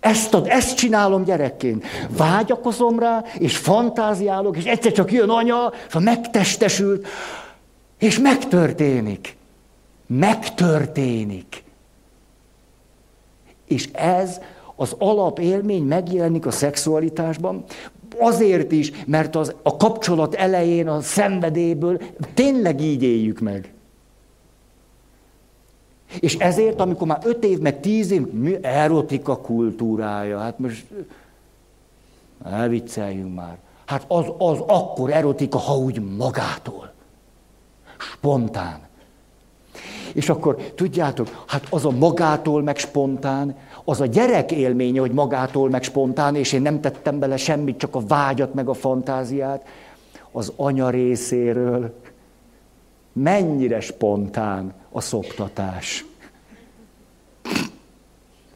Ezt, 0.00 0.34
ad, 0.34 0.46
ezt 0.48 0.76
csinálom 0.76 1.24
gyerekként. 1.24 1.84
Vágyakozom 2.16 2.98
rá, 2.98 3.24
és 3.38 3.56
fantáziálok, 3.56 4.56
és 4.56 4.64
egyszer 4.64 4.92
csak 4.92 5.12
jön 5.12 5.28
anya, 5.28 5.72
és 5.88 5.94
megtestesült, 5.98 7.06
és 7.98 8.18
megtörténik. 8.18 9.36
Megtörténik. 10.06 11.64
És 13.66 13.88
ez 13.92 14.40
az 14.76 14.94
alapélmény 14.98 15.82
megjelenik 15.82 16.46
a 16.46 16.50
szexualitásban, 16.50 17.64
azért 18.18 18.72
is, 18.72 18.92
mert 19.06 19.36
az, 19.36 19.54
a 19.62 19.76
kapcsolat 19.76 20.34
elején 20.34 20.88
a 20.88 21.00
szenvedélyből 21.00 22.00
tényleg 22.34 22.80
így 22.80 23.02
éljük 23.02 23.40
meg. 23.40 23.72
És 26.20 26.34
ezért, 26.34 26.80
amikor 26.80 27.06
már 27.06 27.20
öt 27.24 27.44
év, 27.44 27.58
meg 27.58 27.80
tíz 27.80 28.10
év, 28.10 28.32
mi 28.32 28.64
erotika 28.64 29.36
kultúrája, 29.36 30.38
hát 30.38 30.58
most 30.58 30.86
elvicceljünk 32.44 33.34
már. 33.34 33.58
Hát 33.84 34.04
az, 34.08 34.24
az 34.38 34.58
akkor 34.66 35.10
erotika, 35.10 35.58
ha 35.58 35.76
úgy 35.76 36.16
magától. 36.16 36.92
Spontán. 37.98 38.80
És 40.12 40.28
akkor 40.28 40.56
tudjátok, 40.74 41.44
hát 41.46 41.66
az 41.70 41.84
a 41.84 41.90
magától 41.90 42.62
meg 42.62 42.76
spontán, 42.76 43.56
az 43.84 44.00
a 44.00 44.06
gyerek 44.06 44.52
élménye, 44.52 45.00
hogy 45.00 45.12
magától 45.12 45.70
meg 45.70 45.82
spontán, 45.82 46.36
és 46.36 46.52
én 46.52 46.62
nem 46.62 46.80
tettem 46.80 47.18
bele 47.18 47.36
semmit, 47.36 47.78
csak 47.78 47.94
a 47.94 48.00
vágyat 48.06 48.54
meg 48.54 48.68
a 48.68 48.74
fantáziát, 48.74 49.66
az 50.32 50.52
anya 50.56 50.90
részéről 50.90 51.94
mennyire 53.12 53.80
spontán 53.80 54.72
a 54.92 55.00
szoptatás. 55.00 56.04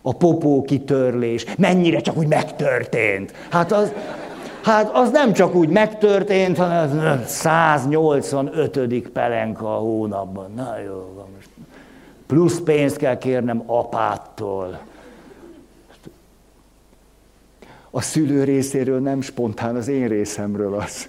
A 0.03 0.15
popó 0.15 0.63
kitörlés, 0.63 1.45
mennyire 1.59 2.01
csak 2.01 2.17
úgy 2.17 2.27
megtörtént. 2.27 3.33
Hát 3.51 3.73
az, 3.73 3.93
hát 4.63 4.91
az 4.93 5.11
nem 5.11 5.33
csak 5.33 5.55
úgy 5.55 5.69
megtörtént, 5.69 6.57
hanem 6.57 7.25
185. 7.27 9.09
pelenka 9.09 9.77
a 9.77 9.79
hónapban. 9.79 10.53
Na 10.55 10.79
jó, 10.87 11.27
most 11.37 11.49
plusz 12.27 12.61
pénzt 12.61 12.97
kell 12.97 13.19
kérnem 13.19 13.63
apától. 13.67 14.79
A 17.91 18.01
szülő 18.01 18.45
részéről 18.45 19.01
nem 19.01 19.21
spontán, 19.21 19.77
az 19.77 19.89
én 19.89 20.09
részemről 20.09 20.75
az. 20.75 21.09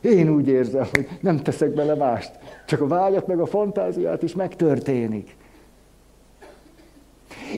Én 0.00 0.28
úgy 0.28 0.48
érzem, 0.48 0.86
hogy 0.94 1.08
nem 1.20 1.42
teszek 1.42 1.70
bele 1.70 1.94
mást. 1.94 2.30
Csak 2.66 2.80
a 2.80 2.86
vágyat 2.86 3.26
meg 3.26 3.40
a 3.40 3.46
fantáziát 3.46 4.22
is 4.22 4.34
megtörténik. 4.34 5.36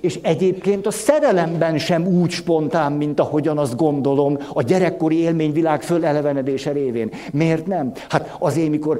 És 0.00 0.18
egyébként 0.22 0.86
a 0.86 0.90
szerelemben 0.90 1.78
sem 1.78 2.06
úgy 2.06 2.30
spontán, 2.30 2.92
mint 2.92 3.20
ahogyan 3.20 3.58
azt 3.58 3.76
gondolom 3.76 4.38
a 4.52 4.62
gyerekkori 4.62 5.16
élményvilág 5.16 5.82
fölelevenedése 5.82 6.72
révén. 6.72 7.10
Miért 7.32 7.66
nem? 7.66 7.92
Hát 8.08 8.36
azért, 8.38 8.70
mikor 8.70 8.98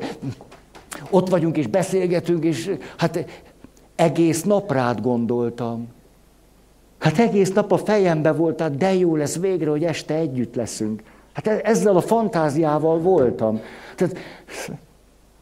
ott 1.11 1.29
vagyunk 1.29 1.57
és 1.57 1.67
beszélgetünk, 1.67 2.45
és 2.45 2.71
hát 2.97 3.25
egész 3.95 4.43
nap 4.43 4.73
rád 4.73 5.01
gondoltam. 5.01 5.89
Hát 6.99 7.19
egész 7.19 7.53
nap 7.53 7.73
a 7.73 7.79
fejembe 7.79 8.33
volt, 8.33 8.61
hát 8.61 8.77
de 8.77 8.95
jó 8.95 9.17
lesz 9.17 9.39
végre, 9.39 9.71
hogy 9.71 9.85
este 9.85 10.15
együtt 10.15 10.55
leszünk. 10.55 11.03
Hát 11.33 11.47
e- 11.47 11.61
ezzel 11.63 11.97
a 11.97 12.01
fantáziával 12.01 12.99
voltam. 12.99 13.61
Tehát 13.97 14.17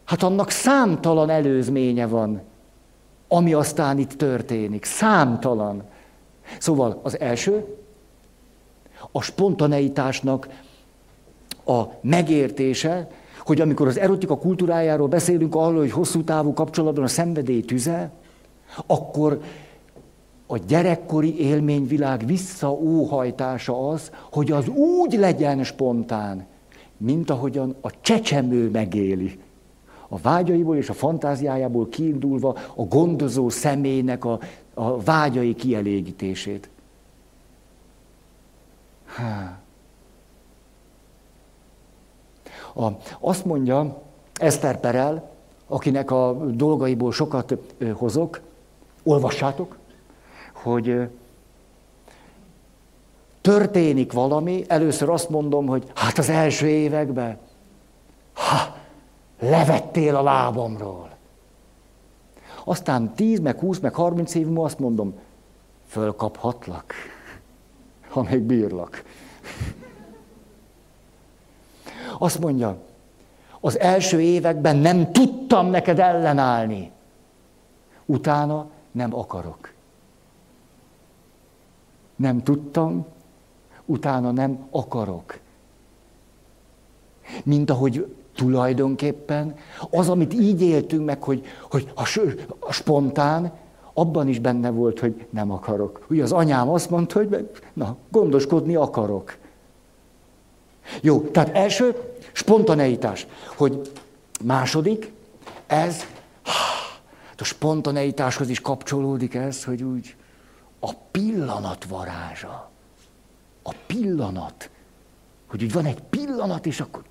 Hát 0.06 0.22
annak 0.22 0.50
számtalan 0.50 1.30
előzménye 1.30 2.06
van, 2.06 2.40
ami 3.28 3.52
aztán 3.52 3.98
itt 3.98 4.12
történik. 4.12 4.84
Számtalan. 4.84 5.82
Szóval 6.58 7.00
az 7.02 7.20
első, 7.20 7.64
a 9.12 9.22
spontaneitásnak 9.22 10.48
a 11.64 11.82
megértése, 12.00 13.08
hogy 13.38 13.60
amikor 13.60 13.86
az 13.86 13.98
erotika 13.98 14.38
kultúrájáról 14.38 15.08
beszélünk 15.08 15.54
arról, 15.54 15.78
hogy 15.78 15.90
hosszú 15.90 16.24
távú 16.24 16.52
kapcsolatban 16.52 17.04
a 17.04 17.08
szenvedély 17.08 17.60
tüze, 17.60 18.10
akkor 18.86 19.40
a 20.46 20.56
gyerekkori 20.58 21.40
élményvilág 21.40 22.26
visszaóhajtása 22.26 23.88
az, 23.88 24.10
hogy 24.32 24.52
az 24.52 24.68
úgy 24.68 25.12
legyen 25.12 25.64
spontán, 25.64 26.46
mint 26.96 27.30
ahogyan 27.30 27.76
a 27.80 28.00
csecsemő 28.00 28.70
megéli 28.70 29.38
a 30.08 30.18
vágyaiból 30.18 30.76
és 30.76 30.88
a 30.88 30.94
fantáziájából 30.94 31.88
kiindulva 31.88 32.56
a 32.74 32.82
gondozó 32.82 33.48
személynek 33.48 34.24
a, 34.24 34.38
a 34.74 35.00
vágyai 35.00 35.54
kielégítését. 35.54 36.68
A, 42.74 42.88
azt 43.20 43.44
mondja 43.44 44.02
Eszter 44.34 44.80
Perel, 44.80 45.30
akinek 45.66 46.10
a 46.10 46.32
dolgaiból 46.50 47.12
sokat 47.12 47.56
hozok, 47.92 48.40
olvassátok, 49.02 49.76
hogy 50.52 51.08
történik 53.40 54.12
valami, 54.12 54.64
először 54.68 55.08
azt 55.08 55.28
mondom, 55.28 55.66
hogy 55.66 55.90
hát 55.94 56.18
az 56.18 56.28
első 56.28 56.66
években, 56.66 57.38
ha, 58.32 58.76
levettél 59.38 60.16
a 60.16 60.22
lábamról. 60.22 61.10
Aztán 62.64 63.14
10, 63.14 63.40
meg 63.40 63.58
20, 63.58 63.78
meg 63.78 63.94
30 63.94 64.34
év 64.34 64.46
múlva 64.46 64.64
azt 64.64 64.78
mondom, 64.78 65.18
fölkaphatlak, 65.86 66.92
ha 68.08 68.22
még 68.22 68.40
bírlak. 68.40 69.04
Azt 72.18 72.38
mondja, 72.38 72.78
az 73.60 73.78
első 73.78 74.20
években 74.20 74.76
nem 74.76 75.12
tudtam 75.12 75.66
neked 75.66 75.98
ellenállni. 75.98 76.90
Utána 78.04 78.66
nem 78.90 79.14
akarok. 79.14 79.72
Nem 82.16 82.42
tudtam, 82.42 83.06
utána 83.84 84.30
nem 84.30 84.66
akarok. 84.70 85.38
Mint 87.44 87.70
ahogy 87.70 88.14
tulajdonképpen 88.36 89.56
az, 89.90 90.08
amit 90.08 90.34
így 90.34 90.62
éltünk 90.62 91.04
meg, 91.04 91.22
hogy, 91.22 91.44
hogy 91.70 91.92
a, 91.94 92.20
a 92.58 92.72
spontán, 92.72 93.52
abban 93.92 94.28
is 94.28 94.38
benne 94.38 94.70
volt, 94.70 95.00
hogy 95.00 95.26
nem 95.30 95.50
akarok. 95.50 96.06
Ugye 96.10 96.22
az 96.22 96.32
anyám 96.32 96.68
azt 96.68 96.90
mondta, 96.90 97.18
hogy 97.18 97.50
na, 97.72 97.96
gondoskodni 98.10 98.74
akarok. 98.74 99.36
Jó, 101.00 101.20
tehát 101.20 101.54
első, 101.56 102.14
spontaneitás. 102.32 103.26
Hogy 103.56 103.90
második, 104.44 105.12
ez, 105.66 106.04
hát 107.28 107.40
a 107.40 107.44
spontaneitáshoz 107.44 108.48
is 108.48 108.60
kapcsolódik 108.60 109.34
ez, 109.34 109.64
hogy 109.64 109.82
úgy 109.82 110.16
a 110.80 110.92
pillanat 111.10 111.84
varázsa. 111.84 112.70
A 113.62 113.74
pillanat. 113.86 114.70
Hogy 115.46 115.62
úgy 115.62 115.72
van 115.72 115.84
egy 115.84 116.00
pillanat, 116.00 116.66
és 116.66 116.80
akkor... 116.80 117.02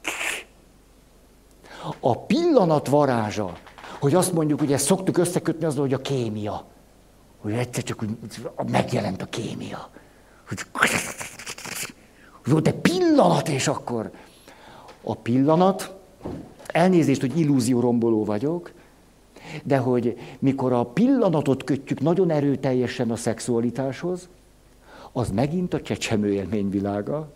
A 2.00 2.18
pillanat 2.18 2.88
varázsa, 2.88 3.58
hogy 4.00 4.16
azt 4.16 4.34
mondjuk, 4.34 4.60
ezt 4.72 4.86
szoktuk 4.86 5.18
összekötni 5.18 5.66
azzal, 5.66 5.82
hogy 5.82 5.94
a 5.94 6.02
kémia. 6.02 6.66
Hogy 7.42 7.54
egyszer 7.54 7.84
csak 7.84 8.02
úgy 8.02 8.50
megjelent 8.72 9.22
a 9.22 9.26
kémia. 9.26 9.90
Hogy 10.48 10.60
egy 12.68 12.74
pillanat, 12.74 13.50
és 13.50 13.68
akkor 13.68 14.12
a 15.04 15.16
pillanat, 15.16 15.96
elnézést, 16.68 17.22
hogy 17.22 17.40
illúzióromboló 17.40 18.26
vagyok, 18.26 18.72
de 19.64 19.78
hogy 19.78 20.18
mikor 20.40 20.74
a 20.74 20.86
pillanatot 20.86 21.64
kötjük 21.64 22.00
nagyon 22.00 22.30
erőteljesen 22.30 23.12
a 23.12 23.16
szexualitáshoz, 23.16 24.30
az 25.12 25.32
megint 25.32 25.74
a 25.74 25.82
csecsemő 25.82 26.34
élményvilága, 26.34 27.34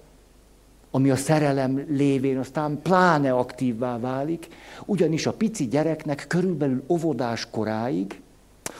ami 0.91 1.09
a 1.09 1.15
szerelem 1.15 1.85
lévén 1.89 2.37
aztán 2.37 2.79
pláne 2.81 3.33
aktívvá 3.33 3.99
válik, 3.99 4.47
ugyanis 4.85 5.25
a 5.25 5.33
pici 5.33 5.67
gyereknek 5.67 6.25
körülbelül 6.27 6.83
óvodás 6.87 7.49
koráig, 7.49 8.21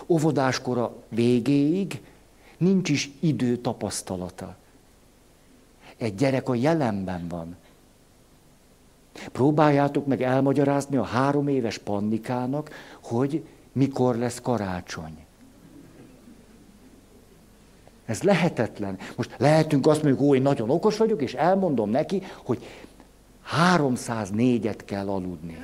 óvodáskora 0.08 0.96
végéig 1.10 2.02
nincs 2.58 2.90
is 2.90 3.12
idő 3.20 3.58
tapasztalata. 3.58 4.56
Egy 5.98 6.16
gyerek 6.16 6.50
a 6.50 6.56
jelenben 6.56 7.28
van. 7.28 7.56
Próbáljátok 9.32 10.06
meg 10.06 10.22
elmagyarázni 10.22 10.98
a 10.98 11.04
három 11.04 11.48
éves 11.48 11.78
pannikának, 11.78 12.70
hogy 13.04 13.46
mikor 13.72 14.16
lesz 14.16 14.42
karácsony. 14.42 15.26
Ez 18.10 18.22
lehetetlen. 18.22 18.98
Most 19.16 19.36
lehetünk 19.38 19.88
azt 19.88 20.04
mondjuk, 20.04 20.30
hogy 20.30 20.42
nagyon 20.42 20.70
okos 20.70 20.98
vagyok, 20.98 21.22
és 21.22 21.34
elmondom 21.34 21.90
neki, 21.90 22.24
hogy 22.44 22.66
304-et 23.78 24.80
kell 24.86 25.08
aludni. 25.08 25.58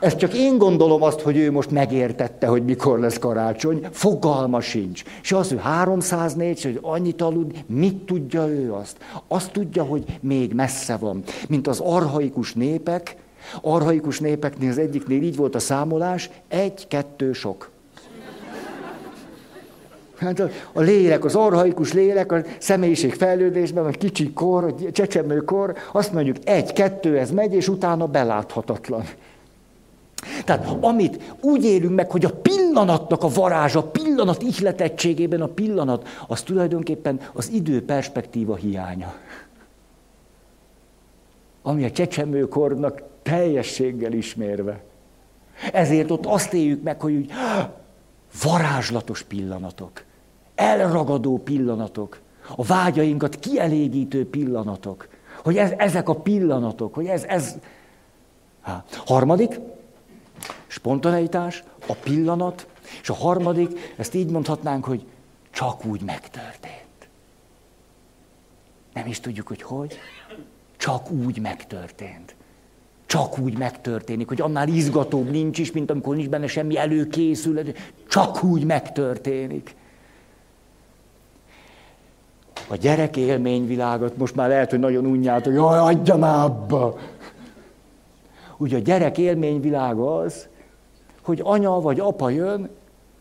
Ez 0.00 0.16
csak 0.16 0.34
én 0.34 0.58
gondolom 0.58 1.02
azt, 1.02 1.20
hogy 1.20 1.36
ő 1.36 1.52
most 1.52 1.70
megértette, 1.70 2.46
hogy 2.46 2.64
mikor 2.64 2.98
lesz 2.98 3.18
karácsony, 3.18 3.86
fogalma 3.90 4.60
sincs. 4.60 5.02
És 5.22 5.32
az, 5.32 5.48
hogy 5.48 5.60
304, 5.60 6.62
hogy 6.62 6.78
annyit 6.82 7.22
aludni, 7.22 7.64
mit 7.66 7.96
tudja 7.96 8.46
ő 8.46 8.72
azt? 8.72 8.96
Azt 9.28 9.52
tudja, 9.52 9.84
hogy 9.84 10.18
még 10.20 10.52
messze 10.52 10.96
van. 10.96 11.22
Mint 11.48 11.66
az 11.66 11.80
arhaikus 11.80 12.54
népek, 12.54 13.16
arhaikus 13.62 14.20
népeknél 14.20 14.70
az 14.70 14.78
egyiknél 14.78 15.22
így 15.22 15.36
volt 15.36 15.54
a 15.54 15.58
számolás, 15.58 16.30
egy, 16.48 16.88
kettő, 16.88 17.32
sok. 17.32 17.74
Hát 20.16 20.40
a, 20.40 20.48
a 20.72 20.80
lélek, 20.80 21.24
az 21.24 21.34
arhaikus 21.34 21.92
lélek, 21.92 22.32
a 22.32 22.42
személyiség 22.58 23.14
fejlődésben, 23.14 23.84
a 23.84 23.90
kicsi 23.90 24.32
kor, 24.32 24.64
a 24.64 24.90
csecsemő 24.92 25.36
kor, 25.36 25.74
azt 25.92 26.12
mondjuk 26.12 26.36
egy-kettő, 26.44 27.18
ez 27.18 27.30
megy, 27.30 27.54
és 27.54 27.68
utána 27.68 28.06
beláthatatlan. 28.06 29.04
Tehát 30.44 30.76
amit 30.80 31.36
úgy 31.40 31.64
élünk 31.64 31.94
meg, 31.94 32.10
hogy 32.10 32.24
a 32.24 32.30
pillanatnak 32.30 33.22
a 33.22 33.28
varázsa, 33.28 33.78
a 33.78 33.90
pillanat 33.90 34.42
ihletettségében 34.42 35.40
a 35.40 35.46
pillanat, 35.46 36.08
az 36.26 36.42
tulajdonképpen 36.42 37.20
az 37.32 37.50
idő 37.50 37.84
perspektíva 37.84 38.54
hiánya. 38.54 39.14
Ami 41.62 41.84
a 41.84 41.90
csecsemőkornak 41.90 43.02
teljességgel 43.22 44.12
ismérve. 44.12 44.80
Ezért 45.72 46.10
ott 46.10 46.26
azt 46.26 46.52
éljük 46.52 46.82
meg, 46.82 47.00
hogy 47.00 47.14
úgy 47.14 47.30
varázslatos 48.42 49.22
pillanatok, 49.22 50.04
elragadó 50.54 51.38
pillanatok, 51.38 52.20
a 52.56 52.64
vágyainkat 52.64 53.38
kielégítő 53.38 54.28
pillanatok, 54.28 55.08
hogy 55.42 55.56
ez, 55.56 55.70
ezek 55.76 56.08
a 56.08 56.14
pillanatok, 56.14 56.94
hogy 56.94 57.06
ez, 57.06 57.22
ez. 57.22 57.54
Há. 58.60 58.84
Harmadik, 59.06 59.60
spontaneitás, 60.66 61.64
a 61.86 61.92
pillanat, 61.92 62.66
és 63.02 63.08
a 63.08 63.14
harmadik, 63.14 63.94
ezt 63.96 64.14
így 64.14 64.30
mondhatnánk, 64.30 64.84
hogy 64.84 65.06
csak 65.50 65.84
úgy 65.84 66.02
megtörtént. 66.02 67.08
Nem 68.92 69.06
is 69.06 69.20
tudjuk, 69.20 69.48
hogy 69.48 69.62
hogy. 69.62 69.98
Csak 70.76 71.10
úgy 71.10 71.40
megtörtént. 71.40 72.35
Csak 73.06 73.38
úgy 73.38 73.58
megtörténik, 73.58 74.28
hogy 74.28 74.40
annál 74.40 74.68
izgatóbb 74.68 75.30
nincs 75.30 75.58
is, 75.58 75.72
mint 75.72 75.90
amikor 75.90 76.16
nincs 76.16 76.28
benne 76.28 76.46
semmi 76.46 76.78
előkészület. 76.78 77.92
Csak 78.08 78.44
úgy 78.44 78.64
megtörténik. 78.64 79.74
A 82.68 82.76
gyerek 82.76 83.16
élményvilágot 83.16 84.16
most 84.16 84.34
már 84.34 84.48
lehet, 84.48 84.70
hogy 84.70 84.78
nagyon 84.78 85.06
unját, 85.06 85.44
hogy 85.44 85.54
jaj, 85.54 85.78
adja 85.78 86.16
már 86.16 86.44
abba. 86.44 86.98
Ugye 88.56 88.76
a 88.76 88.80
gyerek 88.80 89.18
élményvilága 89.18 90.16
az, 90.16 90.48
hogy 91.22 91.40
anya 91.44 91.80
vagy 91.80 92.00
apa 92.00 92.30
jön, 92.30 92.68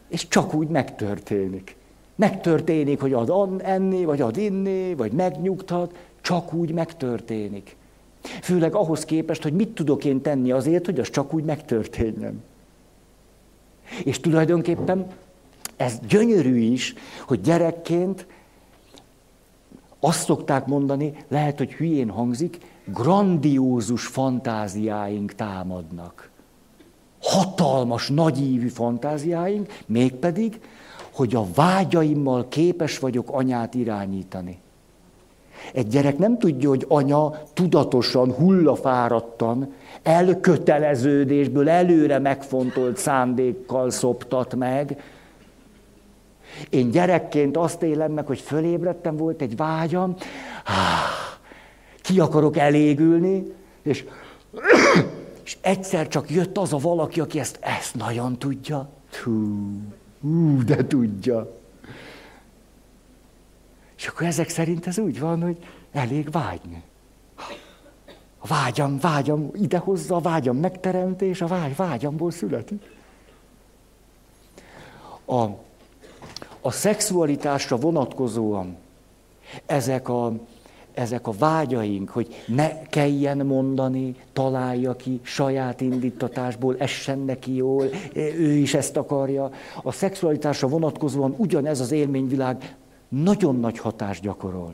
és 0.07 0.27
csak 0.27 0.53
úgy 0.53 0.67
megtörténik. 0.67 1.75
Megtörténik, 2.15 3.01
hogy 3.01 3.13
ad 3.13 3.61
enni, 3.63 4.05
vagy 4.05 4.21
ad 4.21 4.38
inni, 4.38 4.95
vagy 4.95 5.11
megnyugtat, 5.11 5.95
csak 6.21 6.53
úgy 6.53 6.71
megtörténik. 6.71 7.75
Főleg 8.41 8.76
ahhoz 8.76 9.05
képest, 9.05 9.43
hogy 9.43 9.53
mit 9.53 9.69
tudok 9.69 10.05
én 10.05 10.21
tenni 10.21 10.51
azért, 10.51 10.86
hogy 10.86 10.99
az 10.99 11.09
csak 11.09 11.34
úgy 11.34 11.43
megtörténjen. 11.43 12.43
És 14.03 14.19
tulajdonképpen 14.19 15.07
ez 15.76 15.99
gyönyörű 16.07 16.57
is, 16.57 16.93
hogy 17.28 17.41
gyerekként 17.41 18.26
azt 19.99 20.23
szokták 20.23 20.65
mondani, 20.65 21.13
lehet, 21.28 21.57
hogy 21.57 21.73
hülyén 21.73 22.09
hangzik, 22.09 22.57
grandiózus 22.86 24.05
fantáziáink 24.05 25.34
támadnak. 25.34 26.30
Hatalmas, 27.21 28.09
nagyívű 28.09 28.67
fantáziáink, 28.67 29.73
mégpedig, 29.86 30.59
hogy 31.11 31.36
a 31.36 31.45
vágyaimmal 31.55 32.47
képes 32.47 32.99
vagyok 32.99 33.30
anyát 33.32 33.73
irányítani. 33.73 34.59
Egy 35.74 35.88
gyerek 35.88 36.18
nem 36.18 36.38
tudja, 36.38 36.70
hogy 36.70 36.86
anya 36.88 37.41
tudatosan, 37.53 38.32
hullafáradtan, 38.32 39.74
elköteleződésből, 40.03 41.70
előre 41.70 42.20
megfontolt 42.20 42.97
szándékkal 42.97 43.89
szoptat 43.89 44.55
meg. 44.55 45.03
Én 46.70 46.91
gyerekként 46.91 47.57
azt 47.57 47.84
élem 47.84 48.11
meg, 48.11 48.26
hogy 48.26 48.39
fölébredtem, 48.39 49.18
volt 49.18 49.41
egy 49.41 49.55
vágyam, 49.55 50.16
ki 52.01 52.20
akarok 52.20 52.57
elégülni, 52.57 53.53
és 53.82 54.05
és 55.45 55.57
egyszer 55.61 56.07
csak 56.07 56.30
jött 56.30 56.57
az 56.57 56.74
a 56.74 56.78
valaki, 56.78 57.20
aki 57.20 57.39
ezt, 57.39 57.59
ezt 57.61 57.95
nagyon 57.95 58.38
tudja. 58.38 58.89
Hú, 59.24 59.34
hú, 60.22 60.63
de 60.63 60.88
tudja. 60.88 61.59
És 64.05 64.11
akkor 64.11 64.27
ezek 64.27 64.49
szerint 64.49 64.87
ez 64.87 64.97
úgy 64.97 65.19
van, 65.19 65.41
hogy 65.41 65.57
elég 65.91 66.31
vágyni. 66.31 66.83
A 68.37 68.47
vágyam, 68.47 68.99
vágyam 68.99 69.49
idehozza, 69.53 70.15
a 70.15 70.19
vágyam 70.19 70.57
megteremtés, 70.57 71.41
a 71.41 71.47
vágy, 71.47 71.75
vágyamból 71.75 72.31
születik. 72.31 72.83
A, 75.25 75.41
a 76.61 76.71
szexualitásra 76.71 77.75
vonatkozóan 77.75 78.77
ezek 79.65 80.09
a, 80.09 80.33
ezek 80.93 81.27
a 81.27 81.31
vágyaink, 81.31 82.09
hogy 82.09 82.43
ne 82.47 82.81
kelljen 82.81 83.45
mondani, 83.45 84.15
találja 84.33 84.95
ki 84.95 85.19
saját 85.23 85.81
indítatásból, 85.81 86.75
essen 86.77 87.19
neki 87.19 87.55
jól, 87.55 87.85
ő 88.13 88.51
is 88.51 88.73
ezt 88.73 88.97
akarja. 88.97 89.51
A 89.83 89.91
szexualitásra 89.91 90.67
vonatkozóan 90.67 91.33
ugyanez 91.37 91.79
az 91.79 91.91
élményvilág 91.91 92.75
nagyon 93.09 93.59
nagy 93.59 93.79
hatást 93.79 94.21
gyakorol. 94.21 94.73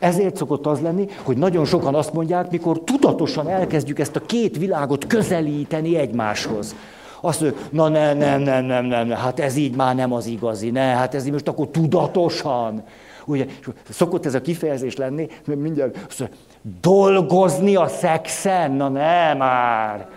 Ezért 0.00 0.36
szokott 0.36 0.66
az 0.66 0.80
lenni, 0.80 1.08
hogy 1.22 1.36
nagyon 1.36 1.64
sokan 1.64 1.94
azt 1.94 2.12
mondják, 2.12 2.50
mikor 2.50 2.80
tudatosan 2.80 3.48
elkezdjük 3.48 3.98
ezt 3.98 4.16
a 4.16 4.20
két 4.20 4.56
világot 4.56 5.06
közelíteni 5.06 5.96
egymáshoz. 5.96 6.74
Azt 7.20 7.40
mondjuk, 7.40 7.72
na 7.72 7.88
nem, 7.88 8.18
nem, 8.18 8.40
nem, 8.40 8.64
nem, 8.64 8.84
nem, 8.84 9.10
hát 9.10 9.40
ez 9.40 9.56
így 9.56 9.76
már 9.76 9.94
nem 9.94 10.12
az 10.12 10.26
igazi, 10.26 10.70
ne, 10.70 10.80
hát 10.80 11.14
ez 11.14 11.26
így 11.26 11.32
most 11.32 11.48
akkor 11.48 11.68
tudatosan. 11.68 12.82
Ugye, 13.24 13.46
szokott 13.90 14.26
ez 14.26 14.34
a 14.34 14.40
kifejezés 14.40 14.96
lenni, 14.96 15.28
mert 15.44 15.60
mindjárt 15.60 15.96
azt 16.08 16.18
mondja, 16.18 16.38
dolgozni 16.80 17.76
a 17.76 17.88
szexen, 17.88 18.72
na 18.72 18.88
nem 18.88 19.36
már. 19.36 20.08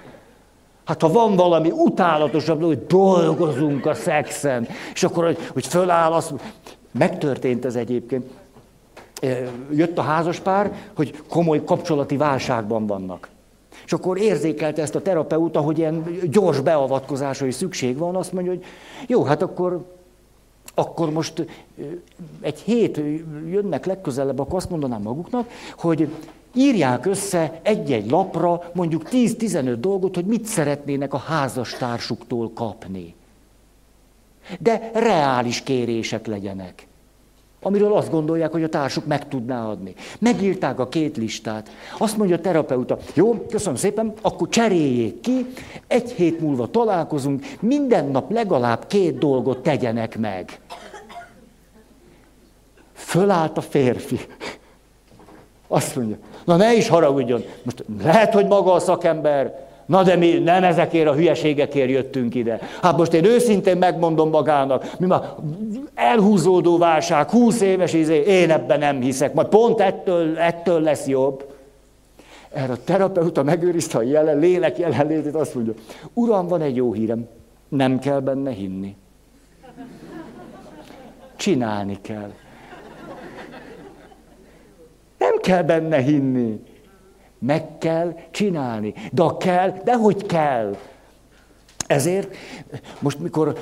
Hát 0.85 1.01
ha 1.01 1.11
van 1.11 1.35
valami 1.35 1.71
utálatosabb, 1.71 2.63
hogy 2.63 2.85
dolgozunk 2.85 3.85
a 3.85 3.93
szexen, 3.93 4.67
és 4.93 5.03
akkor, 5.03 5.25
hogy, 5.25 5.37
hogy 5.53 5.67
föláll, 5.67 6.11
azt 6.11 6.33
megtörtént 6.91 7.65
ez 7.65 7.75
egyébként. 7.75 8.29
Jött 9.71 9.97
a 9.97 10.01
házaspár, 10.01 10.73
hogy 10.95 11.23
komoly 11.29 11.63
kapcsolati 11.63 12.17
válságban 12.17 12.87
vannak. 12.87 13.29
És 13.85 13.93
akkor 13.93 14.17
érzékelte 14.17 14.81
ezt 14.81 14.95
a 14.95 15.01
terapeuta, 15.01 15.59
hogy 15.59 15.77
ilyen 15.77 16.19
gyors 16.23 16.59
beavatkozásra 16.59 17.45
is 17.45 17.55
szükség 17.55 17.97
van, 17.97 18.15
azt 18.15 18.33
mondja, 18.33 18.51
hogy 18.51 18.63
jó, 19.07 19.23
hát 19.23 19.41
akkor 19.41 19.97
akkor 20.73 21.11
most 21.11 21.45
egy 22.41 22.59
hét 22.59 23.01
jönnek 23.49 23.85
legközelebb, 23.85 24.39
akkor 24.39 24.55
azt 24.55 24.69
mondanám 24.69 25.01
maguknak, 25.01 25.49
hogy 25.77 26.09
írják 26.53 27.05
össze 27.05 27.59
egy-egy 27.61 28.09
lapra 28.09 28.61
mondjuk 28.73 29.03
10-15 29.11 29.75
dolgot, 29.79 30.15
hogy 30.15 30.25
mit 30.25 30.45
szeretnének 30.45 31.13
a 31.13 31.17
házastársuktól 31.17 32.51
kapni. 32.53 33.15
De 34.59 34.91
reális 34.93 35.61
kérések 35.61 36.27
legyenek 36.27 36.87
amiről 37.61 37.93
azt 37.93 38.11
gondolják, 38.11 38.51
hogy 38.51 38.63
a 38.63 38.69
társuk 38.69 39.05
meg 39.05 39.27
tudná 39.27 39.65
adni. 39.65 39.93
Megírták 40.19 40.79
a 40.79 40.87
két 40.87 41.17
listát. 41.17 41.69
Azt 41.97 42.17
mondja 42.17 42.35
a 42.35 42.39
terapeuta, 42.39 42.97
jó, 43.13 43.45
köszönöm 43.49 43.75
szépen, 43.75 44.13
akkor 44.21 44.49
cseréljék 44.49 45.19
ki, 45.19 45.45
egy 45.87 46.11
hét 46.11 46.39
múlva 46.39 46.67
találkozunk, 46.67 47.45
minden 47.59 48.05
nap 48.05 48.31
legalább 48.31 48.87
két 48.87 49.17
dolgot 49.17 49.63
tegyenek 49.63 50.17
meg. 50.17 50.59
Fölállt 52.93 53.57
a 53.57 53.61
férfi. 53.61 54.19
Azt 55.67 55.95
mondja, 55.95 56.17
na 56.45 56.55
ne 56.55 56.75
is 56.75 56.87
haragudjon, 56.87 57.43
most 57.63 57.83
lehet, 58.03 58.33
hogy 58.33 58.47
maga 58.47 58.73
a 58.73 58.79
szakember 58.79 59.68
Na 59.89 60.03
de 60.03 60.15
mi 60.15 60.31
nem 60.31 60.63
ezekért 60.63 61.07
a 61.07 61.13
hülyeségekért 61.13 61.89
jöttünk 61.89 62.35
ide. 62.35 62.59
Hát 62.81 62.97
most 62.97 63.13
én 63.13 63.25
őszintén 63.25 63.77
megmondom 63.77 64.29
magának, 64.29 64.99
mi 64.99 65.05
már 65.05 65.21
elhúzódó 65.93 66.77
válság, 66.77 67.29
húsz 67.29 67.61
éves 67.61 67.93
izé, 67.93 68.23
én 68.27 68.51
ebben 68.51 68.79
nem 68.79 69.01
hiszek, 69.01 69.33
majd 69.33 69.47
pont 69.47 69.79
ettől, 69.79 70.37
ettől 70.37 70.81
lesz 70.81 71.07
jobb. 71.07 71.53
Erre 72.51 72.73
a 72.73 72.83
terapeuta 72.83 73.43
megőrizte 73.43 73.97
a 73.97 74.01
jelen, 74.01 74.39
lélek 74.39 74.77
jelenlétét, 74.77 75.35
azt 75.35 75.55
mondja, 75.55 75.73
uram, 76.13 76.47
van 76.47 76.61
egy 76.61 76.75
jó 76.75 76.93
hírem, 76.93 77.27
nem 77.69 77.99
kell 77.99 78.19
benne 78.19 78.51
hinni. 78.51 78.95
Csinálni 81.35 81.97
kell. 82.01 82.31
Nem 85.17 85.37
kell 85.41 85.63
benne 85.63 85.97
hinni. 85.97 86.59
Meg 87.39 87.77
kell 87.77 88.15
csinálni. 88.31 88.93
De 89.11 89.23
kell, 89.37 89.73
de 89.83 89.95
hogy 89.95 90.25
kell. 90.25 90.75
Ezért 91.87 92.35
most 92.99 93.19
mikor 93.19 93.57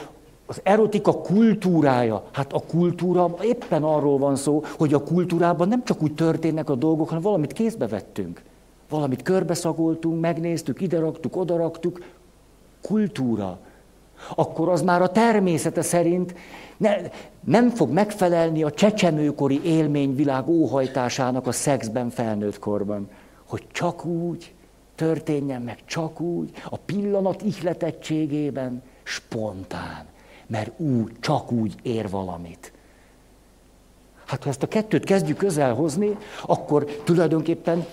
az 0.45 0.59
erotika 0.63 1.21
kultúrája, 1.21 2.23
hát 2.31 2.53
a 2.53 2.63
kultúra 2.67 3.35
éppen 3.41 3.83
arról 3.83 4.17
van 4.17 4.35
szó, 4.35 4.63
hogy 4.77 4.93
a 4.93 5.03
kultúrában 5.03 5.67
nem 5.67 5.83
csak 5.83 6.01
úgy 6.01 6.13
történnek 6.13 6.69
a 6.69 6.75
dolgok, 6.75 7.07
hanem 7.07 7.23
valamit 7.23 7.53
kézbe 7.53 7.87
vettünk. 7.87 8.41
Valamit 8.89 9.21
körbeszagoltunk, 9.21 10.21
megnéztük, 10.21 10.81
ide 10.81 10.99
raktuk, 10.99 11.35
oda 11.35 11.57
raktuk. 11.57 12.03
Kultúra. 12.81 13.57
Akkor 14.35 14.69
az 14.69 14.81
már 14.81 15.01
a 15.01 15.11
természete 15.11 15.81
szerint 15.81 16.35
ne, 16.77 16.95
nem 17.43 17.69
fog 17.69 17.91
megfelelni 17.91 18.63
a 18.63 18.71
csecsemőkori 18.71 19.61
élményvilág 19.63 20.47
óhajtásának 20.47 21.47
a 21.47 21.51
szexben 21.51 22.09
felnőtt 22.09 22.59
korban 22.59 23.09
hogy 23.47 23.67
csak 23.71 24.05
úgy 24.05 24.53
történjen 24.95 25.61
meg, 25.61 25.85
csak 25.85 26.19
úgy, 26.19 26.51
a 26.69 26.77
pillanat 26.77 27.41
ihletettségében, 27.41 28.83
spontán, 29.03 30.05
mert 30.47 30.79
úgy, 30.79 31.11
csak 31.19 31.51
úgy 31.51 31.75
ér 31.81 32.09
valamit. 32.09 32.71
Hát 34.25 34.43
ha 34.43 34.49
ezt 34.49 34.63
a 34.63 34.67
kettőt 34.67 35.03
kezdjük 35.03 35.37
közel 35.37 35.73
hozni, 35.73 36.17
akkor 36.45 36.85
tulajdonképpen 37.03 37.85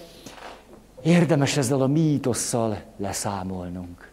érdemes 1.02 1.56
ezzel 1.56 1.80
a 1.80 1.86
mítosszal 1.86 2.82
leszámolnunk. 2.96 4.10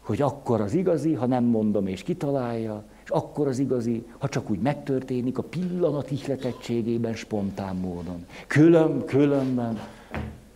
Hogy 0.00 0.22
akkor 0.22 0.60
az 0.60 0.74
igazi, 0.74 1.14
ha 1.14 1.26
nem 1.26 1.44
mondom 1.44 1.86
és 1.86 2.02
kitalálja, 2.02 2.84
és 3.04 3.10
akkor 3.10 3.46
az 3.46 3.58
igazi, 3.58 4.06
ha 4.18 4.28
csak 4.28 4.50
úgy 4.50 4.58
megtörténik 4.58 5.38
a 5.38 5.42
pillanat 5.42 6.10
ihletettségében, 6.10 7.14
spontán 7.14 7.76
módon. 7.76 8.26
Külön, 8.46 9.04
különben 9.04 9.78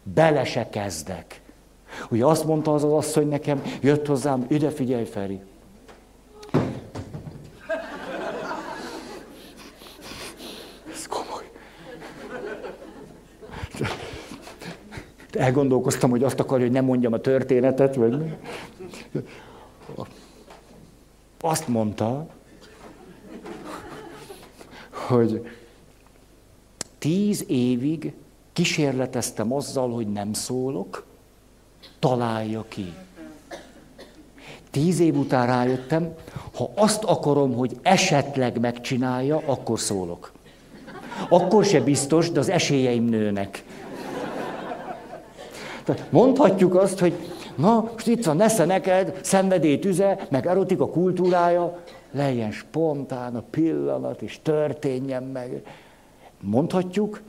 bele 0.02 0.44
se 0.44 0.68
kezdek. 0.68 1.40
Ugye 2.10 2.24
azt 2.24 2.44
mondta 2.44 2.74
az 2.74 2.84
az 2.84 2.92
asszony 2.92 3.28
nekem, 3.28 3.62
jött 3.82 4.06
hozzám, 4.06 4.46
ide 4.48 4.70
figyelj 4.70 5.04
Feri. 5.04 5.40
Ez 10.92 11.06
komoly. 11.06 11.50
Elgondolkoztam, 15.32 16.10
hogy 16.10 16.22
azt 16.22 16.40
akarja, 16.40 16.64
hogy 16.64 16.74
nem 16.74 16.84
mondjam 16.84 17.12
a 17.12 17.18
történetet, 17.20 17.94
vagy 17.94 18.18
mi. 18.18 18.32
Azt 21.48 21.68
mondta, 21.68 22.26
hogy 24.90 25.48
tíz 26.98 27.44
évig 27.48 28.14
kísérleteztem 28.52 29.52
azzal, 29.52 29.90
hogy 29.90 30.12
nem 30.12 30.32
szólok, 30.32 31.04
találja 31.98 32.64
ki. 32.68 32.94
Tíz 34.70 35.00
év 35.00 35.16
után 35.16 35.46
rájöttem, 35.46 36.14
ha 36.54 36.70
azt 36.74 37.04
akarom, 37.04 37.54
hogy 37.54 37.78
esetleg 37.82 38.60
megcsinálja, 38.60 39.42
akkor 39.46 39.80
szólok. 39.80 40.32
Akkor 41.28 41.64
se 41.64 41.80
biztos, 41.80 42.30
de 42.30 42.38
az 42.38 42.48
esélyeim 42.48 43.04
nőnek. 43.04 43.64
Tehát 45.84 46.12
mondhatjuk 46.12 46.74
azt, 46.74 46.98
hogy 46.98 47.35
na, 47.56 47.90
most 47.92 48.06
itt 48.06 48.24
van 48.24 48.36
nesze 48.36 48.64
neked, 48.64 49.18
szenvedélytüze, 49.22 50.26
meg 50.30 50.46
erotika 50.46 50.88
kultúrája, 50.88 51.78
legyen 52.10 52.52
spontán 52.52 53.36
a 53.36 53.42
pillanat, 53.50 54.22
és 54.22 54.38
történjen 54.42 55.22
meg. 55.22 55.62
Mondhatjuk, 56.40 57.20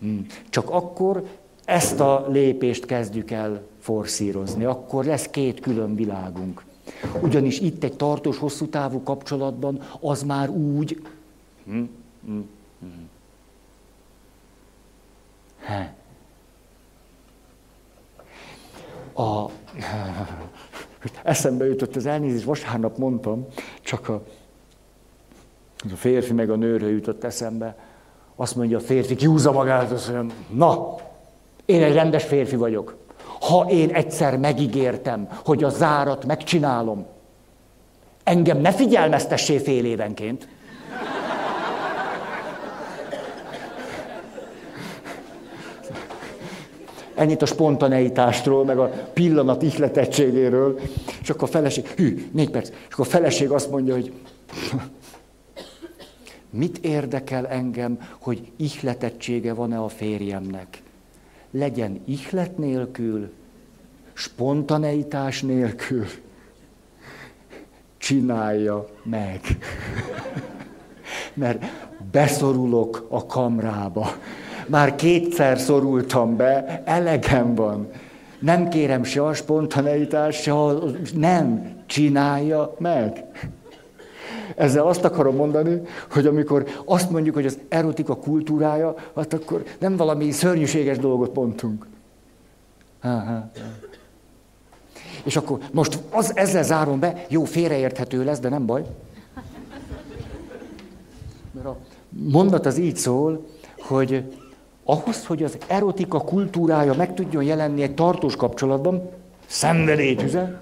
hm, 0.00 0.18
csak 0.50 0.70
akkor 0.70 1.24
ezt 1.64 2.00
a 2.00 2.26
lépést 2.28 2.86
kezdjük 2.86 3.30
el 3.30 3.62
forszírozni, 3.80 4.64
akkor 4.64 5.04
lesz 5.04 5.26
két 5.26 5.60
külön 5.60 5.94
világunk. 5.94 6.64
Ugyanis 7.22 7.60
itt 7.60 7.84
egy 7.84 7.96
tartós, 7.96 8.38
hosszú 8.38 8.66
távú 8.66 9.02
kapcsolatban 9.02 9.82
az 10.00 10.22
már 10.22 10.48
úgy... 10.48 11.02
Hm, 11.64 11.82
hm, 12.26 12.40
hm. 12.80 13.04
A, 19.16 19.44
eszembe 21.22 21.66
jutott 21.66 21.96
az 21.96 22.06
elnézést, 22.06 22.44
vasárnap 22.44 22.96
mondtam, 22.98 23.46
csak 23.80 24.08
a, 24.08 24.22
a 25.92 25.96
férfi 25.96 26.32
meg 26.32 26.50
a 26.50 26.56
nőről 26.56 26.90
jutott 26.90 27.24
eszembe. 27.24 27.76
Azt 28.36 28.56
mondja 28.56 28.78
a 28.78 28.80
férfi, 28.80 29.14
kihúzza 29.14 29.52
magát, 29.52 29.90
azt 29.90 30.12
mondja, 30.12 30.34
na, 30.48 30.94
én 31.64 31.82
egy 31.82 31.94
rendes 31.94 32.24
férfi 32.24 32.56
vagyok. 32.56 32.96
Ha 33.40 33.66
én 33.70 33.90
egyszer 33.90 34.38
megígértem, 34.38 35.28
hogy 35.44 35.64
a 35.64 35.68
zárat 35.68 36.24
megcsinálom, 36.24 37.06
engem 38.24 38.58
ne 38.58 38.72
figyelmeztessé 38.72 39.58
fél 39.58 39.84
évenként. 39.84 40.48
Ennyit 47.16 47.42
a 47.42 47.46
spontaneitástról, 47.46 48.64
meg 48.64 48.78
a 48.78 48.90
pillanat 49.12 49.62
ihletettségéről. 49.62 50.80
És 51.22 51.30
akkor 51.30 51.48
a 51.48 51.52
feleség, 51.52 51.86
hű, 51.86 52.28
négy 52.32 52.50
perc, 52.50 52.68
és 52.68 52.92
akkor 52.92 53.06
a 53.06 53.10
feleség 53.10 53.50
azt 53.50 53.70
mondja, 53.70 53.94
hogy 53.94 54.12
mit 56.50 56.78
érdekel 56.78 57.46
engem, 57.46 57.98
hogy 58.18 58.50
ihletettsége 58.56 59.54
van-e 59.54 59.78
a 59.78 59.88
férjemnek. 59.88 60.82
Legyen 61.50 62.00
ihlet 62.04 62.58
nélkül, 62.58 63.32
spontaneitás 64.12 65.42
nélkül, 65.42 66.06
csinálja 67.98 68.88
meg. 69.02 69.40
Mert 71.34 71.64
beszorulok 72.10 73.06
a 73.08 73.26
kamrába. 73.26 74.08
Már 74.66 74.94
kétszer 74.94 75.58
szorultam 75.58 76.36
be, 76.36 76.82
elegem 76.84 77.54
van. 77.54 77.88
Nem 78.38 78.68
kérem 78.68 79.04
se 79.04 79.24
a 79.24 79.34
spontaneitást, 79.34 80.42
se 80.42 80.52
a... 80.52 80.82
Nem, 81.14 81.74
csinálja 81.86 82.74
meg. 82.78 83.24
Ezzel 84.56 84.86
azt 84.86 85.04
akarom 85.04 85.36
mondani, 85.36 85.80
hogy 86.10 86.26
amikor 86.26 86.66
azt 86.84 87.10
mondjuk, 87.10 87.34
hogy 87.34 87.46
az 87.46 87.58
erotika 87.68 88.16
kultúrája, 88.16 88.94
hát 89.16 89.32
akkor 89.32 89.62
nem 89.78 89.96
valami 89.96 90.30
szörnyűséges 90.30 90.98
dolgot 90.98 91.34
mondtunk. 91.34 91.86
Aha. 93.02 93.50
És 95.24 95.36
akkor 95.36 95.58
most 95.72 95.98
az, 96.10 96.36
ezzel 96.36 96.62
zárom 96.62 97.00
be, 97.00 97.24
jó, 97.28 97.44
félreérthető 97.44 98.24
lesz, 98.24 98.38
de 98.38 98.48
nem 98.48 98.66
baj. 98.66 98.84
Mert 101.52 101.66
a 101.66 101.76
mondat 102.10 102.66
az 102.66 102.78
így 102.78 102.96
szól, 102.96 103.46
hogy 103.78 104.24
ahhoz, 104.86 105.26
hogy 105.26 105.42
az 105.42 105.58
erotika 105.66 106.20
kultúrája 106.20 106.94
meg 106.94 107.14
tudjon 107.14 107.42
jelenni 107.42 107.82
egy 107.82 107.94
tartós 107.94 108.36
kapcsolatban, 108.36 109.10
szenvedélytüze, 109.46 110.60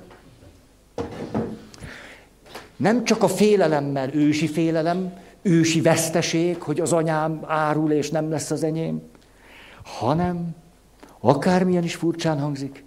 nem 2.76 3.04
csak 3.04 3.22
a 3.22 3.28
félelemmel, 3.28 4.14
ősi 4.14 4.46
félelem, 4.46 5.12
ősi 5.42 5.80
veszteség, 5.80 6.62
hogy 6.62 6.80
az 6.80 6.92
anyám 6.92 7.40
árul 7.46 7.92
és 7.92 8.10
nem 8.10 8.30
lesz 8.30 8.50
az 8.50 8.62
enyém, 8.62 9.02
hanem, 9.82 10.54
akármilyen 11.20 11.84
is 11.84 11.94
furcsán 11.94 12.40
hangzik, 12.40 12.84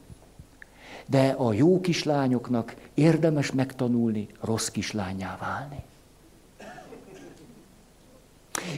de 1.05 1.35
a 1.37 1.53
jó 1.53 1.81
kislányoknak 1.81 2.75
érdemes 2.93 3.51
megtanulni 3.51 4.27
rossz 4.41 4.67
kislányá 4.67 5.37
válni. 5.39 5.83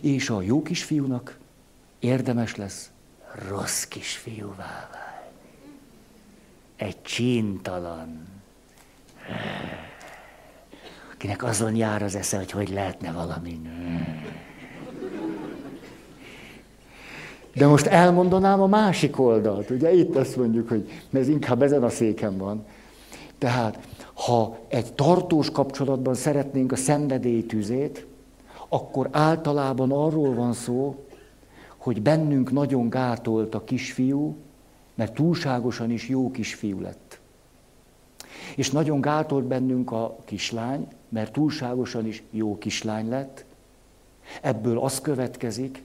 És 0.01 0.29
a 0.29 0.41
jó 0.41 0.61
kisfiúnak 0.61 1.38
érdemes 1.99 2.55
lesz 2.55 2.89
rossz 3.49 3.83
kisfiúvá 3.83 4.89
válni. 4.91 5.27
Egy 6.75 7.01
csintalan, 7.01 8.27
akinek 11.13 11.43
azon 11.43 11.75
jár 11.75 12.03
az 12.03 12.15
esze, 12.15 12.37
hogy 12.37 12.51
hogy 12.51 12.69
lehetne 12.69 13.11
valami. 13.11 13.61
De 17.53 17.67
most 17.67 17.85
elmondanám 17.85 18.61
a 18.61 18.67
másik 18.67 19.19
oldalt. 19.19 19.69
Ugye 19.69 19.93
itt 19.93 20.15
azt 20.15 20.35
mondjuk, 20.35 20.69
hogy 20.69 21.03
ez 21.13 21.27
inkább 21.27 21.61
ezen 21.61 21.83
a 21.83 21.89
széken 21.89 22.37
van. 22.37 22.65
Tehát, 23.37 23.79
ha 24.13 24.57
egy 24.67 24.93
tartós 24.93 25.51
kapcsolatban 25.51 26.13
szeretnénk 26.13 26.71
a 26.71 26.75
szenvedélytüzét, 26.75 28.05
akkor 28.69 29.09
általában 29.11 29.91
arról 29.91 30.33
van 30.33 30.53
szó, 30.53 31.05
hogy 31.79 32.01
bennünk 32.01 32.51
nagyon 32.51 32.89
gátolt 32.89 33.55
a 33.55 33.63
kisfiú, 33.63 34.35
mert 34.95 35.13
túlságosan 35.13 35.91
is 35.91 36.09
jó 36.09 36.31
kisfiú 36.31 36.79
lett. 36.79 37.19
És 38.55 38.71
nagyon 38.71 39.01
gátolt 39.01 39.45
bennünk 39.45 39.91
a 39.91 40.17
kislány, 40.25 40.87
mert 41.09 41.31
túlságosan 41.31 42.07
is 42.07 42.23
jó 42.31 42.57
kislány 42.57 43.09
lett. 43.09 43.45
Ebből 44.41 44.79
az 44.79 45.01
következik, 45.01 45.83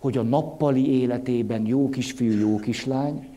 hogy 0.00 0.18
a 0.18 0.22
nappali 0.22 1.00
életében 1.00 1.66
jó 1.66 1.88
kisfiú, 1.88 2.38
jó 2.38 2.58
kislány, 2.58 3.28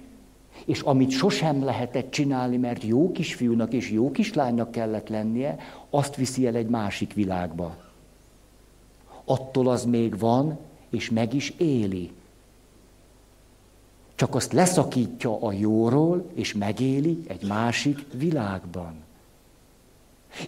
és 0.66 0.80
amit 0.80 1.12
sosem 1.12 1.64
lehetett 1.64 2.12
csinálni, 2.12 2.58
mert 2.58 2.84
jó 2.84 3.12
kisfiúnak 3.12 3.74
és 3.74 3.91
jó 3.91 4.12
kislánynak 4.12 4.72
kellett 4.72 5.10
lennie, 5.10 5.58
azt 5.89 6.16
viszi 6.16 6.48
el 6.48 6.56
egy 6.56 6.70
másik 6.70 7.14
világba. 7.14 7.76
Attól 9.26 9.70
az 9.70 9.86
még 9.86 10.20
van, 10.20 10.58
és 10.94 11.10
meg 11.10 11.34
is 11.34 11.50
éli. 11.50 12.12
Csak 14.16 14.36
azt 14.36 14.54
leszakítja 14.54 15.41
a 15.41 15.52
jóról, 15.52 16.30
és 16.34 16.54
megéli 16.54 17.24
egy 17.28 17.48
másik 17.48 18.06
világban. 18.14 18.94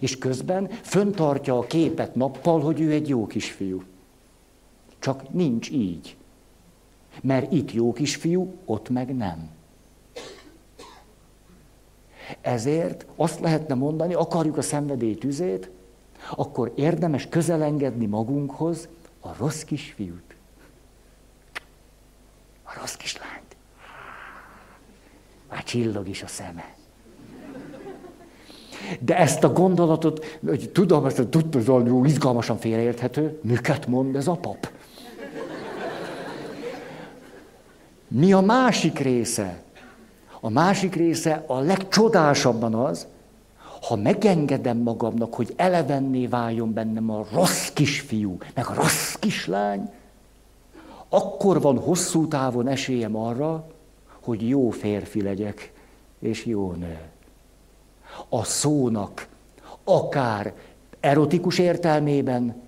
És 0.00 0.18
közben 0.18 0.68
föntartja 0.68 1.58
a 1.58 1.66
képet 1.66 2.14
nappal, 2.14 2.60
hogy 2.60 2.80
ő 2.80 2.90
egy 2.92 3.08
jó 3.08 3.26
kisfiú. 3.26 3.82
Csak 4.98 5.32
nincs 5.32 5.70
így. 5.70 6.16
Mert 7.22 7.52
itt 7.52 7.72
jó 7.72 7.92
kisfiú, 7.92 8.54
ott 8.64 8.88
meg 8.88 9.16
nem. 9.16 9.48
Ezért 12.40 13.06
azt 13.16 13.40
lehetne 13.40 13.74
mondani, 13.74 14.14
akarjuk 14.14 14.56
a 14.56 14.62
szenvedély 14.62 15.14
tüzét, 15.14 15.70
akkor 16.36 16.72
érdemes 16.74 17.28
közelengedni 17.28 18.06
magunkhoz 18.06 18.88
a 19.20 19.28
rossz 19.38 19.62
kisfiút. 19.62 20.25
A 22.76 22.78
rossz 22.80 22.94
kislányt. 22.94 23.56
Már 25.50 25.62
csillog 25.62 26.08
is 26.08 26.22
a 26.22 26.26
szeme. 26.26 26.74
De 29.00 29.16
ezt 29.18 29.44
a 29.44 29.52
gondolatot, 29.52 30.38
hogy 30.46 30.70
tudom, 30.70 31.06
ezt 31.06 31.28
tudtam, 31.28 32.04
izgalmasan 32.04 32.58
félreérthető, 32.58 33.40
miket 33.42 33.86
mond 33.86 34.16
ez 34.16 34.26
a 34.26 34.34
pap? 34.34 34.70
Mi 38.08 38.32
a 38.32 38.40
másik 38.40 38.98
része? 38.98 39.62
A 40.40 40.48
másik 40.48 40.94
része 40.94 41.44
a 41.46 41.58
legcsodásabban 41.58 42.74
az, 42.74 43.06
ha 43.88 43.96
megengedem 43.96 44.76
magamnak, 44.76 45.34
hogy 45.34 45.52
elevenné 45.56 46.26
váljon 46.26 46.72
bennem 46.72 47.10
a 47.10 47.26
rossz 47.32 47.68
kisfiú, 47.68 48.38
meg 48.54 48.66
a 48.66 48.74
rossz 48.74 49.14
kislány, 49.14 49.90
akkor 51.16 51.60
van 51.60 51.78
hosszú 51.78 52.28
távon 52.28 52.68
esélyem 52.68 53.16
arra, 53.16 53.66
hogy 54.22 54.48
jó 54.48 54.70
férfi 54.70 55.22
legyek, 55.22 55.72
és 56.18 56.44
jó 56.44 56.72
nő. 56.72 56.98
A 58.28 58.44
szónak 58.44 59.28
akár 59.84 60.54
erotikus 61.00 61.58
értelmében, 61.58 62.62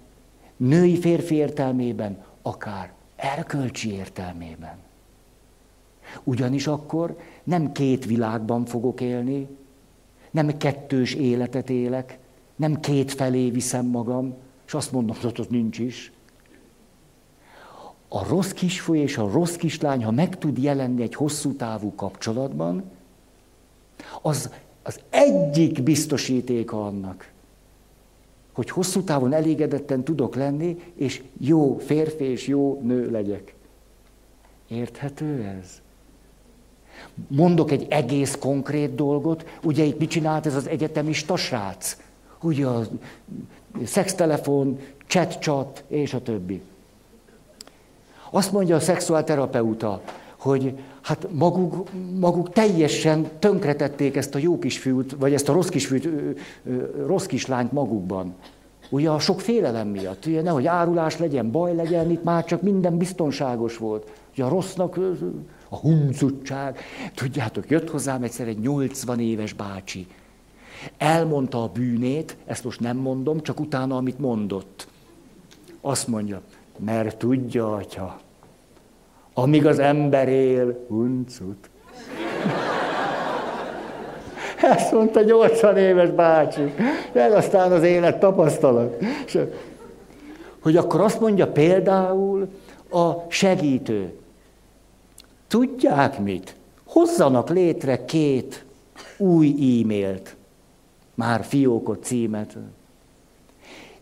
női 0.56 0.98
férfi 0.98 1.34
értelmében, 1.34 2.24
akár 2.42 2.92
erkölcsi 3.16 3.92
értelmében. 3.92 4.76
Ugyanis 6.24 6.66
akkor 6.66 7.16
nem 7.44 7.72
két 7.72 8.04
világban 8.04 8.64
fogok 8.64 9.00
élni, 9.00 9.48
nem 10.30 10.56
kettős 10.56 11.14
életet 11.14 11.70
élek, 11.70 12.18
nem 12.56 12.80
két 12.80 13.12
felé 13.12 13.50
viszem 13.50 13.86
magam, 13.86 14.34
és 14.66 14.74
azt 14.74 14.92
mondom, 14.92 15.16
hogy 15.20 15.40
ott 15.40 15.50
nincs 15.50 15.78
is. 15.78 16.12
A 18.08 18.28
rossz 18.28 18.50
kisfiú 18.50 18.94
és 18.94 19.18
a 19.18 19.30
rossz 19.30 19.54
kislány, 19.54 20.04
ha 20.04 20.10
meg 20.10 20.38
tud 20.38 20.58
jelenni 20.58 21.02
egy 21.02 21.14
hosszú 21.14 21.52
távú 21.52 21.94
kapcsolatban, 21.94 22.90
az 24.22 24.50
az 24.88 25.00
egyik 25.10 25.82
biztosítéka 25.82 26.86
annak, 26.86 27.30
hogy 28.52 28.70
hosszú 28.70 29.02
távon 29.02 29.32
elégedetten 29.32 30.04
tudok 30.04 30.34
lenni, 30.34 30.76
és 30.94 31.22
jó 31.40 31.78
férfi 31.78 32.24
és 32.24 32.46
jó 32.46 32.80
nő 32.82 33.10
legyek. 33.10 33.54
Érthető 34.68 35.42
ez? 35.42 35.80
Mondok 37.26 37.70
egy 37.70 37.86
egész 37.88 38.36
konkrét 38.40 38.94
dolgot, 38.94 39.58
ugye 39.62 39.84
itt 39.84 39.98
mit 39.98 40.10
csinált 40.10 40.46
ez 40.46 40.54
az 40.54 40.66
egyetemista 40.66 41.36
srác? 41.36 41.96
Ugye 42.42 42.66
a 42.66 42.86
szextelefon, 43.84 44.78
chat-chat 45.06 45.84
és 45.88 46.14
a 46.14 46.22
többi. 46.22 46.62
Azt 48.30 48.52
mondja 48.52 48.76
a 48.76 48.80
szexuálterapeuta, 48.80 50.02
hogy 50.38 50.78
hát 51.02 51.26
maguk, 51.30 51.88
maguk 52.18 52.52
teljesen 52.52 53.28
tönkretették 53.38 54.16
ezt 54.16 54.34
a 54.34 54.38
jó 54.38 54.58
kisfiút, 54.58 55.16
vagy 55.18 55.34
ezt 55.34 55.48
a 55.48 55.52
rossz 55.52 55.68
kisfiút, 55.68 56.08
rossz 57.06 57.26
kislányt 57.26 57.72
magukban. 57.72 58.34
Ugye 58.90 59.10
a 59.10 59.18
sok 59.18 59.40
félelem 59.40 59.88
miatt, 59.88 60.26
ugye 60.26 60.42
nehogy 60.42 60.66
árulás 60.66 61.18
legyen, 61.18 61.50
baj 61.50 61.74
legyen, 61.74 62.10
itt 62.10 62.24
már 62.24 62.44
csak 62.44 62.62
minden 62.62 62.96
biztonságos 62.96 63.76
volt. 63.76 64.10
Ugye 64.32 64.44
a 64.44 64.48
rossznak 64.48 64.98
a 65.68 65.76
huncutság. 65.76 66.78
Tudjátok, 67.14 67.70
jött 67.70 67.90
hozzám 67.90 68.22
egyszer 68.22 68.48
egy 68.48 68.58
80 68.58 69.20
éves 69.20 69.52
bácsi. 69.52 70.06
Elmondta 70.98 71.62
a 71.62 71.68
bűnét, 71.68 72.36
ezt 72.46 72.64
most 72.64 72.80
nem 72.80 72.96
mondom, 72.96 73.42
csak 73.42 73.60
utána, 73.60 73.96
amit 73.96 74.18
mondott. 74.18 74.88
Azt 75.80 76.08
mondja, 76.08 76.40
mert 76.78 77.16
tudja, 77.16 77.74
atya, 77.74 78.16
amíg 79.34 79.66
az 79.66 79.78
ember 79.78 80.28
él, 80.28 80.84
huncut. 80.88 81.70
Ezt 84.62 84.92
mondta 84.92 85.22
80 85.22 85.76
éves 85.76 86.10
bácsi. 86.10 86.74
Ez 87.12 87.32
aztán 87.32 87.72
az 87.72 87.82
élet 87.82 88.18
tapasztalat. 88.18 89.04
Hogy 90.62 90.76
akkor 90.76 91.00
azt 91.00 91.20
mondja 91.20 91.52
például 91.52 92.48
a 92.90 93.12
segítő. 93.28 94.12
Tudják 95.48 96.18
mit? 96.18 96.56
Hozzanak 96.84 97.50
létre 97.50 98.04
két 98.04 98.64
új 99.16 99.48
e-mailt, 99.48 100.36
már 101.14 101.44
fiókot, 101.44 102.04
címet. 102.04 102.56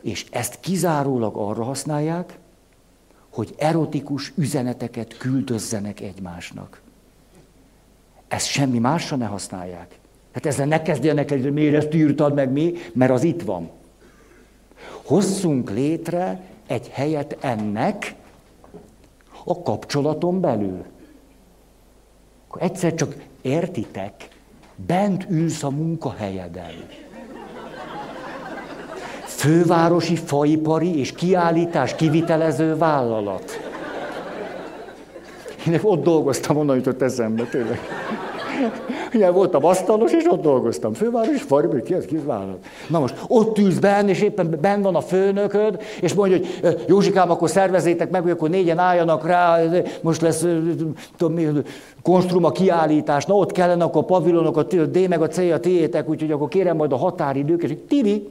És 0.00 0.26
ezt 0.30 0.60
kizárólag 0.60 1.36
arra 1.36 1.62
használják, 1.62 2.38
hogy 3.36 3.54
erotikus 3.58 4.32
üzeneteket 4.36 5.16
küldözzenek 5.16 6.00
egymásnak. 6.00 6.80
Ezt 8.28 8.46
semmi 8.46 8.78
másra 8.78 9.16
ne 9.16 9.24
használják. 9.24 9.98
Hát 10.32 10.46
ezzel 10.46 10.66
ne 10.66 10.82
kezdjenek 10.82 11.30
el, 11.30 11.40
hogy 11.40 11.52
miért 11.52 11.74
ezt 11.74 11.94
írtad 11.94 12.34
meg 12.34 12.50
mi, 12.50 12.72
mert 12.92 13.10
az 13.10 13.22
itt 13.22 13.42
van. 13.42 13.70
Hozzunk 15.04 15.70
létre 15.70 16.40
egy 16.66 16.88
helyet 16.88 17.36
ennek 17.40 18.14
a 19.44 19.62
kapcsolaton 19.62 20.40
belül. 20.40 20.84
Akkor 22.46 22.62
egyszer 22.62 22.94
csak 22.94 23.16
értitek, 23.42 24.28
bent 24.86 25.26
ülsz 25.30 25.62
a 25.62 25.70
munkahelyeden. 25.70 26.72
Fővárosi 29.36 30.16
faipari 30.16 30.98
és 30.98 31.12
kiállítás 31.12 31.94
kivitelező 31.94 32.76
vállalat. 32.76 33.60
Én 35.66 35.80
ott 35.82 36.02
dolgoztam, 36.02 36.56
onnan 36.56 36.76
jutott 36.76 37.02
eszembe, 37.02 37.42
tényleg. 37.42 37.78
Ugye 39.14 39.30
voltam 39.30 39.64
asztalos, 39.64 40.12
és 40.12 40.24
ott 40.30 40.42
dolgoztam. 40.42 40.92
Főváros, 40.92 41.42
farmer, 41.42 41.82
ki 41.82 41.94
ez, 41.94 42.04
ki 42.04 42.16
vállal. 42.16 42.58
Na 42.88 42.98
most 42.98 43.14
ott 43.28 43.58
ülsz 43.58 43.78
benn, 43.78 44.08
és 44.08 44.22
éppen 44.22 44.58
benn 44.60 44.82
van 44.82 44.94
a 44.94 45.00
főnököd, 45.00 45.82
és 46.00 46.14
mondja, 46.14 46.36
hogy 46.36 46.84
Józsikám, 46.86 47.30
akkor 47.30 47.50
szervezétek 47.50 48.10
meg, 48.10 48.22
hogy 48.22 48.30
akkor 48.30 48.50
négyen 48.50 48.78
álljanak 48.78 49.26
rá, 49.26 49.58
most 50.02 50.20
lesz 50.20 50.46
tudom, 51.16 51.62
konstrum 52.02 52.44
a 52.44 52.50
kiállítás, 52.50 53.26
na 53.26 53.34
ott 53.34 53.52
kellene 53.52 53.84
akkor 53.84 54.02
a 54.02 54.04
pavilonok, 54.04 54.56
a 54.56 54.62
D 54.62 55.08
meg 55.08 55.22
a 55.22 55.28
C 55.28 55.38
a 55.38 55.60
tiétek, 55.60 56.08
úgyhogy 56.08 56.30
akkor 56.30 56.48
kérem 56.48 56.76
majd 56.76 56.92
a 56.92 56.96
határidők, 56.96 57.62
és 57.62 57.76
tiri, 57.88 58.28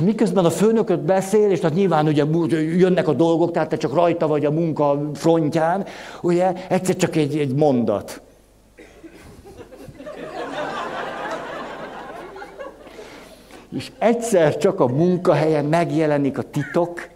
És 0.00 0.06
miközben 0.06 0.44
a 0.44 0.50
főnököt 0.50 1.00
beszél, 1.00 1.50
és 1.50 1.60
tehát 1.60 1.76
nyilván 1.76 2.06
ugye 2.06 2.24
jönnek 2.60 3.08
a 3.08 3.12
dolgok, 3.12 3.50
tehát 3.50 3.68
te 3.68 3.76
csak 3.76 3.94
rajta 3.94 4.26
vagy 4.26 4.44
a 4.44 4.50
munka 4.50 5.10
frontján, 5.14 5.86
ugye 6.22 6.52
egyszer 6.68 6.96
csak 6.96 7.16
egy, 7.16 7.38
egy 7.38 7.54
mondat. 7.54 8.22
És 13.72 13.90
egyszer 13.98 14.56
csak 14.56 14.80
a 14.80 14.86
munkahelyen 14.86 15.64
megjelenik 15.64 16.38
a 16.38 16.42
titok, 16.42 17.08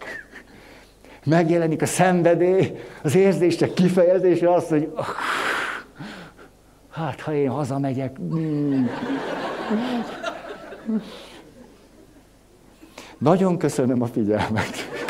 megjelenik 1.23 1.81
a 1.81 1.85
szenvedély, 1.85 2.75
az 3.03 3.15
érzések 3.15 3.73
kifejezése 3.73 4.53
az, 4.53 4.67
hogy 4.67 4.91
hát 6.91 7.21
ha 7.21 7.33
én 7.33 7.49
hazamegyek, 7.49 8.19
mm. 8.19 8.85
Nagyon 13.17 13.57
köszönöm 13.57 14.01
a 14.01 14.05
figyelmet. 14.05 15.04